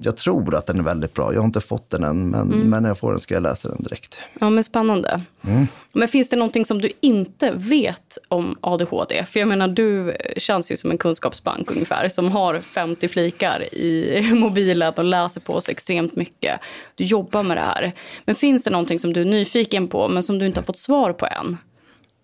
jag 0.03 0.17
tror 0.17 0.55
att 0.55 0.67
den 0.67 0.79
är 0.79 0.83
väldigt 0.83 1.15
bra. 1.15 1.33
Jag 1.33 1.41
har 1.41 1.47
inte 1.47 1.61
fått 1.61 1.91
den 1.91 2.05
än, 2.05 2.31
men, 2.31 2.49
men 2.49 2.83
när 2.83 2.91
jag 2.91 2.99
får 2.99 3.11
den 3.11 3.21
ska 3.21 3.35
jag 3.35 3.43
läsa 3.43 3.69
den 3.69 3.83
direkt. 3.83 4.19
Ja, 4.41 4.51
men 4.51 4.65
spännande. 4.65 5.23
Mm. 5.43 5.67
Men 5.93 6.09
finns 6.09 6.31
det 6.31 6.37
någonting 6.37 6.65
som 6.65 6.81
du 6.81 6.93
inte 7.01 7.51
vet 7.51 8.19
om 8.29 8.59
ADHD? 8.61 9.25
För 9.25 9.41
jag 9.41 9.49
menar, 9.49 9.69
du 9.69 10.17
känns 10.37 10.73
ju 10.73 10.77
som 10.77 10.91
en 10.91 10.99
kunskapsbank 10.99 11.71
ungefär, 11.71 12.09
som 12.09 12.31
har 12.31 12.61
50 12.61 13.09
flikar 13.09 13.75
i 13.75 14.23
mobilen 14.35 14.93
och 14.97 15.05
läser 15.05 15.41
på 15.41 15.61
så 15.61 15.71
extremt 15.71 16.17
mycket. 16.17 16.61
Du 16.95 17.05
jobbar 17.05 17.43
med 17.43 17.57
det 17.57 17.61
här. 17.61 17.93
Men 18.25 18.35
finns 18.35 18.65
det 18.65 18.71
någonting 18.71 18.99
som 18.99 19.13
du 19.13 19.21
är 19.21 19.25
nyfiken 19.25 19.89
på, 19.89 20.09
men 20.09 20.23
som 20.23 20.39
du 20.39 20.47
inte 20.47 20.61
har 20.61 20.65
fått 20.65 20.79
svar 20.79 21.13
på 21.13 21.27
än? 21.27 21.57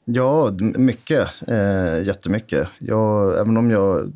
Ja, 0.05 0.51
mycket. 0.61 1.29
Eh, 1.49 2.07
jättemycket. 2.07 2.69
Jag, 2.79 3.41
även 3.41 3.57
om 3.57 3.71
jag 3.71 4.13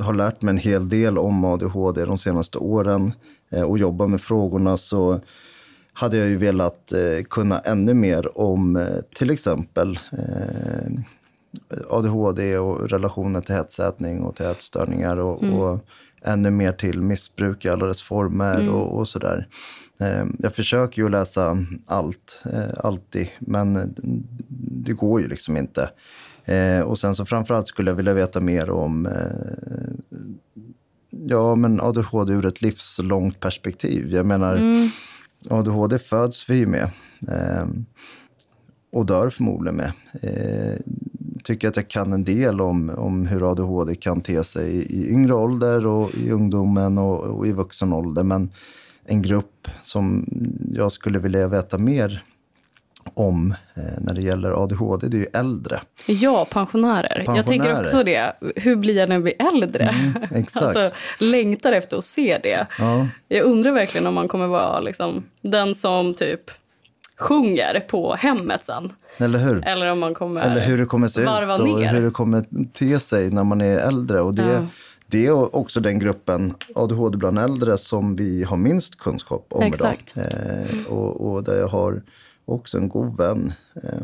har 0.00 0.14
lärt 0.14 0.42
mig 0.42 0.52
en 0.52 0.58
hel 0.58 0.88
del 0.88 1.18
om 1.18 1.44
ADHD 1.44 2.04
de 2.04 2.18
senaste 2.18 2.58
åren 2.58 3.12
eh, 3.52 3.62
och 3.62 3.78
jobbar 3.78 4.06
med 4.06 4.20
frågorna 4.20 4.76
så 4.76 5.20
hade 5.92 6.16
jag 6.16 6.28
ju 6.28 6.36
velat 6.36 6.92
eh, 6.92 7.24
kunna 7.30 7.58
ännu 7.58 7.94
mer 7.94 8.38
om 8.38 8.76
eh, 8.76 8.86
till 9.14 9.30
exempel 9.30 9.98
ADHD 11.90 12.58
och 12.58 12.90
relationen 12.90 13.42
till 13.42 13.54
hetsätning 13.54 14.22
och 14.22 14.36
till 14.36 14.46
ätstörningar 14.46 15.16
och, 15.16 15.42
och 15.42 15.80
ännu 16.22 16.50
mer 16.50 16.72
till 16.72 17.02
missbruk 17.02 17.64
i 17.64 17.68
alla 17.68 17.86
dess 17.86 18.02
former 18.02 18.68
och, 18.68 18.98
och 18.98 19.08
sådär. 19.08 19.48
Jag 20.38 20.54
försöker 20.54 21.02
ju 21.02 21.08
läsa 21.08 21.58
allt, 21.86 22.42
alltid, 22.76 23.28
men 23.38 23.94
det 24.84 24.92
går 24.92 25.20
ju 25.20 25.28
liksom 25.28 25.56
inte. 25.56 25.90
Eh, 26.48 26.80
Och 26.80 26.98
sen 26.98 27.14
så 27.14 27.26
framförallt 27.26 27.68
skulle 27.68 27.90
jag 27.90 27.96
vilja 27.96 28.14
veta 28.14 28.40
mer 28.40 28.70
om 28.70 29.06
eh, 29.06 30.18
ja, 31.10 31.54
men 31.54 31.80
ADHD 31.80 32.32
ur 32.32 32.46
ett 32.46 32.62
livslångt 32.62 33.40
perspektiv. 33.40 34.14
Jag 34.14 34.26
menar, 34.26 34.60
ADHD 35.50 35.98
föds 35.98 36.50
vi 36.50 36.56
ju 36.56 36.66
med. 36.66 36.90
Eh, 37.28 37.66
och 38.92 39.06
dör 39.06 39.30
förmodligen 39.30 39.76
med. 39.76 39.92
Eh, 40.22 40.78
tycker 41.44 41.68
att 41.68 41.76
jag 41.76 41.88
kan 41.88 42.12
en 42.12 42.24
del 42.24 42.60
om, 42.60 42.90
om 42.90 43.26
hur 43.26 43.50
ADHD 43.50 43.94
kan 43.94 44.20
te 44.20 44.44
sig 44.44 44.70
i, 44.70 45.00
i 45.00 45.10
yngre 45.10 45.34
ålder 45.34 45.86
och 45.86 46.14
i 46.14 46.30
ungdomen 46.30 46.98
och, 46.98 47.18
och 47.24 47.46
i 47.46 47.52
vuxen 47.52 47.92
ålder. 47.92 48.22
Men 48.22 48.50
en 49.04 49.22
grupp 49.22 49.68
som 49.82 50.26
jag 50.72 50.92
skulle 50.92 51.18
vilja 51.18 51.48
veta 51.48 51.78
mer 51.78 52.24
om 53.14 53.54
eh, 53.74 53.82
när 54.00 54.14
det 54.14 54.22
gäller 54.22 54.62
ADHD, 54.62 55.08
det 55.08 55.16
är 55.16 55.20
ju 55.20 55.26
äldre. 55.34 55.80
Ja, 56.06 56.46
pensionärer. 56.50 57.22
Jag 57.26 57.46
tänker 57.46 57.52
Pensionärer. 57.52 57.80
också 57.84 58.02
det. 58.04 58.32
Hur 58.56 58.76
blir 58.76 58.96
jag 58.96 59.08
när 59.08 59.16
jag 59.16 59.22
blir 59.22 59.42
äldre? 59.54 59.94
exakt. 60.34 60.66
Alltså, 60.66 60.90
längtar 61.20 61.72
efter 61.72 61.96
att 61.96 62.04
se 62.04 62.38
det. 62.42 62.66
Ja. 62.78 63.08
Jag 63.28 63.44
undrar 63.44 63.72
verkligen 63.72 64.06
om 64.06 64.14
man 64.14 64.28
kommer 64.28 64.46
vara 64.46 64.80
liksom, 64.80 65.24
den 65.42 65.74
som 65.74 66.14
typ 66.14 66.40
sjunger 67.18 67.80
på 67.80 68.14
hemmet 68.14 68.64
sen. 68.64 68.92
Eller 69.18 69.38
hur? 69.38 69.66
Eller 69.68 69.90
om 69.92 70.00
man 70.00 70.14
kommer 70.14 70.40
Eller 70.40 70.60
hur 70.60 70.78
det 70.78 70.84
kommer 70.84 71.08
se 71.08 71.20
ut 71.20 71.28
och 71.60 71.66
ner. 71.66 71.92
hur 71.92 72.02
det 72.02 72.10
kommer 72.10 72.44
te 72.72 73.00
sig 73.00 73.30
när 73.30 73.44
man 73.44 73.60
är 73.60 73.78
äldre. 73.78 74.20
Och 74.20 74.34
det, 74.34 74.42
Ja. 74.52 74.66
det 75.06 75.26
är 75.26 75.56
också 75.56 75.80
den 75.80 75.98
gruppen 75.98 76.54
ADHD 76.74 77.18
bland 77.18 77.38
äldre 77.38 77.78
som 77.78 78.16
vi 78.16 78.44
har 78.44 78.56
minst 78.56 78.98
kunskap 78.98 79.46
om 79.50 79.62
Exakt. 79.62 80.14
idag. 80.16 80.26
Eh, 80.32 80.92
och, 80.92 81.30
och 81.32 81.44
där 81.44 81.58
jag 81.58 81.68
har 81.68 82.02
också 82.48 82.78
en 82.78 82.88
god 82.88 83.16
vän 83.16 83.52
eh, 83.82 84.00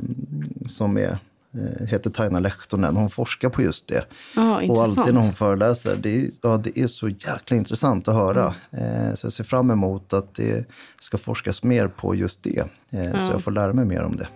som 0.69 0.97
är, 0.97 1.19
eh, 1.55 1.87
heter 1.87 2.11
Taina 2.11 2.41
Lehtonen. 2.41 2.97
Hon 2.97 3.11
forskar 3.11 3.49
på 3.49 3.63
just 3.63 3.89
det. 3.89 4.05
Ja, 4.37 4.57
och 4.57 4.63
intressant. 4.63 4.99
alltid 4.99 5.15
när 5.15 5.21
hon 5.21 5.33
föreläser, 5.33 5.97
det 6.03 6.21
är, 6.25 6.31
ja, 6.43 6.57
det 6.65 6.79
är 6.79 6.87
så 6.87 7.09
jäkla 7.09 7.57
intressant 7.57 8.09
att 8.09 8.15
höra. 8.15 8.55
Mm. 8.71 9.09
Eh, 9.09 9.15
så 9.15 9.27
jag 9.27 9.33
ser 9.33 9.45
fram 9.45 9.71
emot 9.71 10.13
att 10.13 10.35
det 10.35 10.67
ska 11.01 11.19
forskas 11.19 11.63
mer 11.63 11.89
på 11.89 12.15
just 12.15 12.43
det. 12.43 12.59
Eh, 12.91 13.19
Så 13.19 13.33
jag 13.33 13.43
får 13.43 13.51
lära 13.51 13.73
mig 13.73 13.85
mer 13.85 14.03
om 14.03 14.17
det. 14.17 14.29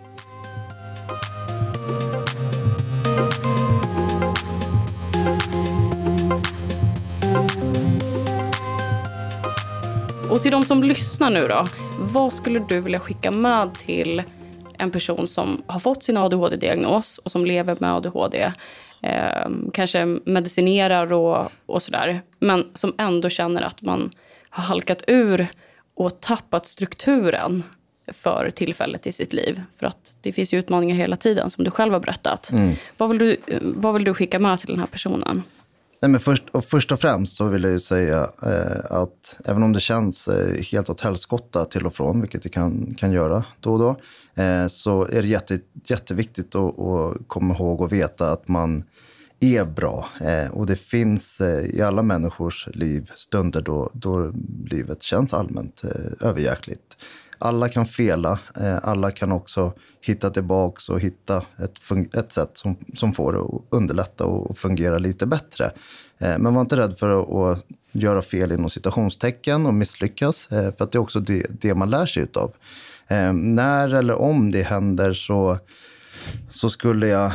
Och 10.31 10.43
till 10.43 10.51
de 10.53 10.63
som 10.65 10.83
lyssnar 10.83 11.31
nu 11.31 11.49
då, 11.49 11.67
vad 12.01 12.33
skulle 12.33 12.59
du 12.59 12.81
vilja 12.81 12.99
skicka 12.99 13.31
med 13.31 13.75
till 13.75 14.23
en 14.79 14.91
person 14.91 15.27
som 15.27 15.63
har 15.67 15.81
fått 15.81 16.03
sin 16.03 16.17
ADHD-diagnos 16.17 17.19
och 17.19 17.33
som 17.33 17.45
lever 17.47 17.77
med 17.81 17.95
ADHD? 17.95 18.53
Eh, 19.03 19.49
kanske 19.73 20.05
medicinerar 20.25 21.13
och, 21.13 21.51
och 21.67 21.83
sådär, 21.83 22.21
men 22.39 22.71
som 22.75 22.95
ändå 22.99 23.29
känner 23.29 23.63
att 23.63 23.83
man 23.83 24.11
har 24.51 24.63
halkat 24.63 25.05
ur 25.07 25.47
och 25.95 26.21
tappat 26.21 26.67
strukturen 26.67 27.63
för 28.13 28.51
tillfället 28.51 29.07
i 29.07 29.13
sitt 29.13 29.33
liv. 29.33 29.63
För 29.77 29.87
att 29.87 30.17
det 30.21 30.33
finns 30.33 30.55
ju 30.55 30.59
utmaningar 30.59 30.97
hela 30.97 31.17
tiden, 31.17 31.51
som 31.51 31.65
du 31.65 31.71
själv 31.71 31.93
har 31.93 32.01
berättat. 32.01 32.51
Vad, 32.97 33.09
vill 33.09 33.19
du, 33.19 33.37
vad 33.61 33.95
vill 33.95 34.05
du 34.05 34.15
skicka 34.15 34.39
med 34.39 34.59
till 34.59 34.69
den 34.69 34.79
här 34.79 34.87
personen? 34.87 35.43
Nej, 36.03 36.11
men 36.11 36.21
först, 36.21 36.45
och 36.53 36.65
först 36.65 36.93
och 36.93 37.01
främst 37.01 37.37
så 37.37 37.49
vill 37.49 37.63
jag 37.63 37.73
ju 37.73 37.81
säga 37.81 38.31
eh, 38.43 38.85
att 38.91 39.37
även 39.45 39.63
om 39.63 39.73
det 39.73 39.81
känns 39.81 40.29
eh, 40.29 40.63
helt 40.63 40.91
åt 40.91 41.01
helskotta 41.01 41.65
till 41.65 41.87
och 41.87 41.95
från, 41.95 42.21
vilket 42.21 42.43
det 42.43 42.49
kan, 42.49 42.95
kan 42.95 43.13
göra 43.13 43.45
då 43.61 43.73
och 43.73 43.79
då, 43.79 43.97
eh, 44.43 44.67
så 44.67 45.03
är 45.05 45.23
det 45.23 45.29
jätte, 45.29 45.59
jätteviktigt 45.85 46.55
att, 46.55 46.79
att 46.79 47.17
komma 47.27 47.55
ihåg 47.55 47.81
och 47.81 47.93
veta 47.93 48.31
att 48.31 48.49
man 48.49 48.85
är 49.41 49.65
bra. 49.65 50.09
Eh, 50.21 50.51
och 50.51 50.67
det 50.67 50.77
finns 50.77 51.41
eh, 51.41 51.67
i 51.67 51.83
alla 51.83 52.03
människors 52.03 52.69
liv 52.75 53.11
stunder 53.15 53.63
då, 53.63 53.91
då 53.93 54.33
livet 54.67 55.03
känns 55.03 55.35
allmänt 55.35 55.85
eh, 55.85 56.29
överjäkligt. 56.29 56.97
Alla 57.39 57.69
kan 57.69 57.87
fela, 57.87 58.39
eh, 58.61 58.79
alla 58.83 59.11
kan 59.11 59.33
också 59.33 59.73
hitta 60.01 60.31
tillbaks 60.31 60.89
och 60.89 61.01
hitta 61.01 61.37
ett, 61.59 62.17
ett 62.17 62.33
sätt 62.33 62.51
som, 62.55 62.77
som 62.95 63.13
får 63.13 63.33
det 63.33 63.39
att 63.39 63.65
underlätta 63.71 64.25
och 64.25 64.59
fungera 64.59 64.99
lite 64.99 65.27
bättre. 65.27 65.65
Eh, 66.19 66.39
men 66.39 66.55
var 66.55 66.61
inte 66.61 66.77
rädd 66.77 66.99
för 66.99 67.21
att, 67.21 67.59
att 67.59 67.65
göra 67.93 68.23
fel 68.23 68.53
inom 68.53 68.71
citationstecken 68.71 69.67
och 69.67 69.75
misslyckas, 69.75 70.53
eh, 70.53 70.75
för 70.77 70.85
att 70.85 70.91
det 70.91 70.97
är 70.97 71.01
också 71.01 71.21
det, 71.21 71.47
det 71.61 71.75
man 71.75 71.91
lär 71.91 72.07
sig 72.07 72.23
utav. 72.23 72.53
När 73.35 73.95
eller 73.95 74.21
om 74.21 74.51
det 74.51 74.63
händer 74.63 75.13
så 75.13 75.59
så 76.51 76.71
skulle 76.71 77.07
jag 77.07 77.33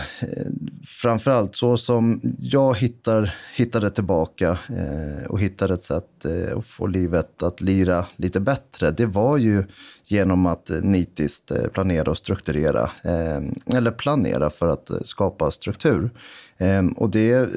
framförallt 0.87 1.55
så 1.55 1.77
som 1.77 2.21
jag 2.39 2.77
hittar, 2.77 3.35
hittade 3.55 3.89
tillbaka 3.89 4.57
eh, 4.69 5.25
och 5.29 5.39
hittade 5.39 5.73
ett 5.73 5.83
sätt 5.83 6.25
eh, 6.25 6.57
att 6.57 6.65
få 6.65 6.87
livet 6.87 7.43
att 7.43 7.61
lira 7.61 8.05
lite 8.15 8.39
bättre. 8.39 8.91
Det 8.91 9.05
var 9.05 9.37
ju 9.37 9.63
genom 10.13 10.45
att 10.45 10.69
eh, 10.69 10.81
nitiskt 10.81 11.51
eh, 11.51 11.67
planera 11.73 12.11
och 12.11 12.17
strukturera. 12.17 12.81
Eh, 13.03 13.77
eller 13.77 13.91
planera 13.91 14.49
för 14.49 14.67
att 14.67 14.89
eh, 14.89 14.97
skapa 15.05 15.51
struktur. 15.51 16.11
Eh, 16.57 16.85
och 16.97 17.09
det 17.09 17.49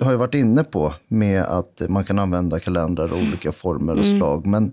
har 0.00 0.10
jag 0.10 0.18
varit 0.18 0.34
inne 0.34 0.64
på 0.64 0.94
med 1.08 1.42
att 1.42 1.82
man 1.88 2.04
kan 2.04 2.18
använda 2.18 2.60
kalendrar 2.60 3.12
och 3.12 3.18
olika 3.18 3.52
former 3.52 3.98
och 3.98 4.06
slag. 4.06 4.46
Men 4.46 4.72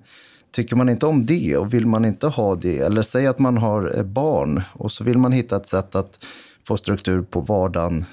tycker 0.52 0.76
man 0.76 0.90
inte 0.90 1.06
om 1.06 1.26
det 1.26 1.58
och 1.58 1.74
vill 1.74 1.86
man 1.86 2.06
inte 2.06 2.28
ha 2.28 2.56
det, 2.56 2.80
eller 2.80 3.02
säg 3.02 3.28
att 3.28 3.40
man 3.40 3.58
har 3.58 4.04
barn 4.04 4.62
och 4.74 4.92
så 4.92 5.04
vill 5.04 5.18
man 5.18 5.32
hitta 5.32 5.56
ett 5.56 5.70
sätt 5.70 5.96
att 5.96 6.20
få 6.68 6.78
struktur 6.78 7.22
på 7.22 7.42
vardagen 7.42 8.06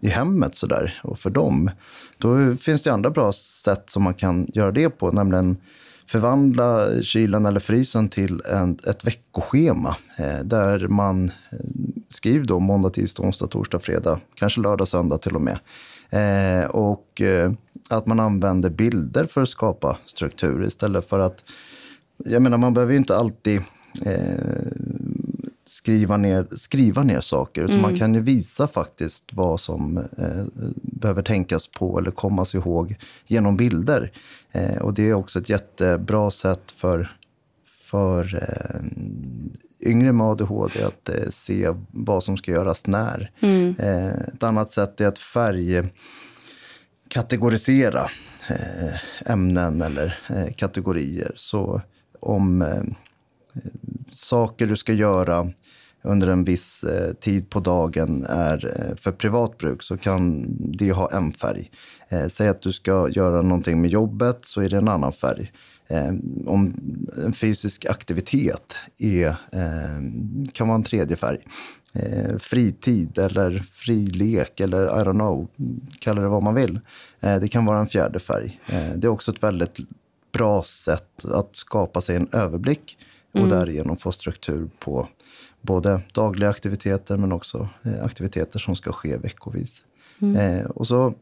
i 0.00 0.08
hemmet 0.08 0.56
sådär 0.56 1.00
och 1.02 1.18
för 1.18 1.30
dem. 1.30 1.70
Då 2.18 2.56
finns 2.56 2.82
det 2.82 2.92
andra 2.92 3.10
bra 3.10 3.32
sätt 3.32 3.90
som 3.90 4.02
man 4.02 4.14
kan 4.14 4.46
göra 4.54 4.70
det 4.70 4.90
på, 4.90 5.12
nämligen 5.12 5.56
förvandla 6.12 7.02
kylen 7.02 7.46
eller 7.46 7.60
frysen 7.60 8.08
till 8.08 8.42
en, 8.52 8.78
ett 8.86 9.04
veckoschema 9.04 9.96
eh, 10.16 10.44
där 10.44 10.88
man 10.88 11.28
eh, 11.28 11.58
skriver 12.08 12.46
då 12.46 12.60
måndag, 12.60 12.90
tisdag, 12.90 13.22
onsdag, 13.22 13.46
torsdag, 13.46 13.78
fredag, 13.78 14.20
kanske 14.34 14.60
lördag, 14.60 14.88
söndag 14.88 15.18
till 15.18 15.36
och 15.36 15.42
med. 15.42 15.58
Eh, 16.10 16.70
och 16.70 17.22
att 17.88 18.06
man 18.06 18.20
använder 18.20 18.70
bilder 18.70 19.24
för 19.24 19.42
att 19.42 19.48
skapa 19.48 19.98
struktur 20.04 20.64
istället 20.64 21.08
för 21.08 21.18
att, 21.18 21.44
jag 22.16 22.42
menar 22.42 22.58
man 22.58 22.74
behöver 22.74 22.92
ju 22.92 22.98
inte 22.98 23.16
alltid 23.16 23.62
skriva 25.66 26.16
ner, 26.16 26.46
skriva 26.50 27.02
ner 27.02 27.20
saker. 27.20 27.62
Utan 27.62 27.78
mm. 27.78 27.90
Man 27.90 27.98
kan 27.98 28.14
ju 28.14 28.20
visa 28.20 28.68
faktiskt 28.68 29.24
vad 29.32 29.60
som 29.60 29.96
eh, 29.96 30.44
behöver 31.02 31.22
tänkas 31.22 31.66
på 31.66 31.98
eller 31.98 32.10
kommas 32.10 32.54
ihåg 32.54 32.96
genom 33.26 33.56
bilder. 33.56 34.12
Eh, 34.52 34.82
och 34.82 34.94
det 34.94 35.08
är 35.08 35.14
också 35.14 35.38
ett 35.38 35.48
jättebra 35.48 36.30
sätt 36.30 36.74
för, 36.76 37.16
för 37.90 38.34
eh, 38.34 38.80
yngre 39.90 40.12
med 40.12 40.26
ADHD 40.26 40.82
att 40.82 41.08
eh, 41.08 41.30
se 41.30 41.68
vad 41.90 42.24
som 42.24 42.36
ska 42.36 42.50
göras 42.50 42.86
när. 42.86 43.30
Mm. 43.40 43.74
Eh, 43.78 44.08
ett 44.08 44.42
annat 44.42 44.70
sätt 44.70 45.00
är 45.00 45.06
att 45.06 45.18
färgkategorisera 45.18 48.10
eh, 48.50 48.94
ämnen 49.32 49.82
eller 49.82 50.18
kategorier. 50.56 51.32
Så 51.36 51.82
om 52.20 52.64
saker 54.12 54.66
du 54.66 54.76
ska 54.76 54.92
göra 54.92 55.52
under 56.04 56.28
en 56.28 56.44
viss 56.44 56.84
eh, 56.84 57.12
tid 57.12 57.50
på 57.50 57.60
dagen 57.60 58.26
är 58.28 58.66
eh, 58.66 58.96
för 58.96 59.12
privat 59.12 59.58
bruk 59.58 59.82
så 59.82 59.96
kan 59.96 60.46
det 60.58 60.92
ha 60.92 61.10
en 61.12 61.32
färg. 61.32 61.70
Eh, 62.08 62.28
säg 62.28 62.48
att 62.48 62.62
du 62.62 62.72
ska 62.72 63.08
göra 63.08 63.42
någonting 63.42 63.80
med 63.80 63.90
jobbet 63.90 64.38
så 64.42 64.60
är 64.60 64.68
det 64.68 64.76
en 64.76 64.88
annan 64.88 65.12
färg. 65.12 65.52
Eh, 65.92 66.08
om 66.46 66.74
en 67.24 67.32
fysisk 67.32 67.86
aktivitet 67.86 68.74
är, 68.98 69.26
eh, 69.28 70.02
kan 70.52 70.68
vara 70.68 70.76
en 70.76 70.82
tredje 70.82 71.16
färg. 71.16 71.38
Eh, 71.94 72.36
fritid 72.38 73.18
eller 73.18 73.58
frilek 73.58 74.60
eller 74.60 74.84
I 74.84 75.04
don't 75.04 75.12
know, 75.12 75.48
kalla 75.98 76.20
det 76.20 76.28
vad 76.28 76.42
man 76.42 76.54
vill. 76.54 76.80
det 77.20 77.48
kan 77.48 77.64
vara 77.64 77.78
en 77.78 77.86
fjärde 77.86 78.20
färg. 78.20 78.60
det 78.96 79.06
är 79.06 79.08
också 79.08 79.30
ett 79.30 79.42
väldigt 79.42 79.78
bra 80.32 80.62
sätt 80.62 81.24
att 81.24 81.56
skapa 81.56 82.00
sig 82.00 82.16
en 82.16 82.28
överblick 82.32 82.98
och 83.32 83.38
mm. 83.38 83.50
därigenom 83.50 83.96
få 83.96 84.12
struktur 84.12 84.70
på 84.78 85.08
både 85.62 86.00
dagliga 86.14 86.48
aktiviteter 86.50 87.16
men 87.16 87.32
också 87.32 87.68
eh, 87.82 88.04
aktiviteter 88.04 88.58
som 88.58 88.76
ska 88.76 88.92
ske 88.92 89.16
veckovis. 89.16 89.84
Mm. 90.20 90.36
Eh, 90.36 90.66
och 90.66 90.86
så 90.86 91.14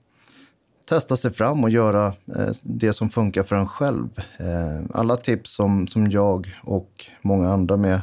testa 0.89 1.17
sig 1.17 1.33
fram 1.33 1.65
och 1.65 1.71
göra 1.71 2.07
eh, 2.07 2.51
det 2.63 2.93
som 2.93 3.11
funkar 3.11 3.43
för 3.43 3.57
en 3.57 3.69
själv. 3.69 4.09
Eh, 4.39 4.87
alla 4.95 5.17
tips 5.17 5.55
som, 5.55 5.87
som 5.87 6.11
jag 6.11 6.55
och 6.63 7.07
många 7.23 7.49
andra 7.49 7.77
med 7.77 7.95
eh, 7.95 8.01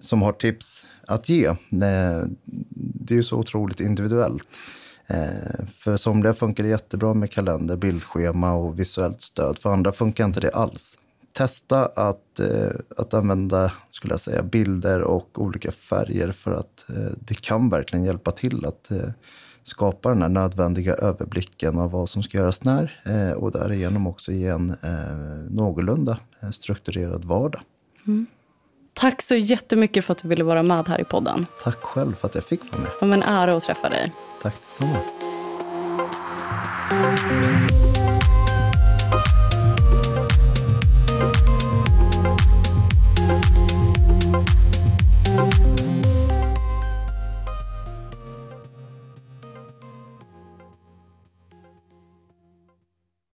som 0.00 0.22
har 0.22 0.32
tips 0.32 0.86
att 1.06 1.28
ge, 1.28 1.46
eh, 1.46 1.56
det 2.74 3.14
är 3.14 3.16
ju 3.16 3.22
så 3.22 3.36
otroligt 3.36 3.80
individuellt. 3.80 4.48
För 5.66 5.96
somliga 5.96 6.34
funkar 6.34 6.64
det 6.64 6.70
jättebra 6.70 7.14
med 7.14 7.32
kalender, 7.32 7.76
bildschema 7.76 8.54
och 8.54 8.78
visuellt 8.78 9.20
stöd. 9.20 9.58
För 9.58 9.70
andra 9.70 9.92
funkar 9.92 10.24
inte 10.24 10.40
det 10.40 10.50
alls 10.50 10.98
testa 11.38 11.86
att, 11.86 12.40
eh, 12.40 12.70
att 12.96 13.14
använda 13.14 13.72
skulle 13.90 14.14
jag 14.14 14.20
säga, 14.20 14.42
bilder 14.42 15.02
och 15.02 15.42
olika 15.42 15.72
färger 15.72 16.32
för 16.32 16.52
att 16.52 16.90
eh, 16.90 17.12
det 17.18 17.34
kan 17.34 17.68
verkligen 17.68 18.04
hjälpa 18.04 18.30
till 18.30 18.64
att 18.64 18.90
eh, 18.90 18.98
skapa 19.62 20.08
den 20.08 20.22
här 20.22 20.28
nödvändiga 20.28 20.94
överblicken 20.94 21.78
av 21.78 21.90
vad 21.90 22.08
som 22.08 22.22
ska 22.22 22.38
göras 22.38 22.64
när 22.64 22.92
och 23.36 23.52
därigenom 23.52 24.06
också 24.06 24.32
ge 24.32 24.48
en 24.48 24.76
någorlunda 25.50 26.18
strukturerad 26.52 27.24
vardag. 27.24 27.60
Mm. 28.06 28.26
Tack 28.94 29.22
så 29.22 29.34
jättemycket 29.34 30.04
för 30.04 30.12
att 30.12 30.22
du 30.22 30.28
ville 30.28 30.44
vara 30.44 30.62
med 30.62 30.88
här 30.88 31.00
i 31.00 31.04
podden. 31.04 31.46
Tack 31.64 31.80
själv 31.80 32.14
för 32.14 32.28
att 32.28 32.34
jag 32.34 32.44
fick 32.44 32.72
vara 32.72 32.82
med. 32.82 32.90
Det 33.00 33.06
var 33.06 33.14
en 33.14 33.22
ära 33.22 33.56
att 33.56 33.62
träffa 33.62 33.88
dig. 33.88 34.12
Tack 34.42 34.54
detsamma. 34.60 34.98